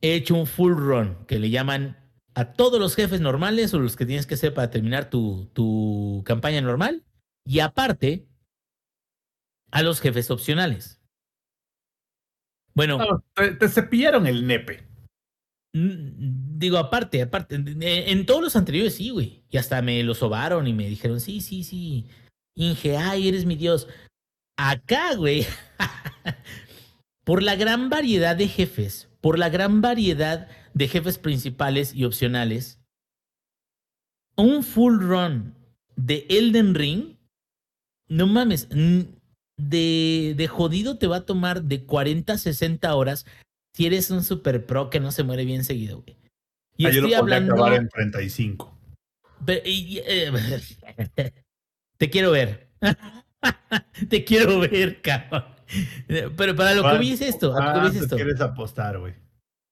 [0.02, 1.98] he hecho un full run, que le llaman
[2.34, 6.24] a todos los jefes normales o los que tienes que hacer para terminar tu, tu
[6.26, 7.04] campaña normal,
[7.46, 8.28] y aparte,
[9.72, 11.02] a los jefes opcionales.
[12.74, 14.91] Bueno, No, te, te cepillaron el nepe.
[15.74, 19.44] Mm, Digo, aparte, aparte, en, todos los anteriores sí, güey.
[19.50, 22.06] Y hasta me lo sobaron y me dijeron, sí, sí, sí.
[22.56, 23.88] Inge, ay, eres mi Dios.
[24.58, 25.46] Acá, güey.
[27.24, 32.80] por la gran variedad de jefes, por la gran variedad de jefes principales y opcionales,
[34.36, 35.56] un full run
[35.96, 37.18] de Elden Ring,
[38.08, 38.68] no mames,
[39.58, 43.26] de, de jodido te va a tomar de 40 a 60 horas
[43.82, 46.16] si eres un super pro que no se muere bien seguido, güey.
[46.78, 47.54] Y Ah, yo lo estoy podría hablando.
[47.56, 48.78] acabar en 35.
[49.44, 50.32] Pe- y- eh,
[51.98, 52.70] te quiero ver.
[54.10, 55.46] te quiero ver, cabrón.
[56.08, 57.58] Pero para lo que voy es esto.
[57.58, 58.16] A lo que voy es ¿Cuánto esto.
[58.18, 59.16] quieres apostar, güey?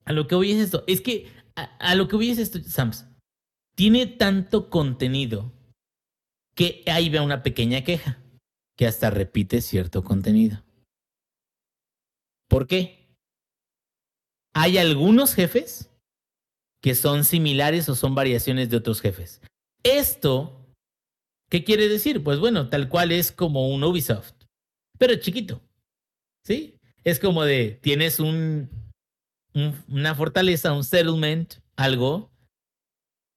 [0.05, 0.83] A lo que voy es esto.
[0.87, 3.05] Es que a, a lo que voy es esto, Sams.
[3.75, 5.53] Tiene tanto contenido
[6.55, 8.17] que ahí ve una pequeña queja.
[8.75, 10.63] Que hasta repite cierto contenido.
[12.47, 12.98] ¿Por qué?
[14.53, 15.89] Hay algunos jefes
[16.81, 19.41] que son similares o son variaciones de otros jefes.
[19.83, 20.65] Esto,
[21.49, 22.23] ¿qué quiere decir?
[22.23, 24.33] Pues bueno, tal cual es como un Ubisoft,
[24.97, 25.61] pero chiquito.
[26.45, 26.75] ¿Sí?
[27.03, 28.69] Es como de, tienes un,
[29.53, 32.31] un- una fortaleza, un settlement, algo,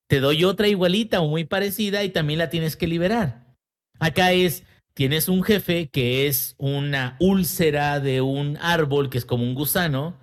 [0.08, 3.54] te doy otra igualita o muy parecida y también la tienes que liberar.
[3.98, 4.64] Acá es,
[4.94, 10.18] tienes un jefe que es una úlcera de un árbol que es como un gusano,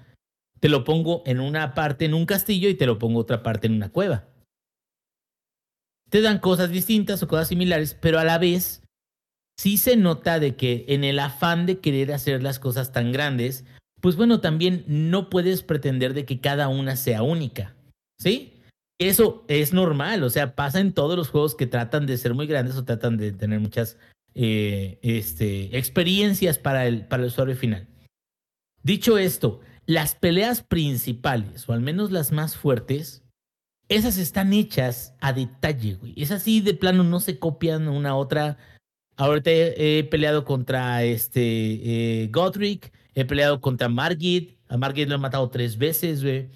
[0.60, 3.68] te lo pongo en una parte en un castillo y te lo pongo otra parte
[3.68, 4.28] en una cueva.
[6.10, 8.84] Te dan cosas distintas o cosas similares, pero a la vez
[9.60, 13.66] sí se nota de que en el afán de querer hacer las cosas tan grandes,
[14.02, 17.76] pues bueno, también no puedes pretender de que cada una sea única,
[18.18, 18.54] ¿sí?
[19.00, 22.48] Eso es normal, o sea, pasa en todos los juegos que tratan de ser muy
[22.48, 23.98] grandes o tratan de tener muchas
[24.34, 27.88] eh, este, experiencias para el, para el usuario final.
[28.84, 33.24] Dicho esto, las peleas principales, o al menos las más fuertes,
[33.88, 36.14] esas están hechas a detalle, güey.
[36.16, 38.60] Es así de plano, no se copian una a otra.
[39.18, 44.60] Ahorita he, he peleado contra este eh, Godric, he peleado contra Margit.
[44.68, 46.50] A Margit lo he matado tres veces, güey.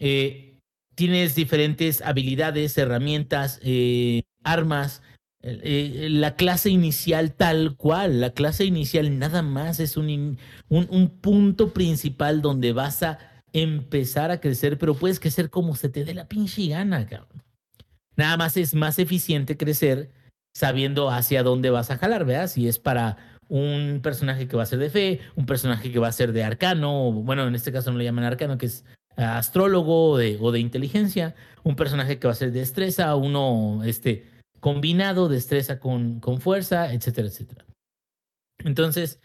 [0.00, 0.58] Eh,
[0.96, 5.02] tienes diferentes habilidades, herramientas, eh, armas.
[5.48, 11.08] Eh, la clase inicial tal cual, la clase inicial nada más es un, un, un
[11.08, 13.18] punto principal donde vas a
[13.52, 17.44] empezar a crecer, pero puedes crecer como se te dé la pinche gana, cabrón.
[18.16, 20.10] Nada más es más eficiente crecer
[20.52, 22.48] sabiendo hacia dónde vas a jalar, ¿verdad?
[22.48, 23.16] Si es para
[23.48, 26.42] un personaje que va a ser de fe, un personaje que va a ser de
[26.42, 28.84] arcano, bueno, en este caso no le llaman arcano, que es
[29.16, 33.14] ah, astrólogo o de, o de inteligencia, un personaje que va a ser de destreza,
[33.14, 34.24] uno este,
[34.66, 37.64] combinado, destreza con, con fuerza, etcétera, etcétera.
[38.64, 39.20] Entonces,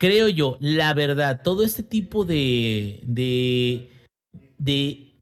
[0.00, 3.90] creo yo, la verdad, todo este tipo de, de,
[4.56, 5.18] de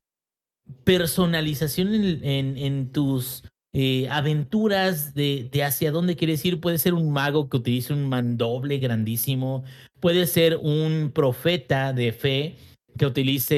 [0.84, 3.42] personalización en, en- tus
[3.74, 8.08] eh, aventuras de, de hacia dónde quieres ir, puede ser un mago que utilice un
[8.08, 9.64] mandoble grandísimo,
[9.98, 12.54] puede ser un profeta de fe
[12.96, 13.56] que utilice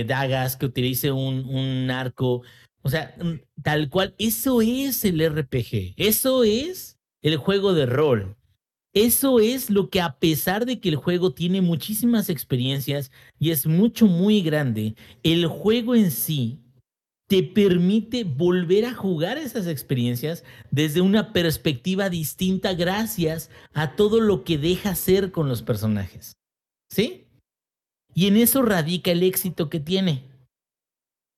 [0.00, 2.42] eh, dagas, que utilice un, un arco,
[2.86, 8.36] o sea, mm, tal cual, eso es el RPG, eso es el juego de rol.
[8.94, 13.10] Eso es lo que a pesar de que el juego tiene muchísimas experiencias
[13.40, 14.94] y es mucho, muy grande,
[15.24, 16.60] el juego en sí
[17.26, 24.44] te permite volver a jugar esas experiencias desde una perspectiva distinta gracias a todo lo
[24.44, 26.36] que deja ser con los personajes.
[26.88, 27.26] ¿Sí?
[28.14, 30.35] Y en eso radica el éxito que tiene.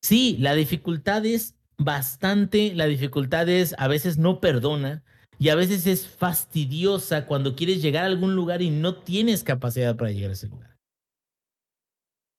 [0.09, 5.03] Sí, la dificultad es bastante, la dificultad es a veces no perdona
[5.39, 9.99] y a veces es fastidiosa cuando quieres llegar a algún lugar y no tienes capacidad
[9.99, 10.79] para llegar a ese lugar.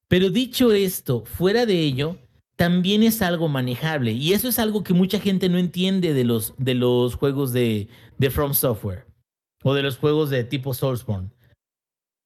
[0.07, 2.17] Pero dicho esto, fuera de ello,
[2.55, 4.13] también es algo manejable.
[4.13, 7.87] Y eso es algo que mucha gente no entiende de los, de los juegos de,
[8.17, 9.05] de From Software
[9.63, 11.29] o de los juegos de tipo Soulsborne.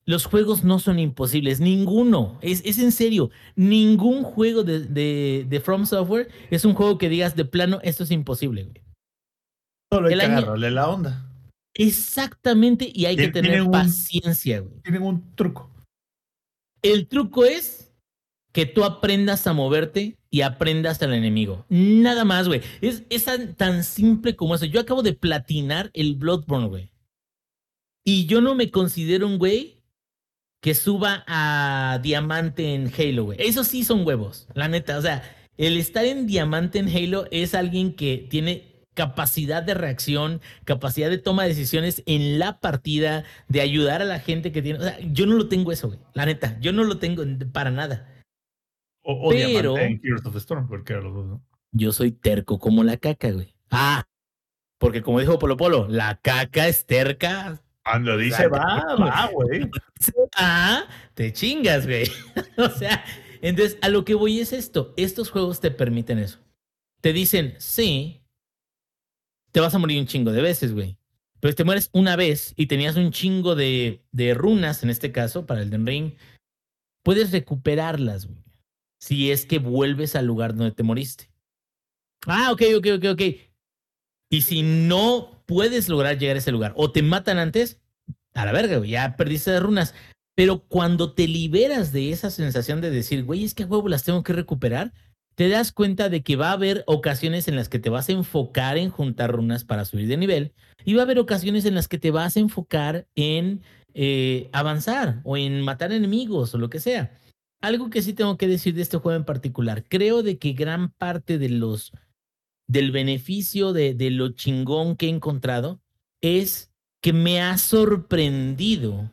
[0.06, 2.38] Los juegos no son imposibles, ninguno.
[2.42, 7.08] Es, es en serio, ningún juego de, de, de, From Software es un juego que
[7.08, 8.82] digas de plano, esto es imposible, güey.
[9.92, 11.30] Solo hay que agarrarle la onda.
[11.76, 14.82] Exactamente, y hay que tener un, paciencia, güey.
[14.82, 15.72] Tienen un truco.
[16.82, 17.94] El truco es
[18.52, 21.66] que tú aprendas a moverte y aprendas al enemigo.
[21.70, 22.62] Nada más, güey.
[22.82, 24.66] Es, es tan, tan, simple como eso.
[24.66, 26.92] Yo acabo de platinar el Bloodborne, güey.
[28.06, 29.73] Y yo no me considero un güey
[30.64, 33.38] que suba a diamante en Halo, güey.
[33.42, 34.98] Eso sí son huevos, la neta.
[34.98, 35.22] O sea,
[35.58, 41.18] el estar en diamante en Halo es alguien que tiene capacidad de reacción, capacidad de
[41.18, 44.80] toma de decisiones en la partida, de ayudar a la gente que tiene.
[44.80, 46.00] O sea, yo no lo tengo eso, güey.
[46.14, 48.24] La neta, yo no lo tengo para nada.
[49.02, 51.46] O, o Pero, en Heroes of the Storm, porque los dos, ¿no?
[51.74, 53.54] Yo soy terco como la caca, güey.
[53.70, 54.06] Ah,
[54.78, 57.62] porque como dijo Polo Polo, la caca es terca.
[57.84, 59.70] Cuando dice va, va, güey.
[60.36, 62.10] Ah, te chingas, güey.
[62.58, 63.04] o sea,
[63.42, 64.94] entonces a lo que voy es esto.
[64.98, 66.40] Estos juegos te permiten eso.
[67.02, 68.24] Te dicen, sí,
[69.52, 70.98] te vas a morir un chingo de veces, güey.
[71.40, 75.12] Pero si te mueres una vez y tenías un chingo de, de runas, en este
[75.12, 76.14] caso, para el Den Ring,
[77.04, 78.44] puedes recuperarlas, güey.
[79.00, 81.30] Si es que vuelves al lugar donde te moriste.
[82.26, 83.22] Ah, ok, ok, ok, ok.
[84.30, 87.80] Y si no puedes lograr llegar a ese lugar o te matan antes,
[88.34, 89.94] a la verga, ya perdiste las runas.
[90.36, 94.04] Pero cuando te liberas de esa sensación de decir, güey, es que a huevo las
[94.04, 94.94] tengo que recuperar,
[95.36, 98.14] te das cuenta de que va a haber ocasiones en las que te vas a
[98.14, 100.54] enfocar en juntar runas para subir de nivel
[100.86, 103.62] y va a haber ocasiones en las que te vas a enfocar en
[103.94, 107.20] eh, avanzar o en matar enemigos o lo que sea.
[107.62, 110.92] Algo que sí tengo que decir de este juego en particular, creo de que gran
[110.92, 111.94] parte de los
[112.68, 115.82] del beneficio de, de lo chingón que he encontrado
[116.22, 116.72] es
[117.02, 119.12] que me ha sorprendido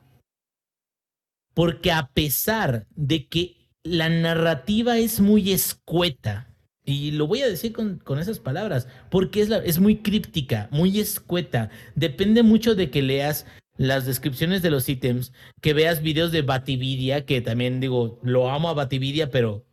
[1.54, 6.46] porque a pesar de que la narrativa es muy escueta.
[6.84, 10.98] Y lo voy a decir con, con esas palabras, porque es, es muy críptica, muy
[10.98, 11.70] escueta.
[11.94, 13.46] Depende mucho de que leas
[13.76, 18.68] las descripciones de los ítems, que veas videos de Batividia, que también digo, lo amo
[18.68, 19.64] a Batividia, pero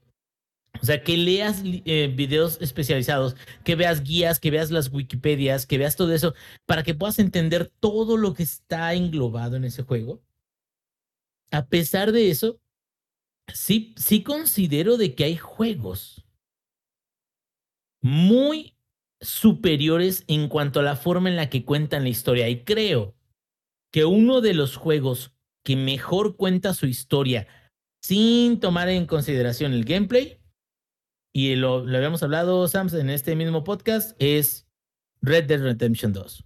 [0.82, 5.78] o sea, que leas eh, videos especializados, que veas guías, que veas las Wikipedias, que
[5.78, 6.34] veas todo eso,
[6.66, 10.22] para que puedas entender todo lo que está englobado en ese juego.
[11.52, 12.60] A pesar de eso,
[13.54, 16.26] sí, sí considero de que hay juegos
[18.02, 18.76] muy
[19.20, 22.50] superiores en cuanto a la forma en la que cuentan la historia.
[22.50, 23.16] Y creo
[23.92, 25.34] que uno de los juegos
[25.64, 27.48] que mejor cuenta su historia
[28.02, 30.40] sin tomar en consideración el gameplay,
[31.38, 34.68] y lo, lo habíamos hablado, Sams, en este mismo podcast, es
[35.22, 36.44] Red Dead Redemption 2.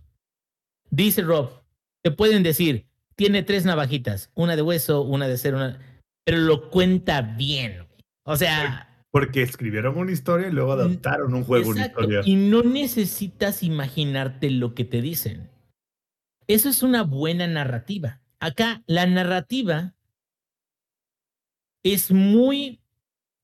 [0.89, 1.63] Dice Rob,
[2.03, 5.79] te pueden decir, tiene tres navajitas, una de hueso, una de acero, una
[6.25, 7.87] pero lo cuenta bien.
[8.23, 9.05] O sea.
[9.11, 12.19] Porque escribieron una historia y luego adaptaron un juego, una historia.
[12.25, 15.51] Y no necesitas imaginarte lo que te dicen.
[16.47, 18.19] Eso es una buena narrativa.
[18.41, 19.95] Acá la narrativa
[21.81, 22.81] es muy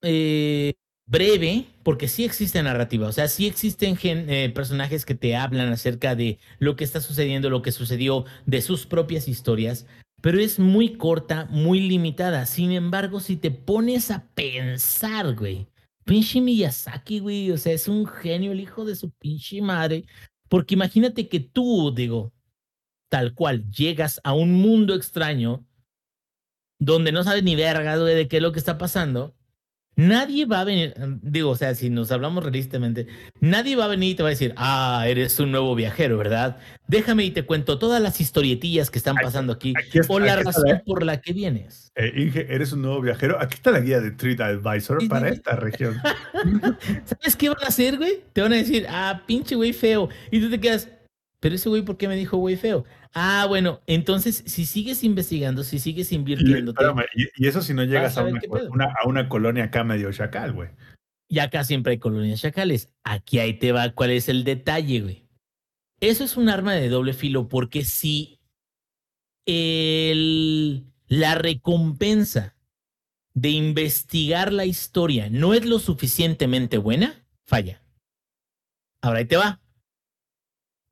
[0.02, 0.74] eh,
[1.08, 6.16] breve, porque sí existe narrativa, o sea, sí existen eh, personajes que te hablan acerca
[6.16, 9.88] de lo que está sucediendo, lo que sucedió, de sus propias historias,
[10.22, 12.46] pero es muy corta, muy limitada.
[12.46, 15.68] Sin embargo, si te pones a pensar, güey,
[16.04, 20.06] pinche Miyazaki, güey, o sea, es un genio el hijo de su pinche madre.
[20.50, 22.34] Porque imagínate que tú, digo,
[23.10, 25.66] tal cual, llegas a un mundo extraño
[26.80, 29.36] donde no sabes ni verga, de qué es lo que está pasando
[29.98, 30.94] Nadie va a venir,
[31.24, 33.08] digo, o sea, si nos hablamos realistamente,
[33.40, 36.58] nadie va a venir y te va a decir, ah, eres un nuevo viajero, ¿verdad?
[36.88, 39.74] Déjame y te cuento todas las historietes que están pasando aquí,
[40.08, 41.92] o la razón por la que vienes.
[41.96, 43.42] Eh, Inge, eres un nuevo viajero.
[43.42, 46.00] Aquí está la guía de Treat Advisor para esta región.
[47.06, 48.20] ¿Sabes qué van a hacer, güey?
[48.34, 50.10] Te van a decir, ah, pinche güey feo.
[50.30, 50.90] Y tú te quedas,
[51.40, 52.86] pero ese güey, ¿por qué me dijo güey feo?
[53.14, 56.74] Ah, bueno, entonces si sigues investigando, si sigues invirtiendo.
[57.16, 58.40] Y, y, eso si no llegas a, una,
[58.86, 60.70] a una, colonia acá medio chacal, güey.
[61.30, 62.92] Y acá siempre hay colonias chacales.
[63.04, 65.28] Aquí ahí te va cuál es el detalle, güey.
[66.00, 68.40] Eso es un arma de doble filo porque si
[69.46, 72.56] el, la recompensa
[73.34, 77.84] de investigar la historia no es lo suficientemente buena, falla.
[79.02, 79.62] Ahora ahí te va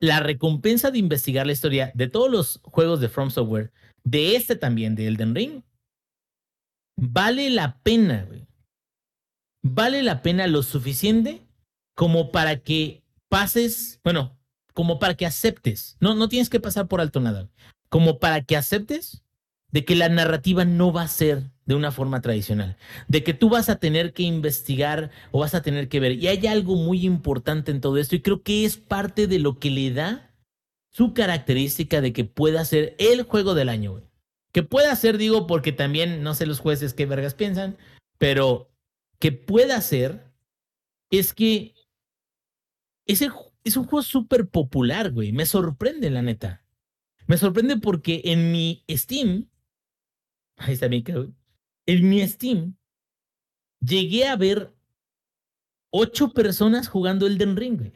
[0.00, 3.72] la recompensa de investigar la historia de todos los juegos de From Software,
[4.04, 5.62] de este también, de Elden Ring,
[6.96, 8.28] vale la pena,
[9.62, 11.42] vale la pena lo suficiente
[11.94, 14.38] como para que pases, bueno,
[14.74, 17.48] como para que aceptes, no, no tienes que pasar por alto nada,
[17.88, 19.24] como para que aceptes
[19.72, 22.76] de que la narrativa no va a ser de una forma tradicional,
[23.08, 26.12] de que tú vas a tener que investigar o vas a tener que ver.
[26.12, 29.58] Y hay algo muy importante en todo esto y creo que es parte de lo
[29.58, 30.32] que le da
[30.92, 34.04] su característica de que pueda ser el juego del año, güey.
[34.52, 37.76] Que pueda ser, digo, porque también no sé los jueces qué vergas piensan,
[38.16, 38.70] pero
[39.18, 40.32] que pueda ser
[41.10, 41.74] es que
[43.06, 43.28] ese
[43.64, 45.32] es un juego súper popular, güey.
[45.32, 46.64] Me sorprende, la neta.
[47.26, 49.48] Me sorprende porque en mi Steam,
[50.56, 51.34] ahí está mi güey.
[51.86, 52.76] En mi Steam,
[53.80, 54.72] llegué a ver
[55.90, 57.92] ocho personas jugando Elden Ring, güey.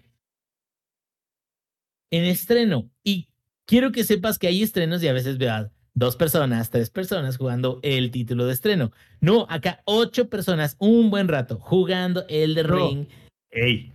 [2.12, 2.90] En estreno.
[3.04, 3.28] Y
[3.66, 7.80] quiero que sepas que hay estrenos y a veces veo dos personas, tres personas jugando
[7.82, 8.92] el título de estreno.
[9.20, 13.06] No, acá ocho personas, un buen rato, jugando Elden Ring.
[13.50, 13.92] Ey,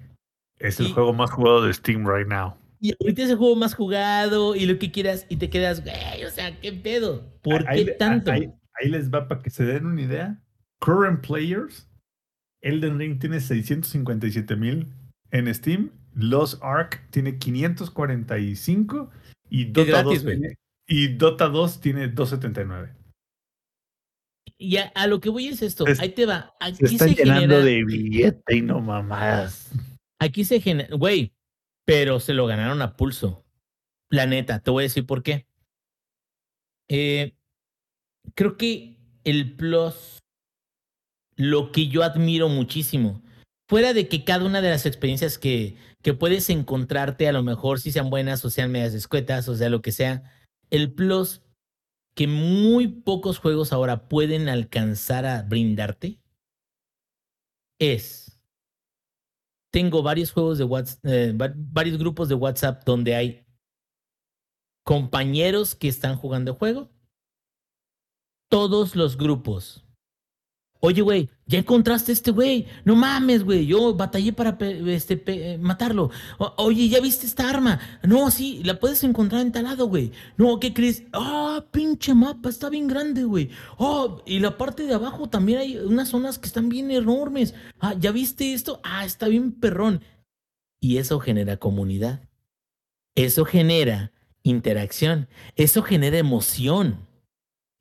[0.60, 2.56] es el juego más jugado de Steam right now.
[2.80, 6.24] Y ahorita es el juego más jugado y lo que quieras y te quedas, güey,
[6.26, 7.24] o sea, ¿qué pedo?
[7.42, 8.32] ¿Por qué tanto?
[8.80, 10.42] Ahí, les va para que se den una idea.
[10.80, 11.90] Current players,
[12.62, 14.88] Elden Ring tiene 657 mil
[15.32, 19.10] en Steam, Los Ark tiene 545
[19.50, 20.58] y Dota, 2 tiene,
[20.88, 22.94] y Dota 2 tiene 279.
[24.58, 26.54] Y a, lo que voy es esto, ahí te va.
[26.60, 29.72] Aquí se están llenando de billete y no mamadas.
[30.20, 31.34] Aquí se genera, güey,
[31.86, 33.46] pero se lo ganaron a pulso.
[34.10, 35.48] La neta, te voy a decir por qué.
[36.88, 37.35] Eh,
[38.34, 40.20] creo que el plus,
[41.36, 43.22] lo que yo admiro muchísimo,
[43.70, 47.80] fuera de que cada una de las experiencias que, que puedes encontrarte, a lo mejor
[47.80, 50.24] si sean buenas o sean medias escuetas, o sea, lo que sea,
[50.70, 51.42] el plus
[52.16, 56.20] que muy pocos juegos ahora pueden alcanzar a brindarte
[57.78, 58.26] es
[59.76, 63.46] tengo varios juegos de WhatsApp, eh, varios grupos de WhatsApp donde hay
[64.86, 66.95] compañeros que están jugando el juego.
[68.56, 69.84] Todos los grupos
[70.80, 72.68] Oye, güey, ya encontraste este güey.
[72.86, 73.66] No mames, güey.
[73.66, 74.58] Yo batallé para
[74.88, 76.10] este, eh, matarlo.
[76.56, 77.82] oye, ¿ya viste esta arma?
[78.02, 80.14] No, sí, la puedes encontrar en tal lado, güey.
[80.38, 81.04] No, ¿qué crees?
[81.12, 83.50] Ah, pinche mapa, está bien grande, güey.
[83.78, 87.56] Oh, y la parte de abajo también hay unas zonas que están bien enormes.
[87.82, 88.80] Ah, ¿ya viste esto?
[88.86, 90.02] Ah, está bien perrón.
[90.80, 92.22] Y eso genera comunidad.
[93.16, 94.14] Eso genera
[94.44, 95.28] interacción.
[95.58, 97.06] Eso genera emoción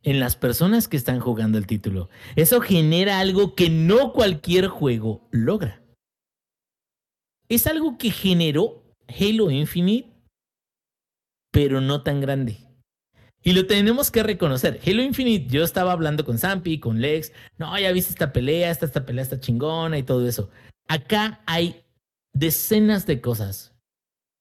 [0.05, 2.09] en las personas que están jugando el título.
[2.37, 5.83] Eso genera algo que no cualquier juego logra.
[7.49, 10.11] Es algo que generó Halo Infinite,
[11.51, 12.59] pero no tan grande.
[13.43, 14.81] Y lo tenemos que reconocer.
[14.87, 17.33] Halo Infinite, yo estaba hablando con Zampi, con Lex.
[17.59, 20.51] No, ya viste esta pelea, esta, esta pelea está chingona y todo eso.
[20.89, 21.83] Acá hay
[22.33, 23.75] decenas de cosas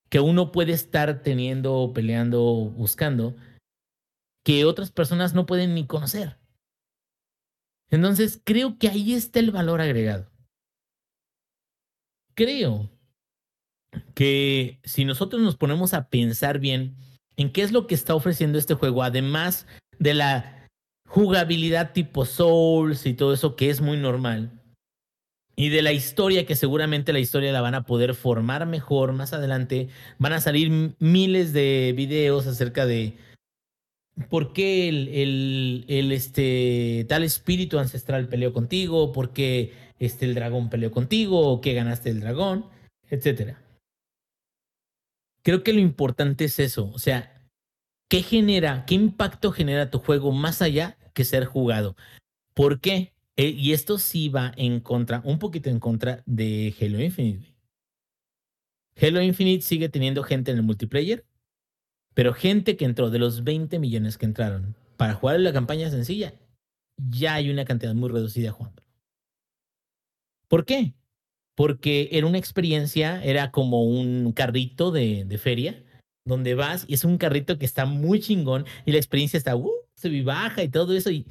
[0.10, 2.44] que uno puede estar teniendo, peleando,
[2.76, 3.36] buscando,
[4.44, 6.38] que otras personas no pueden ni conocer.
[7.90, 10.30] Entonces, creo que ahí está el valor agregado.
[12.36, 12.90] Creo
[14.16, 16.96] que si nosotros nos ponemos a pensar bien
[17.38, 19.68] en qué es lo que está ofreciendo este juego, además
[20.00, 20.68] de la
[21.08, 24.64] jugabilidad tipo Souls y todo eso que es muy normal,
[25.56, 29.34] y de la historia, que seguramente la historia la van a poder formar mejor más
[29.34, 33.16] adelante, van a salir miles de videos acerca de
[34.30, 39.12] ¿Por qué el, el, este, tal espíritu ancestral peleó contigo?
[39.12, 41.40] ¿Por qué este, el dragón peleó contigo?
[41.40, 42.66] ¿O qué ganaste el dragón?
[43.10, 43.60] Etcétera.
[45.42, 46.92] Creo que lo importante es eso.
[46.94, 47.48] O sea,
[48.08, 51.96] ¿qué genera, qué impacto genera tu juego más allá que ser jugado?
[52.54, 53.14] ¿Por qué?
[53.36, 57.54] Eh, y esto sí va en contra, un poquito en contra de Halo Infinite.
[59.02, 61.26] Halo Infinite sigue teniendo gente en el multiplayer,
[62.14, 66.34] pero gente que entró, de los 20 millones que entraron para jugar la campaña sencilla,
[66.98, 68.84] ya hay una cantidad muy reducida jugando.
[70.48, 70.94] ¿Por qué?
[71.56, 75.84] Porque era una experiencia, era como un carrito de, de, feria,
[76.26, 79.72] donde vas y es un carrito que está muy chingón y la experiencia está, uh,
[79.96, 81.10] se baja y todo eso.
[81.12, 81.28] Y,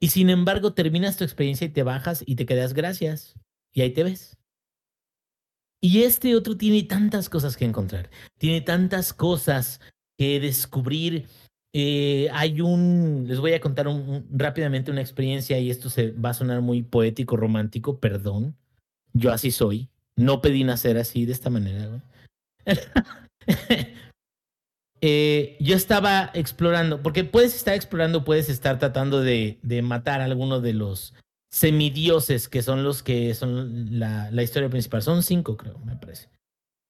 [0.00, 3.34] y sin embargo, terminas tu experiencia y te bajas y te quedas gracias.
[3.72, 4.36] Y ahí te ves.
[5.82, 8.10] Y este otro tiene tantas cosas que encontrar.
[8.38, 9.80] Tiene tantas cosas
[10.16, 11.26] que descubrir.
[11.72, 13.86] Eh, hay un, les voy a contar
[14.30, 18.56] rápidamente una experiencia y esto se va a sonar muy poético, romántico, perdón.
[19.12, 19.88] Yo así soy.
[20.16, 22.02] No pedí nacer así, de esta manera.
[25.02, 30.24] eh, yo estaba explorando, porque puedes estar explorando, puedes estar tratando de, de matar a
[30.24, 31.14] alguno de los
[31.50, 35.02] semidioses que son los que son la, la historia principal.
[35.02, 36.30] Son cinco, creo, me parece.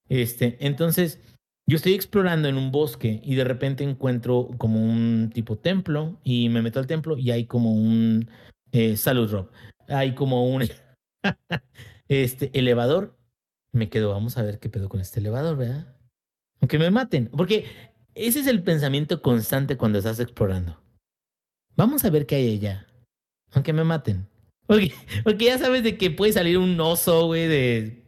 [0.09, 1.21] Este, entonces,
[1.69, 6.49] yo estoy explorando en un bosque y de repente encuentro como un tipo templo y
[6.49, 8.31] me meto al templo y hay como un
[8.71, 9.51] eh, salud Rob.
[9.89, 10.63] Hay como un
[12.09, 13.19] este elevador.
[13.73, 15.97] Me quedo, vamos a ver qué pedo con este elevador, ¿verdad?
[16.61, 17.67] Aunque me maten, porque
[18.15, 20.81] ese es el pensamiento constante cuando estás explorando.
[21.75, 22.87] Vamos a ver qué hay allá.
[23.53, 24.29] Aunque me maten.
[24.67, 24.93] Porque,
[25.25, 28.03] porque ya sabes de que puede salir un oso, güey, de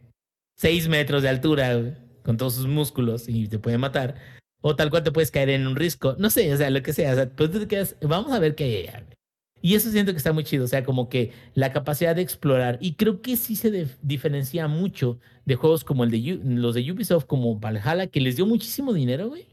[0.57, 1.93] 6 metros de altura, güey,
[2.23, 4.15] con todos sus músculos y te puede matar.
[4.61, 6.15] O tal cual te puedes caer en un risco.
[6.19, 7.13] No sé, o sea, lo que sea.
[7.13, 9.03] O sea, pues te quedas, vamos a ver qué hay.
[9.61, 10.65] Y eso siento que está muy chido.
[10.65, 12.77] O sea, como que la capacidad de explorar.
[12.81, 16.91] Y creo que sí se dif- diferencia mucho de juegos como el de los de
[16.91, 19.47] Ubisoft, como Valhalla, que les dio muchísimo dinero, güey.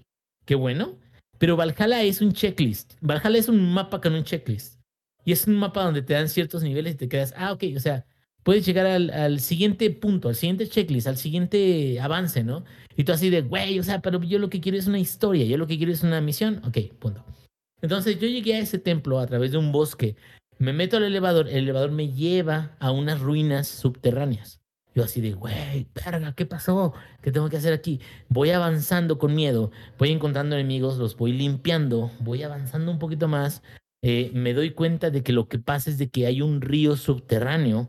[0.45, 0.97] Qué bueno.
[1.39, 2.95] Pero Valhalla es un checklist.
[3.01, 4.81] Valhalla es un mapa con un checklist.
[5.25, 7.81] Y es un mapa donde te dan ciertos niveles y te quedas, ah, ok, o
[7.81, 8.07] sea,
[8.47, 12.62] puedes llegar al, al siguiente punto, al siguiente checklist, al siguiente avance, ¿no?
[12.97, 15.44] Y tú así de, güey, o sea, pero yo lo que quiero es una historia,
[15.47, 16.62] yo lo que quiero es una misión.
[16.64, 17.24] Ok, punto.
[17.82, 20.14] Entonces yo llegué a ese templo a través de un bosque,
[20.59, 24.60] me meto al elevador, el elevador me lleva a unas ruinas subterráneas.
[24.94, 26.94] Yo así de, güey, verga, ¿qué pasó?
[27.23, 28.01] ¿Qué tengo que hacer aquí?
[28.28, 33.64] Voy avanzando con miedo, voy encontrando enemigos, los voy limpiando, voy avanzando un poquito más.
[34.02, 36.97] eh, me doy cuenta de que lo que pasa es de que hay un río
[36.97, 37.89] subterráneo.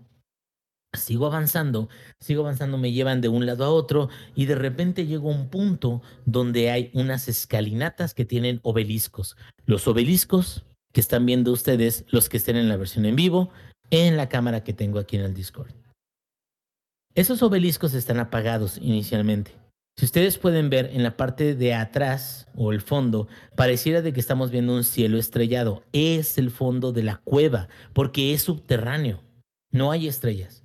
[0.97, 5.31] Sigo avanzando, sigo avanzando, me llevan de un lado a otro y de repente llego
[5.31, 9.37] a un punto donde hay unas escalinatas que tienen obeliscos.
[9.65, 13.51] Los obeliscos que están viendo ustedes, los que estén en la versión en vivo,
[13.89, 15.71] en la cámara que tengo aquí en el Discord.
[17.15, 19.55] Esos obeliscos están apagados inicialmente.
[19.99, 24.19] Si ustedes pueden ver en la parte de atrás o el fondo, pareciera de que
[24.19, 25.83] estamos viendo un cielo estrellado.
[25.91, 29.23] Es el fondo de la cueva, porque es subterráneo.
[29.71, 30.63] No hay estrellas.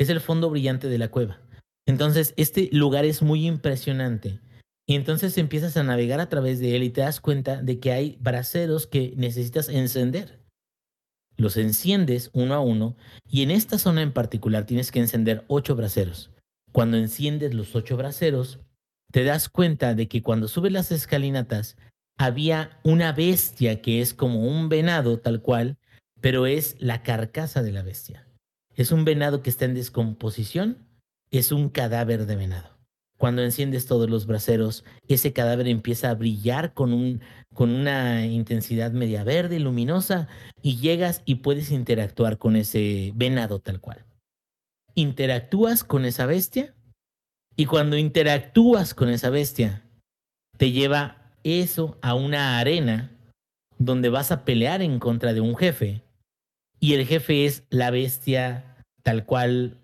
[0.00, 1.42] Es el fondo brillante de la cueva.
[1.86, 4.40] Entonces, este lugar es muy impresionante.
[4.88, 7.92] Y entonces empiezas a navegar a través de él y te das cuenta de que
[7.92, 10.40] hay braseros que necesitas encender.
[11.36, 12.96] Los enciendes uno a uno
[13.28, 16.30] y en esta zona en particular tienes que encender ocho braseros.
[16.72, 18.58] Cuando enciendes los ocho braseros,
[19.12, 21.76] te das cuenta de que cuando subes las escalinatas
[22.18, 25.76] había una bestia que es como un venado tal cual,
[26.22, 28.29] pero es la carcasa de la bestia.
[28.80, 30.78] Es un venado que está en descomposición,
[31.30, 32.78] es un cadáver de venado.
[33.18, 37.20] Cuando enciendes todos los braseros, ese cadáver empieza a brillar con, un,
[37.52, 40.28] con una intensidad media verde, luminosa,
[40.62, 44.06] y llegas y puedes interactuar con ese venado tal cual.
[44.94, 46.74] Interactúas con esa bestia
[47.56, 49.84] y cuando interactúas con esa bestia,
[50.56, 53.10] te lleva eso a una arena
[53.76, 56.00] donde vas a pelear en contra de un jefe.
[56.82, 58.69] Y el jefe es la bestia
[59.02, 59.78] tal cual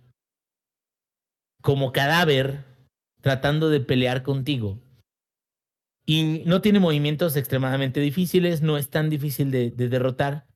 [1.63, 2.65] como cadáver
[3.21, 4.79] tratando de pelear contigo.
[6.05, 10.47] Y no tiene movimientos extremadamente difíciles, no es tan difícil de, de derrotar.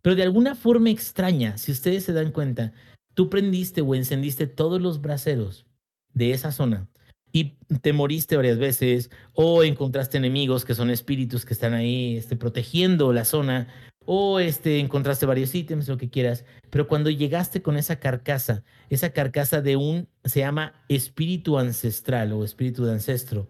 [0.00, 2.72] Pero de alguna forma extraña, si ustedes se dan cuenta,
[3.14, 5.66] tú prendiste o encendiste todos los braseros
[6.14, 6.88] de esa zona
[7.32, 12.36] y te moriste varias veces o encontraste enemigos que son espíritus que están ahí este,
[12.36, 13.68] protegiendo la zona
[14.12, 16.44] o este, encontraste varios ítems, lo que quieras.
[16.70, 22.42] Pero cuando llegaste con esa carcasa, esa carcasa de un, se llama espíritu ancestral o
[22.42, 23.48] espíritu de ancestro,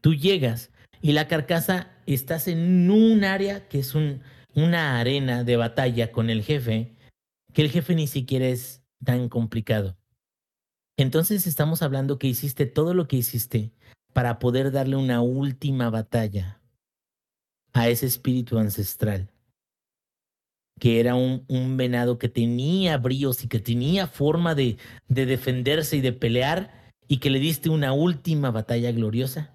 [0.00, 0.70] tú llegas
[1.02, 4.22] y la carcasa estás en un área que es un,
[4.54, 6.96] una arena de batalla con el jefe,
[7.52, 9.94] que el jefe ni siquiera es tan complicado.
[10.96, 13.72] Entonces estamos hablando que hiciste todo lo que hiciste
[14.14, 16.61] para poder darle una última batalla
[17.72, 19.28] a ese espíritu ancestral,
[20.78, 24.76] que era un, un venado que tenía bríos y que tenía forma de,
[25.08, 29.54] de defenderse y de pelear y que le diste una última batalla gloriosa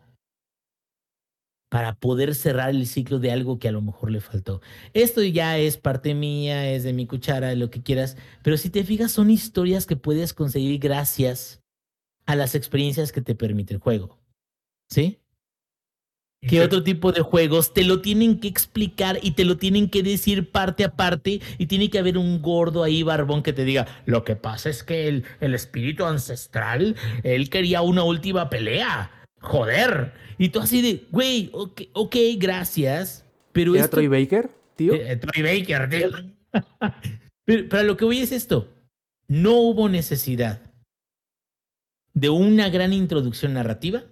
[1.69, 4.61] para poder cerrar el ciclo de algo que a lo mejor le faltó.
[4.93, 8.83] Esto ya es parte mía, es de mi cuchara, lo que quieras, pero si te
[8.83, 11.61] fijas son historias que puedes conseguir gracias
[12.25, 14.17] a las experiencias que te permite el juego.
[14.89, 15.19] ¿Sí?
[16.41, 20.03] ¿Qué otro tipo de juegos te lo tienen que explicar y te lo tienen que
[20.03, 23.87] decir parte a parte y tiene que haber un gordo ahí barbón que te diga,
[24.05, 29.11] lo que pasa es que el, el espíritu ancestral, él quería una última pelea.
[29.39, 30.13] Joder.
[30.37, 33.25] Y tú así de, güey, ok, ok, gracias.
[33.51, 34.93] Pero ¿Era esto Troy Baker, tío?
[34.93, 36.09] eh, eh, Troy Baker, tío.
[37.45, 38.71] pero, pero lo que voy es esto.
[39.27, 40.61] No hubo necesidad
[42.13, 44.03] de una gran introducción narrativa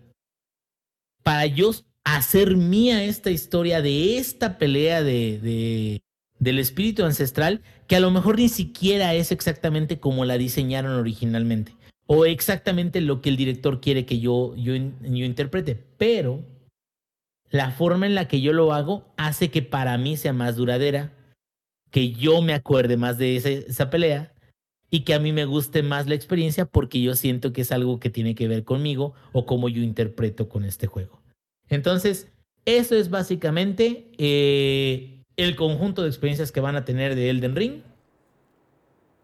[1.23, 1.71] para yo
[2.05, 6.01] hacer mía esta historia de esta pelea de, de,
[6.39, 11.75] del espíritu ancestral que a lo mejor ni siquiera es exactamente como la diseñaron originalmente
[12.07, 16.45] o exactamente lo que el director quiere que yo, yo, yo interprete, pero
[17.49, 21.13] la forma en la que yo lo hago hace que para mí sea más duradera,
[21.89, 24.33] que yo me acuerde más de esa, esa pelea
[24.91, 27.99] y que a mí me guste más la experiencia porque yo siento que es algo
[27.99, 31.24] que tiene que ver conmigo o cómo yo interpreto con este juego.
[31.69, 32.31] Entonces,
[32.65, 37.81] eso es básicamente eh, el conjunto de experiencias que van a tener de Elden Ring.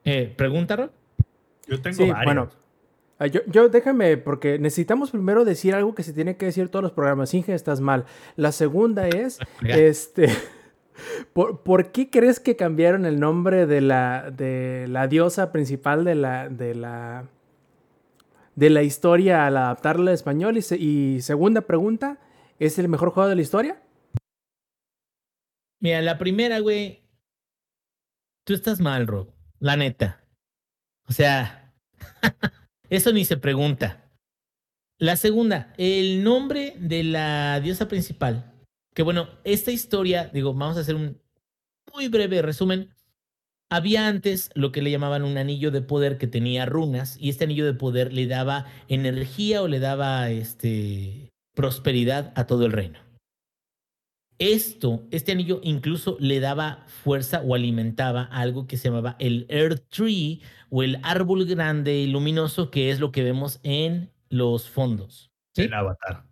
[0.06, 0.92] Eh, ¿Pregunta, Rob?
[1.68, 2.26] Yo tengo Sí, varios.
[2.26, 2.50] bueno.
[3.20, 6.82] Ah, Yo, yo déjame, porque necesitamos primero decir algo que se tiene que decir todos
[6.82, 7.34] los programas.
[7.36, 8.06] Inge, estás mal.
[8.36, 10.28] La segunda es, este,
[11.34, 16.16] ¿por, por qué crees que cambiaron el nombre de la, de la diosa principal de
[16.16, 17.26] la, de la,
[18.56, 20.58] de la historia al adaptarla al español?
[20.58, 22.18] Y, se- y segunda pregunta,
[22.62, 23.82] ¿es el mejor juego de la historia?
[25.80, 27.02] Mira, la primera, güey.
[28.46, 29.34] Tú estás mal, Rob.
[29.60, 30.24] La neta.
[31.08, 31.74] O sea,
[32.90, 34.08] eso ni se pregunta.
[35.00, 38.54] La segunda, el nombre de la diosa principal.
[38.94, 41.20] Que bueno, esta historia, digo, vamos a hacer un
[41.92, 42.94] muy breve resumen.
[43.72, 47.46] Había antes lo que le llamaban un anillo de poder que tenía runas y este
[47.46, 53.00] anillo de poder le daba energía o le daba este prosperidad a todo el reino.
[54.40, 59.84] Esto, este anillo incluso le daba fuerza o alimentaba algo que se llamaba el Earth
[59.90, 60.42] Tree
[60.72, 65.30] o el árbol grande y luminoso, que es lo que vemos en los fondos.
[65.54, 65.64] ¿sí?
[65.64, 66.24] El Avatar.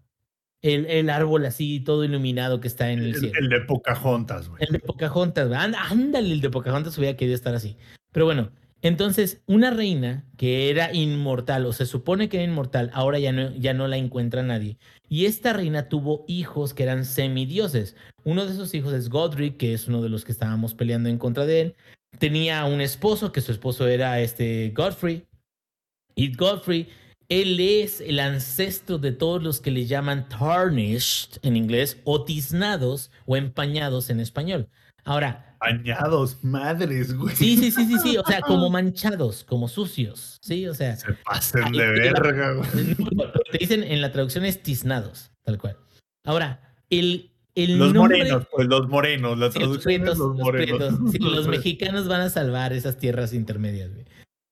[0.61, 3.33] El, el árbol así todo iluminado que está en el, El, cielo.
[3.39, 4.63] el de Pocahontas, güey.
[4.63, 5.59] El de Pocahontas, güey.
[5.59, 7.77] Ándale, el de Pocahontas hubiera querido estar así.
[8.11, 8.49] Pero bueno,
[8.81, 13.53] entonces, una reina que era inmortal, o se supone que era inmortal, ahora ya no,
[13.55, 14.77] ya no la encuentra nadie.
[15.09, 17.97] Y esta reina tuvo hijos que eran semidioses.
[18.23, 21.17] Uno de esos hijos es Godric, que es uno de los que estábamos peleando en
[21.17, 21.75] contra de él.
[22.19, 25.25] Tenía un esposo, que su esposo era este Godfrey.
[26.15, 26.87] Y Godfrey,
[27.27, 33.11] él es el ancestro de todos los que le llaman tarnished en inglés, o tiznados
[33.25, 34.69] o empañados en español.
[35.03, 37.35] Ahora, Bañados, madres, güey.
[37.35, 41.13] sí, sí, sí, sí, sí, o sea, como manchados, como sucios, sí, o sea, Se
[41.25, 42.95] pasen de verga, güey.
[42.97, 45.77] lo que te dicen en la traducción es tiznados, tal cual.
[46.23, 48.19] Ahora, el, el Los nombre...
[48.19, 49.37] morenos, pues los morenos.
[49.37, 50.77] La Sí, los traducción es prietos, los los morenos.
[50.77, 51.11] prietos.
[51.11, 51.47] Sí, los morenos.
[51.47, 54.05] mexicanos van a salvar esas tierras intermedias, güey.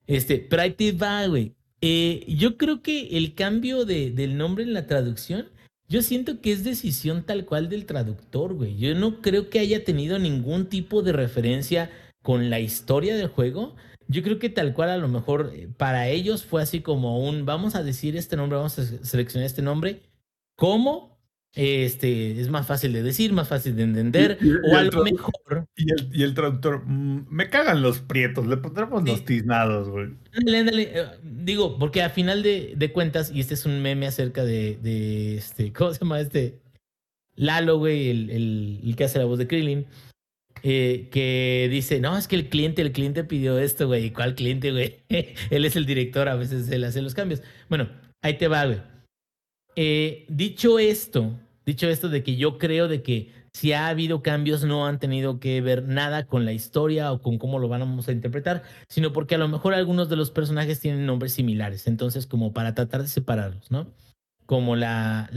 [0.06, 1.54] Este, pero ahí te va, güey.
[1.80, 5.48] Eh, yo creo que el cambio de, del nombre en la traducción,
[5.88, 8.76] yo siento que es decisión tal cual del traductor, güey.
[8.76, 11.90] Yo no creo que haya tenido ningún tipo de referencia
[12.22, 13.74] con la historia del juego.
[14.06, 17.44] Yo creo que tal cual a lo mejor eh, para ellos fue así como un,
[17.46, 20.02] vamos a decir este nombre, vamos a se- seleccionar este nombre.
[20.56, 21.17] ¿Cómo?
[21.60, 24.38] Este, es más fácil de decir, más fácil de entender.
[24.40, 27.82] Y- y- y o a lo mejor Y el, y el traductor, mm, me cagan
[27.82, 29.10] los prietos, le pondremos Sí.
[29.10, 30.10] los tiznados, güey.
[30.34, 34.06] Ándale, ándale, eh, Digo, porque a final de, de cuentas, y este es un meme
[34.06, 36.60] acerca de, de este, ¿cómo se llama este?
[37.34, 39.86] Lalo, güey, el, el- el que hace la voz de Krillin,
[40.62, 44.04] eh, que dice, no, es que el cliente, el cliente pidió esto, güey.
[44.06, 44.98] ¿Y cuál cliente, güey?
[45.50, 47.42] él es el director, a veces él hace los cambios.
[47.68, 47.88] Bueno,
[48.22, 48.78] ahí te va, güey.
[49.74, 54.64] Eh, dicho esto, dicho esto de que yo creo de que si ha habido cambios
[54.64, 58.12] no han tenido que ver nada con la historia o con cómo lo vamos a
[58.12, 62.54] interpretar, sino porque a lo mejor algunos de los personajes tienen nombres similares, entonces como
[62.54, 63.86] para tratar de separarlos, ¿no?
[64.46, 65.28] Como la.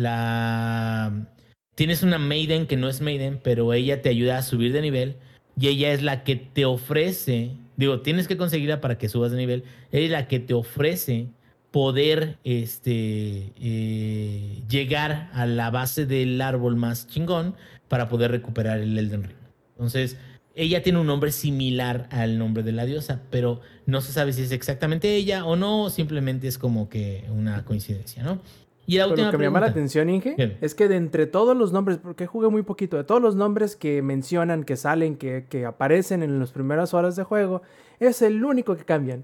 [1.75, 5.17] Tienes una Maiden que no es Maiden, pero ella te ayuda a subir de nivel
[5.59, 9.37] y ella es la que te ofrece, digo, tienes que conseguirla para que subas de
[9.37, 11.27] nivel, ella es la que te ofrece
[11.72, 17.56] poder este, eh, llegar a la base del árbol más chingón
[17.88, 19.35] para poder recuperar el Elden Ring.
[19.72, 20.18] Entonces,
[20.53, 24.41] ella tiene un nombre similar al nombre de la diosa, pero no se sabe si
[24.41, 28.39] es exactamente ella o no, simplemente es como que una coincidencia, ¿no?
[28.85, 31.26] Y la Pero última lo que me llama la atención, Inge, es que de entre
[31.26, 35.15] todos los nombres, porque jugué muy poquito, de todos los nombres que mencionan, que salen,
[35.15, 37.61] que, que aparecen en las primeras horas de juego,
[37.99, 39.23] es el único que cambian.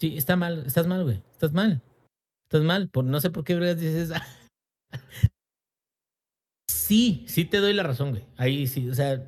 [0.00, 1.22] Sí, está mal, estás mal, güey.
[1.32, 1.82] Estás mal.
[2.48, 2.88] Estás mal.
[2.88, 4.10] Por, no sé por qué vergas dices.
[6.68, 8.24] sí, sí te doy la razón, güey.
[8.38, 9.22] Ahí sí, o sea,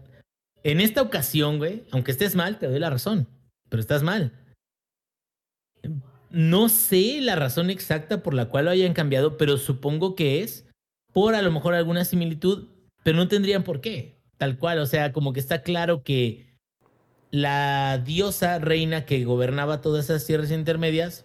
[0.65, 3.28] en esta ocasión, güey, aunque estés mal, te doy la razón.
[3.69, 4.32] Pero estás mal.
[6.31, 10.66] No sé la razón exacta por la cual lo hayan cambiado, pero supongo que es
[11.12, 12.69] por a lo mejor alguna similitud,
[13.03, 14.23] pero no tendrían por qué.
[14.39, 16.52] Tal cual, o sea, como que está claro que
[17.33, 21.25] la diosa reina que gobernaba todas esas tierras intermedias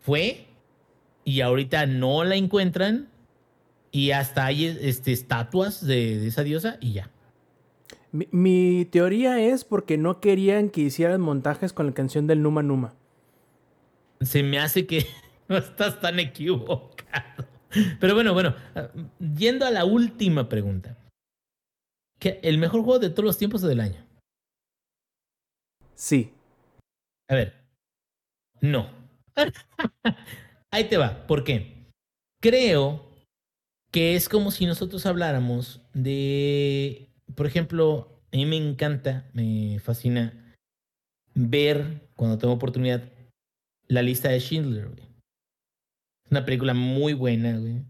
[0.00, 0.46] fue
[1.24, 3.08] y ahorita no la encuentran
[3.92, 7.10] y hasta hay este, estatuas de, de esa diosa y ya.
[8.12, 12.62] Mi, mi teoría es porque no querían que hicieran montajes con la canción del Numa
[12.62, 12.94] Numa.
[14.22, 15.06] Se me hace que
[15.48, 17.44] no estás tan equivocado.
[18.00, 18.54] Pero bueno, bueno,
[19.36, 20.96] yendo a la última pregunta.
[22.18, 24.05] ¿Qué- ¿El mejor juego de todos los tiempos o del año?
[25.96, 26.32] Sí.
[27.28, 27.54] A ver,
[28.60, 28.88] no.
[30.70, 31.26] Ahí te va.
[31.26, 31.90] ¿Por qué?
[32.40, 33.04] Creo
[33.90, 40.54] que es como si nosotros habláramos de, por ejemplo, a mí me encanta, me fascina
[41.34, 43.10] ver, cuando tengo oportunidad,
[43.88, 44.90] la lista de Schindler.
[46.24, 47.82] Es una película muy buena, güey.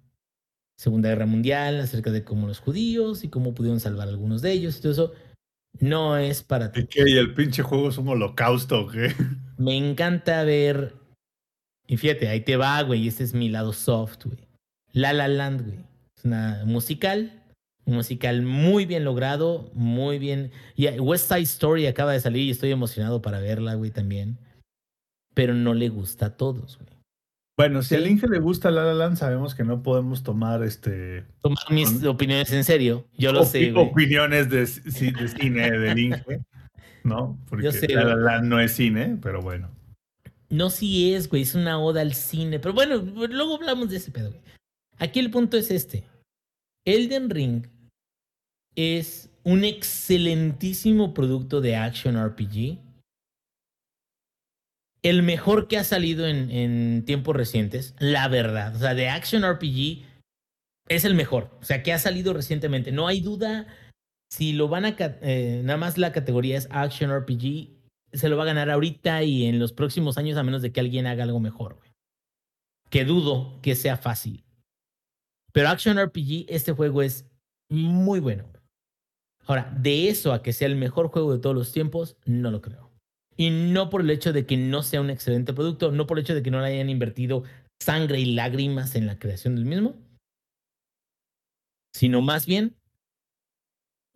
[0.78, 4.52] Segunda Guerra Mundial, acerca de cómo los judíos y cómo pudieron salvar a algunos de
[4.52, 5.12] ellos y todo eso.
[5.80, 7.04] No es para ¿Y qué?
[7.06, 9.14] ¿Y el pinche juego es un holocausto qué?
[9.58, 10.94] me encanta ver.
[11.86, 13.06] Y fíjate, ahí te va, güey.
[13.08, 14.38] Este es mi lado soft, güey.
[14.92, 15.78] La La Land, güey.
[16.16, 17.42] Es una musical.
[17.84, 20.50] Un musical muy bien logrado, muy bien.
[20.74, 24.38] Y West Side Story acaba de salir y estoy emocionado para verla, güey, también.
[25.34, 26.95] Pero no le gusta a todos, güey.
[27.58, 31.24] Bueno, si al Inge le gusta La La Land, sabemos que no podemos tomar este
[31.40, 33.06] Toma mis Con- opiniones en serio.
[33.16, 33.86] Yo lo opi- sé, güey.
[33.88, 36.40] opiniones de, ci- de cine del Inge,
[37.02, 37.38] ¿no?
[37.48, 38.14] Porque sé, La La.
[38.16, 39.70] Land no es cine, pero bueno.
[40.50, 41.42] No, sí es, güey.
[41.42, 42.58] Es una oda al cine.
[42.60, 44.42] Pero bueno, luego hablamos de ese pedo, güey.
[44.98, 46.04] Aquí el punto es este.
[46.84, 47.66] Elden Ring
[48.76, 52.78] es un excelentísimo producto de Action RPG.
[55.08, 58.74] El mejor que ha salido en, tiempos recientes, la verdad.
[58.74, 60.04] O sea, de Action RPG
[60.88, 61.56] es el mejor.
[61.60, 62.90] O sea, que ha salido recientemente.
[62.90, 63.68] No hay duda
[64.28, 64.96] si lo van a...
[64.98, 67.76] eh, nada más la categoría es Action RPG
[68.12, 70.80] se lo va a ganar ahorita y en los próximos años a menos de que
[70.80, 71.78] alguien haga algo mejor.
[72.90, 74.44] Que dudo que sea fácil.
[75.52, 77.26] Pero Action RPG, este juego es
[77.68, 78.44] muy bueno.
[79.46, 82.60] Ahora, de eso a que sea el mejor juego de todos los tiempos, no lo
[82.60, 82.85] creo.
[83.36, 86.24] Y no por el hecho de que no sea un excelente producto, no por el
[86.24, 87.44] hecho de que no le hayan invertido
[87.80, 89.94] sangre y lágrimas en la creación del mismo,
[91.94, 92.74] sino más bien,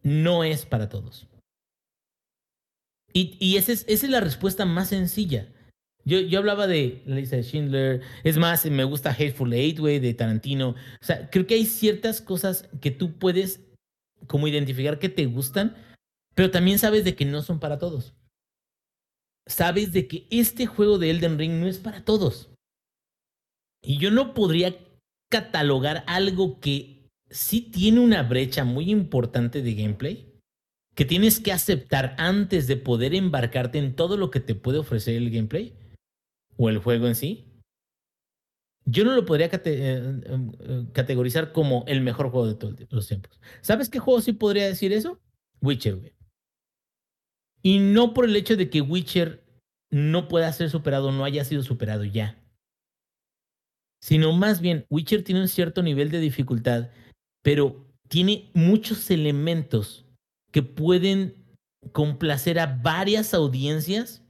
[0.02, 1.28] no es para todos.
[3.12, 5.48] Y, y esa, es, esa es la respuesta más sencilla.
[6.04, 8.02] Yo, yo hablaba de de Schindler.
[8.24, 10.70] Es más, me gusta Hateful Eight, de Tarantino.
[10.70, 13.60] O sea, creo que hay ciertas cosas que tú puedes
[14.26, 15.76] como identificar que te gustan,
[16.34, 18.14] pero también sabes de que no son para todos.
[19.46, 22.50] Sabes de que este juego de Elden Ring no es para todos.
[23.82, 24.76] Y yo no podría
[25.30, 30.26] catalogar algo que sí tiene una brecha muy importante de gameplay
[30.94, 35.14] que tienes que aceptar antes de poder embarcarte en todo lo que te puede ofrecer
[35.16, 35.72] el gameplay
[36.56, 37.46] o el juego en sí.
[38.84, 43.06] Yo no lo podría cate- eh, eh, categorizar como el mejor juego de todos los
[43.06, 43.40] tiempos.
[43.62, 45.20] ¿Sabes qué juego sí podría decir eso?
[45.62, 46.12] Witcher, güey.
[47.62, 49.44] Y no por el hecho de que Witcher
[49.90, 52.38] no pueda ser superado, no haya sido superado ya.
[54.02, 56.90] Sino más bien, Witcher tiene un cierto nivel de dificultad,
[57.42, 60.06] pero tiene muchos elementos
[60.52, 61.34] que pueden
[61.92, 64.22] complacer a varias audiencias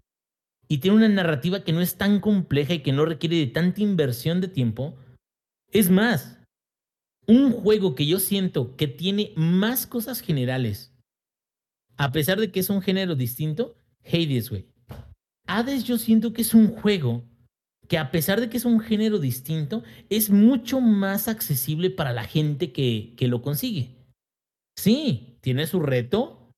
[0.68, 3.80] y tiene una narrativa que no es tan compleja y que no requiere de tanta
[3.80, 4.96] inversión de tiempo.
[5.72, 6.38] Es más,
[7.26, 10.89] un juego que yo siento que tiene más cosas generales,
[12.00, 14.64] a pesar de que es un género distinto, Hades, güey.
[15.46, 17.24] Hades yo siento que es un juego
[17.88, 22.24] que a pesar de que es un género distinto, es mucho más accesible para la
[22.24, 23.96] gente que, que lo consigue.
[24.78, 26.54] Sí, tiene su reto.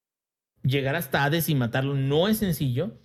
[0.62, 3.00] Llegar hasta Hades y matarlo no es sencillo,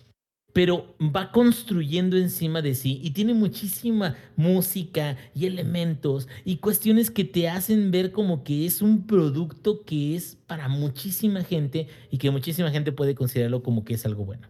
[0.52, 7.24] pero va construyendo encima de sí y tiene muchísima música y elementos y cuestiones que
[7.24, 12.30] te hacen ver como que es un producto que es para muchísima gente y que
[12.30, 14.48] muchísima gente puede considerarlo como que es algo bueno.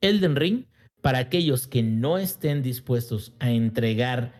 [0.00, 0.64] Elden Ring,
[1.02, 4.39] para aquellos que no estén dispuestos a entregar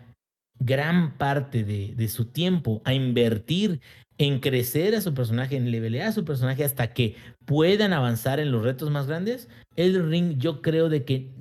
[0.60, 3.80] gran parte de, de su tiempo, a invertir
[4.20, 7.16] en crecer a su personaje, en levelear a su personaje hasta que
[7.46, 11.32] puedan avanzar en los retos más grandes, el Ring yo creo de que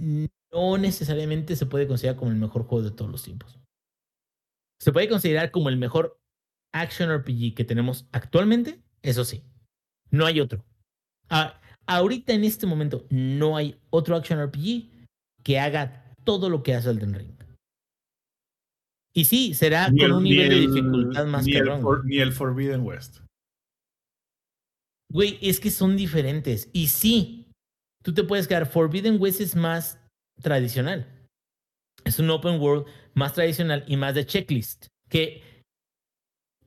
[0.51, 3.59] no necesariamente se puede considerar como el mejor juego de todos los tiempos.
[4.79, 6.21] Se puede considerar como el mejor
[6.73, 9.43] action RPG que tenemos actualmente, eso sí.
[10.09, 10.63] No hay otro.
[11.29, 14.89] Ah, ahorita en este momento no hay otro action RPG
[15.43, 17.38] que haga todo lo que hace Elden Ring.
[19.19, 21.81] Y sí, será Ni con el- un ni nivel de dificultad más ni el, cabrón.
[21.81, 23.17] For- ni el Forbidden West.
[25.11, 26.69] Güey, es que son diferentes.
[26.71, 27.51] Y sí,
[28.01, 28.65] tú te puedes quedar.
[28.65, 29.99] Forbidden West es más
[30.41, 31.05] tradicional.
[32.05, 34.87] Es un open world más tradicional y más de checklist.
[35.09, 35.41] Que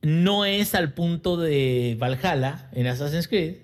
[0.03, 3.61] no es al punto de Valhalla en Assassin's Creed.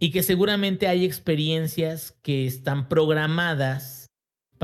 [0.00, 4.03] Y que seguramente hay experiencias que están programadas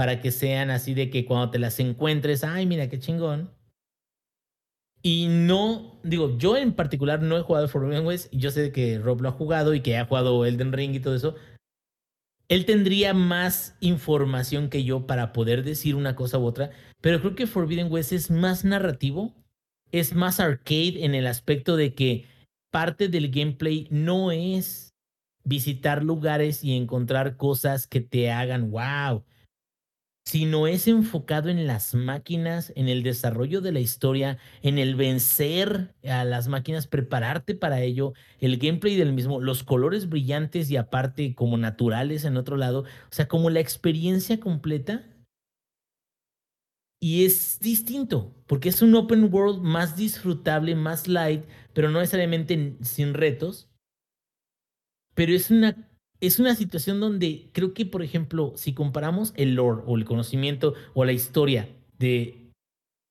[0.00, 3.50] para que sean así de que cuando te las encuentres, ay, mira qué chingón.
[5.02, 9.20] Y no, digo, yo en particular no he jugado Forbidden West, yo sé que Rob
[9.20, 11.34] lo ha jugado y que ha jugado Elden Ring y todo eso.
[12.48, 16.70] Él tendría más información que yo para poder decir una cosa u otra,
[17.02, 19.34] pero creo que Forbidden West es más narrativo,
[19.92, 22.24] es más arcade en el aspecto de que
[22.70, 24.94] parte del gameplay no es
[25.44, 29.24] visitar lugares y encontrar cosas que te hagan wow,
[30.30, 35.92] sino es enfocado en las máquinas, en el desarrollo de la historia, en el vencer
[36.08, 41.34] a las máquinas, prepararte para ello, el gameplay del mismo, los colores brillantes y aparte
[41.34, 45.04] como naturales en otro lado, o sea, como la experiencia completa.
[47.00, 51.42] Y es distinto, porque es un open world más disfrutable, más light,
[51.72, 53.68] pero no necesariamente sin retos.
[55.16, 55.89] Pero es una
[56.20, 60.74] es una situación donde creo que, por ejemplo, si comparamos el lore o el conocimiento
[60.94, 61.68] o la historia
[61.98, 62.52] de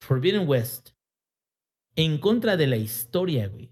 [0.02, 0.91] Forbidden West
[1.95, 3.72] en contra de la historia, güey,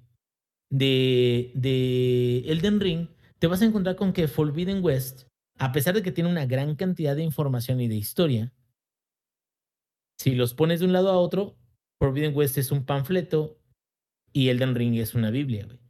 [0.72, 3.08] de, de Elden Ring,
[3.40, 5.28] te vas a encontrar con que Forbidden West,
[5.60, 8.54] a pesar de que tiene una gran cantidad de información y de historia,
[10.20, 11.56] si los pones de un lado a otro,
[12.00, 13.60] Forbidden West es un panfleto
[14.34, 15.87] y Elden Ring es una Biblia, güey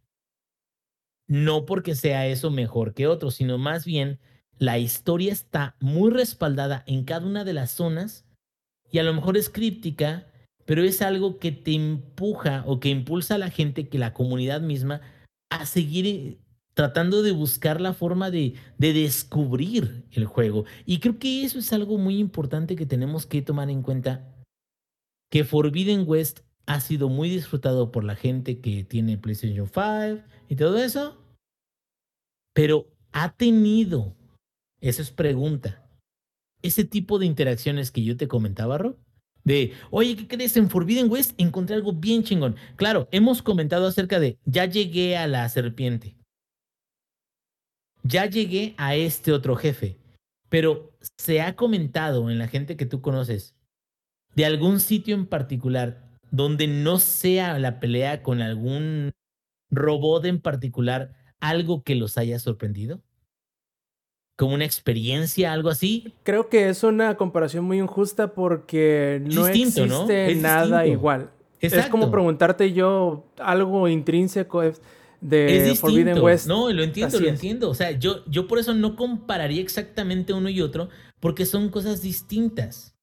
[1.28, 4.20] no porque sea eso mejor que otro, sino más bien
[4.58, 8.26] la historia está muy respaldada en cada una de las zonas
[8.92, 10.28] y a lo mejor es críptica,
[10.66, 14.62] pero es algo que te empuja o que impulsa a la gente, que la comunidad
[14.62, 15.02] misma,
[15.50, 16.38] a seguir eh,
[16.74, 20.66] tratando de buscar la forma de, de descubrir el juego.
[20.86, 24.34] Y creo que eso es algo muy importante que tenemos que tomar en cuenta,
[25.30, 30.56] que Forbidden West ha sido muy disfrutado por la gente que tiene PlayStation 5 y
[30.56, 31.18] todo eso,
[32.54, 34.16] pero ha tenido,
[34.82, 35.88] esa es pregunta,
[36.62, 38.98] ese tipo de interacciones que yo te comentaba, Rob,
[39.44, 40.58] de, oye, ¿qué crees?
[40.58, 42.58] En Forbidden West encontré algo bien chingón.
[42.76, 46.18] Claro, hemos comentado acerca de, ya llegué a la serpiente,
[48.04, 49.98] ya llegué a este otro jefe,
[50.50, 53.56] pero se ha comentado en la gente que tú conoces
[54.36, 59.12] de algún sitio en particular donde no sea la pelea con algún
[59.70, 63.02] robot en particular algo que los haya sorprendido?
[64.38, 66.14] ¿Como una experiencia, algo así?
[66.24, 71.32] Creo que es una comparación muy injusta porque no existe nada igual.
[71.60, 74.62] Es como preguntarte yo algo intrínseco
[75.22, 76.48] de Forbidden West.
[76.48, 77.70] No, lo entiendo, lo entiendo.
[77.70, 80.90] O sea, yo, yo por eso no compararía exactamente uno y otro
[81.20, 82.96] porque son cosas distintas.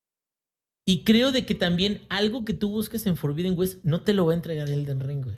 [0.87, 4.27] Y creo de que también algo que tú busques en Forbidden West no te lo
[4.27, 5.37] va a entregar Elden Ring, güey.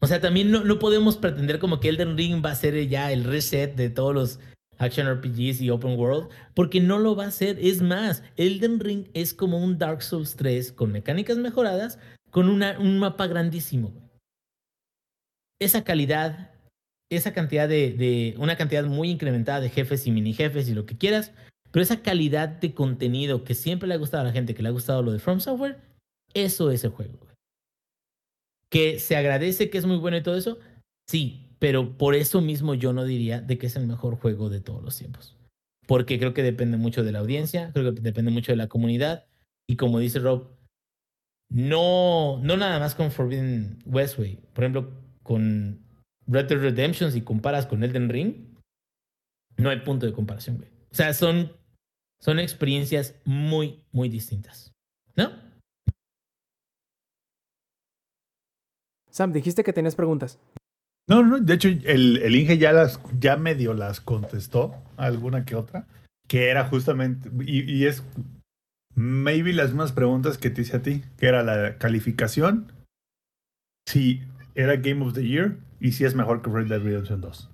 [0.00, 3.12] O sea, también no, no podemos pretender como que Elden Ring va a ser ya
[3.12, 4.40] el reset de todos los
[4.78, 7.58] action RPGs y open world, porque no lo va a hacer.
[7.60, 11.98] Es más, Elden Ring es como un Dark Souls 3 con mecánicas mejoradas,
[12.30, 13.92] con un mapa grandísimo.
[15.58, 16.50] Esa calidad,
[17.10, 20.84] esa cantidad de, de, una cantidad muy incrementada de jefes y mini jefes y lo
[20.84, 21.32] que quieras,
[21.70, 24.68] pero esa calidad de contenido que siempre le ha gustado a la gente, que le
[24.68, 25.78] ha gustado lo de From Software,
[26.34, 27.25] eso es el juego.
[28.70, 30.58] Que se agradece que es muy bueno y todo eso,
[31.08, 34.60] sí, pero por eso mismo yo no diría de que es el mejor juego de
[34.60, 35.36] todos los tiempos.
[35.86, 39.26] Porque creo que depende mucho de la audiencia, creo que depende mucho de la comunidad.
[39.68, 40.48] Y como dice Rob,
[41.48, 44.40] no, no nada más con Forbidden Westway.
[44.52, 45.80] Por ejemplo, con
[46.26, 48.34] Red Dead Redemption, si comparas con Elden Ring,
[49.56, 50.68] no hay punto de comparación, güey.
[50.90, 51.52] O sea, son
[52.20, 54.72] son experiencias muy, muy distintas.
[55.16, 55.32] ¿No?
[59.16, 60.38] Sam, dijiste que tenías preguntas.
[61.08, 65.54] No, no, de hecho, el, el Inge ya las, ya medio las contestó, alguna que
[65.54, 65.86] otra,
[66.28, 68.04] que era justamente, y, y es
[68.94, 72.72] maybe las mismas preguntas que te hice a ti, que era la calificación,
[73.88, 74.20] si
[74.54, 77.50] era Game of the Year y si es mejor que Red Dead Redemption 2.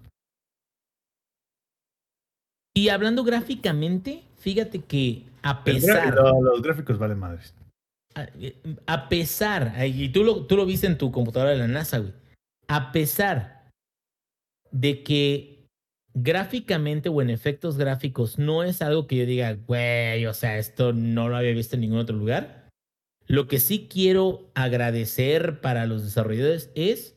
[2.74, 6.12] Y hablando gráficamente, fíjate que a pesar.
[6.42, 7.54] los gráficos valen madres.
[8.86, 12.12] A, pesar, y tú lo, tú lo viste en tu computadora de la NASA, güey.
[12.68, 13.70] A pesar
[14.70, 15.66] de que
[16.14, 20.92] gráficamente o en efectos gráficos no es algo que yo diga, güey, o sea, esto
[20.92, 22.68] no lo había visto en ningún otro lugar.
[23.26, 27.16] Lo que sí quiero agradecer para los desarrolladores es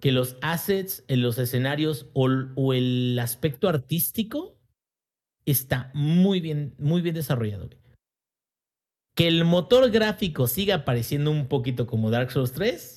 [0.00, 4.56] que los assets, los escenarios o, o el aspecto artístico
[5.46, 7.70] está muy bien, muy bien desarrollado.
[9.16, 12.92] Que el motor gráfico siga pareciendo un poquito como Dark Souls 3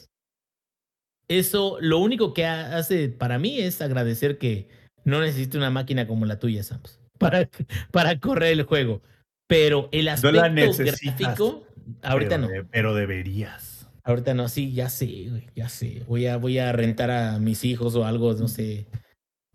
[1.28, 4.68] eso lo único que ha- hace para mí es agradecer que
[5.06, 7.48] no necesite una máquina como la tuya, Sams, para,
[7.92, 9.02] para correr el juego.
[9.48, 11.68] Pero el No aspecto necesitas, gráfico,
[12.02, 12.68] ahorita pero no.
[12.72, 13.88] pero deberías.
[14.04, 16.04] Ahorita no, sí, ya sé, ya sé.
[16.08, 18.88] Voy a, voy a rentar a mis hijos o algo, no sé.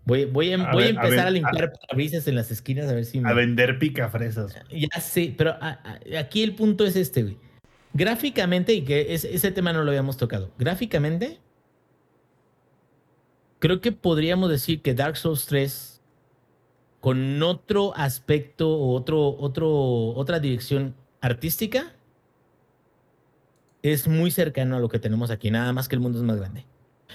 [0.06, 2.88] Voy, voy, a, A voy a ver, a empezar a, limpiar parabrisas en las esquinas
[2.90, 3.30] a ver si me...
[3.30, 4.54] A vender picafresas.
[4.70, 5.56] Ya sé, pero
[6.18, 7.38] aquí el punto es este, güey.
[7.94, 10.50] Gráficamente, y que es- ese tema no lo habíamos tocado.
[10.58, 11.38] Gráficamente,
[13.60, 16.02] creo que podríamos decir que Dark Souls 3,
[17.00, 19.68] con otro aspecto o otro, otro,
[20.08, 21.94] otra dirección artística,
[23.82, 26.36] es muy cercano a lo que tenemos aquí, nada más que el mundo es más
[26.36, 26.66] grande.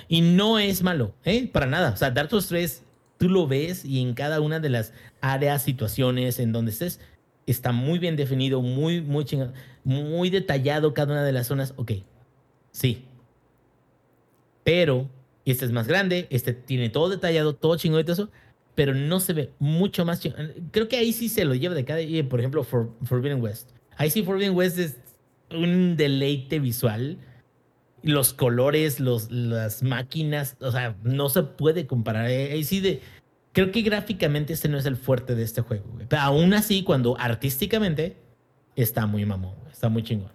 [0.07, 1.47] Y no es malo, ¿eh?
[1.51, 1.91] Para nada.
[1.91, 2.83] O sea, Dark Souls 3,
[3.17, 6.99] tú lo ves y en cada una de las áreas, situaciones en donde estés,
[7.45, 9.53] está muy bien definido, muy, muy chingado,
[9.83, 11.73] muy detallado cada una de las zonas.
[11.77, 11.91] Ok,
[12.71, 13.05] sí.
[14.63, 15.09] Pero
[15.45, 18.29] este es más grande, este tiene todo detallado, todo chingón y todo eso,
[18.75, 20.53] pero no se ve mucho más chingón.
[20.71, 21.99] Creo que ahí sí se lo lleva de cada,
[22.29, 23.71] por ejemplo, For- Forbidden West.
[23.97, 24.97] Ahí sí Forbidden West es
[25.51, 27.17] un deleite visual.
[28.01, 32.29] Los colores, los, las máquinas, o sea, no se puede comparar.
[32.29, 33.01] Eh, Ahí sí de,
[33.51, 35.85] creo que gráficamente este no es el fuerte de este juego.
[35.93, 36.07] güey.
[36.07, 38.17] Pero aún así, cuando artísticamente
[38.75, 40.31] está muy mamón, está muy chingón.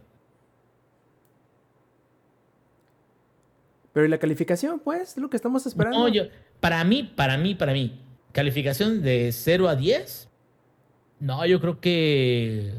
[3.92, 5.16] Pero ¿y la calificación, pues?
[5.16, 5.98] Lo que estamos esperando.
[6.00, 6.24] No, yo,
[6.60, 8.00] para mí, para mí, para mí,
[8.32, 10.28] calificación de 0 a 10.
[11.20, 12.74] No, yo creo que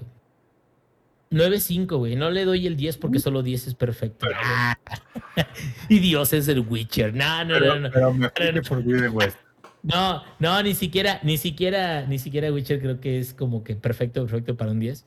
[1.32, 2.16] 9.5, güey.
[2.16, 4.28] No le doy el 10 porque solo 10 es perfecto.
[4.36, 4.78] Ah.
[5.90, 7.14] y Dios es el Witcher.
[7.14, 7.90] No, no, Pero, no, no.
[7.92, 9.12] pero mejor No, no.
[9.12, 9.38] West.
[9.84, 14.22] No, no, ni siquiera, ni siquiera, ni siquiera Witcher creo que es como que perfecto,
[14.26, 15.06] perfecto para un 10.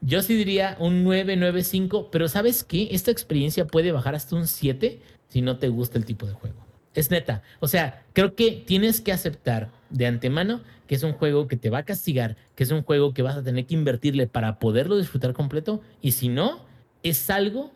[0.00, 2.88] Yo sí diría un 9, 9, 5, pero ¿sabes qué?
[2.92, 6.64] Esta experiencia puede bajar hasta un 7 si no te gusta el tipo de juego.
[6.94, 7.42] Es neta.
[7.60, 11.70] O sea, creo que tienes que aceptar de antemano que es un juego que te
[11.70, 14.98] va a castigar, que es un juego que vas a tener que invertirle para poderlo
[14.98, 15.80] disfrutar completo.
[16.02, 16.60] Y si no,
[17.02, 17.72] es algo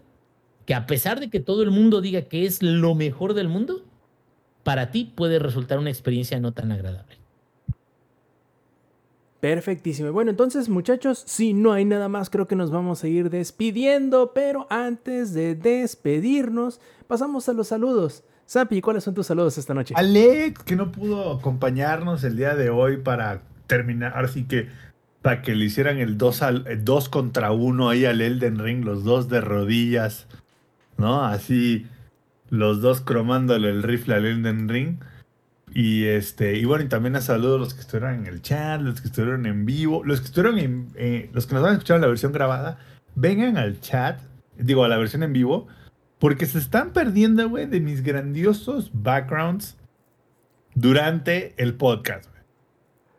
[0.66, 3.82] que a pesar de que todo el mundo diga que es lo mejor del mundo,
[4.64, 7.16] para ti puede resultar una experiencia no tan agradable.
[9.40, 10.10] Perfectísimo.
[10.12, 14.32] Bueno, entonces, muchachos, si no hay nada más, creo que nos vamos a ir despidiendo.
[14.34, 18.24] Pero antes de despedirnos, pasamos a los saludos.
[18.47, 19.93] Sapi, ¿cuáles son tus saludos esta noche?
[19.97, 24.68] Alex, que no pudo acompañarnos el día de hoy para terminar, ahora sí que
[25.20, 29.02] para que le hicieran el 2 al, 2 contra 1 ahí al Elden Ring, los
[29.02, 30.28] dos de rodillas,
[30.97, 31.24] ¿no?
[31.24, 31.86] Así,
[32.48, 34.98] los dos cromándole el rifle al Elden Ring.
[35.74, 38.81] Y este, y bueno, y también a saludos a los que estuvieron en el chat,
[38.81, 41.74] los que estuvieron en vivo, los que estuvieron en, eh, los que nos van a
[41.74, 42.78] escuchar en la versión grabada,
[43.16, 44.20] vengan al chat,
[44.56, 45.66] digo, a la versión en vivo,
[46.18, 49.76] porque se están perdiendo, güey, de mis grandiosos backgrounds
[50.74, 52.36] durante el podcast, güey.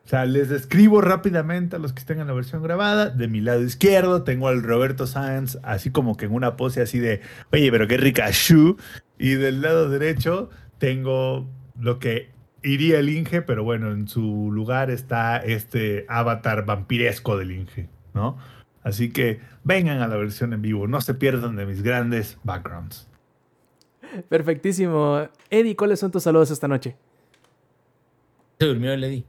[0.06, 3.10] O sea, les describo rápidamente a los que estén en la versión grabada.
[3.10, 6.98] De mi lado izquierdo tengo al Roberto Sáenz, así como que en una pose así
[6.98, 7.20] de,
[7.52, 8.78] oye, pero qué rica shoe.
[9.20, 12.32] Y del lado derecho tengo lo que
[12.64, 18.38] iría el Inge, pero bueno, en su lugar está este avatar vampiresco del Inge, ¿no?
[18.88, 23.06] Así que vengan a la versión en vivo, no se pierdan de mis grandes backgrounds.
[24.30, 25.28] Perfectísimo.
[25.50, 26.96] Eddie, ¿cuáles son tus saludos esta noche?
[28.58, 29.26] Se durmió el Eddie.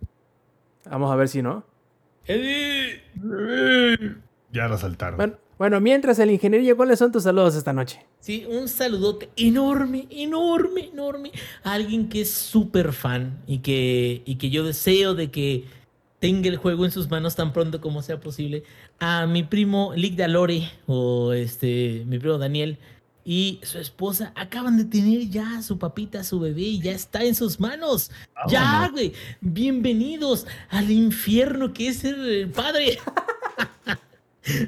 [0.88, 1.64] Vamos a ver si no.
[2.24, 3.02] ¡Eddie!
[4.52, 5.16] Ya lo saltaron.
[5.16, 8.06] Bueno, bueno, mientras el ingeniero, ¿cuáles son tus saludos esta noche?
[8.20, 11.32] Sí, un saludote enorme, enorme, enorme
[11.64, 15.64] a alguien que es súper fan y que, y que yo deseo de que
[16.18, 18.64] tenga el juego en sus manos tan pronto como sea posible.
[19.00, 22.78] A mi primo Lick Dalore o este, mi primo Daniel
[23.24, 26.92] y su esposa acaban de tener ya a su papita, a su bebé y ya
[26.92, 28.10] está en sus manos.
[28.48, 29.12] Ya, güey.
[29.40, 32.98] Bienvenidos al infierno que es el padre.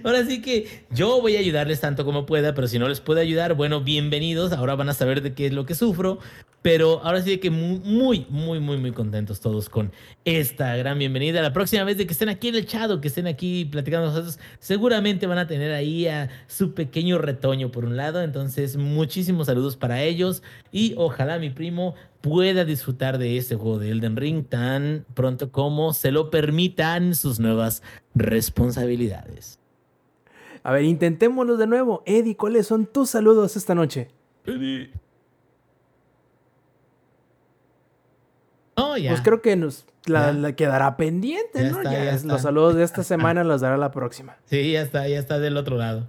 [0.05, 3.21] Ahora sí que yo voy a ayudarles tanto como pueda, pero si no les puedo
[3.21, 4.53] ayudar, bueno, bienvenidos.
[4.53, 6.19] Ahora van a saber de qué es lo que sufro.
[6.63, 9.93] Pero ahora sí que muy, muy, muy, muy, contentos todos con
[10.27, 11.41] esta gran bienvenida.
[11.41, 14.09] La próxima vez de que estén aquí en el chat o que estén aquí platicando
[14.09, 18.23] nosotros, seguramente van a tener ahí a su pequeño retoño por un lado.
[18.23, 23.91] Entonces, muchísimos saludos para ellos y ojalá mi primo pueda disfrutar de este juego de
[23.91, 27.83] Elden Ring tan pronto como se lo permitan sus nuevas
[28.15, 29.61] responsabilidades.
[30.63, 32.03] A ver, intentémoslo de nuevo.
[32.07, 34.09] Eddie, ¿cuáles son tus saludos esta noche?
[38.77, 39.11] Oh, ya.
[39.11, 40.33] Pues creo que nos la, Ya.
[40.33, 41.79] la quedará pendiente, Ya ¿no?
[41.79, 42.33] está, Ya ya es- está.
[42.33, 44.37] Los saludos de esta semana los dará la próxima.
[44.47, 46.07] Sí, ya está, ya está del otro lado.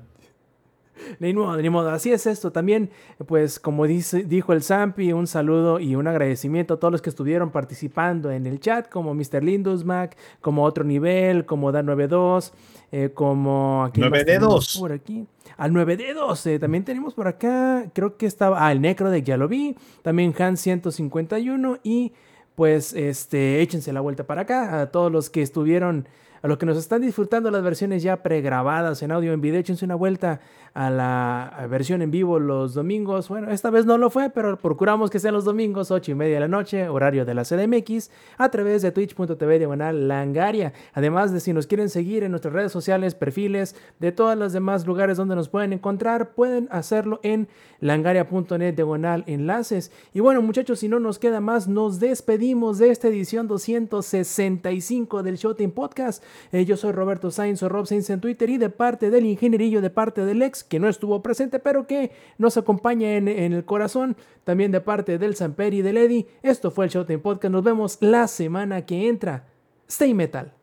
[1.20, 1.90] Ni modo, ni modo.
[1.90, 2.52] Así es esto.
[2.52, 2.92] También,
[3.28, 7.10] pues, como dice, dijo el Zampi, un saludo y un agradecimiento a todos los que
[7.10, 9.44] estuvieron participando en el chat, como Mr.
[9.44, 12.54] Lindusmac, como Otro Nivel, como Dan92,
[12.92, 13.84] eh, como...
[13.86, 14.78] aquí 9 dedos.
[14.80, 15.26] Por aquí.
[15.58, 16.46] Al 9 dedos.
[16.46, 18.66] Eh, también tenemos por acá, creo que estaba...
[18.66, 19.76] Ah, el Necro de ya lo vi.
[20.02, 22.14] También Han 151 y
[22.56, 24.82] pues este, échense la vuelta para acá.
[24.82, 26.08] A todos los que estuvieron
[26.42, 29.86] a los que nos están disfrutando las versiones ya pregrabadas en audio en video, échense
[29.86, 30.42] una vuelta
[30.74, 33.28] a la versión en vivo los domingos.
[33.28, 36.36] Bueno, esta vez no lo fue, pero procuramos que sean los domingos, 8 y media
[36.36, 40.74] de la noche, horario de la CDMX, a través de twitch.tv diagonal langaria.
[40.94, 44.86] Además de si nos quieren seguir en nuestras redes sociales, perfiles de todos los demás
[44.86, 47.50] lugares donde nos pueden encontrar, pueden hacerlo en
[47.82, 49.92] langaria.net diagonal enlaces.
[50.14, 55.36] Y bueno, muchachos, si no nos queda más, nos despedimos de esta edición 265 del
[55.36, 56.24] Showtime Podcast.
[56.52, 59.82] Eh, yo soy Roberto Sainz o Rob Sainz en Twitter y de parte del ingenierillo,
[59.82, 64.16] de parte del ex que no estuvo presente, pero que nos acompaña en, el corazón.
[64.44, 66.28] También de parte del Samper y del Eddie.
[66.44, 67.52] Esto fue el Showtime Podcast.
[67.52, 69.48] Nos vemos la semana que entra.
[69.88, 70.54] Stay Metal.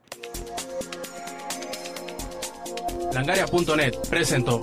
[3.12, 4.60] Langaria.net presentó.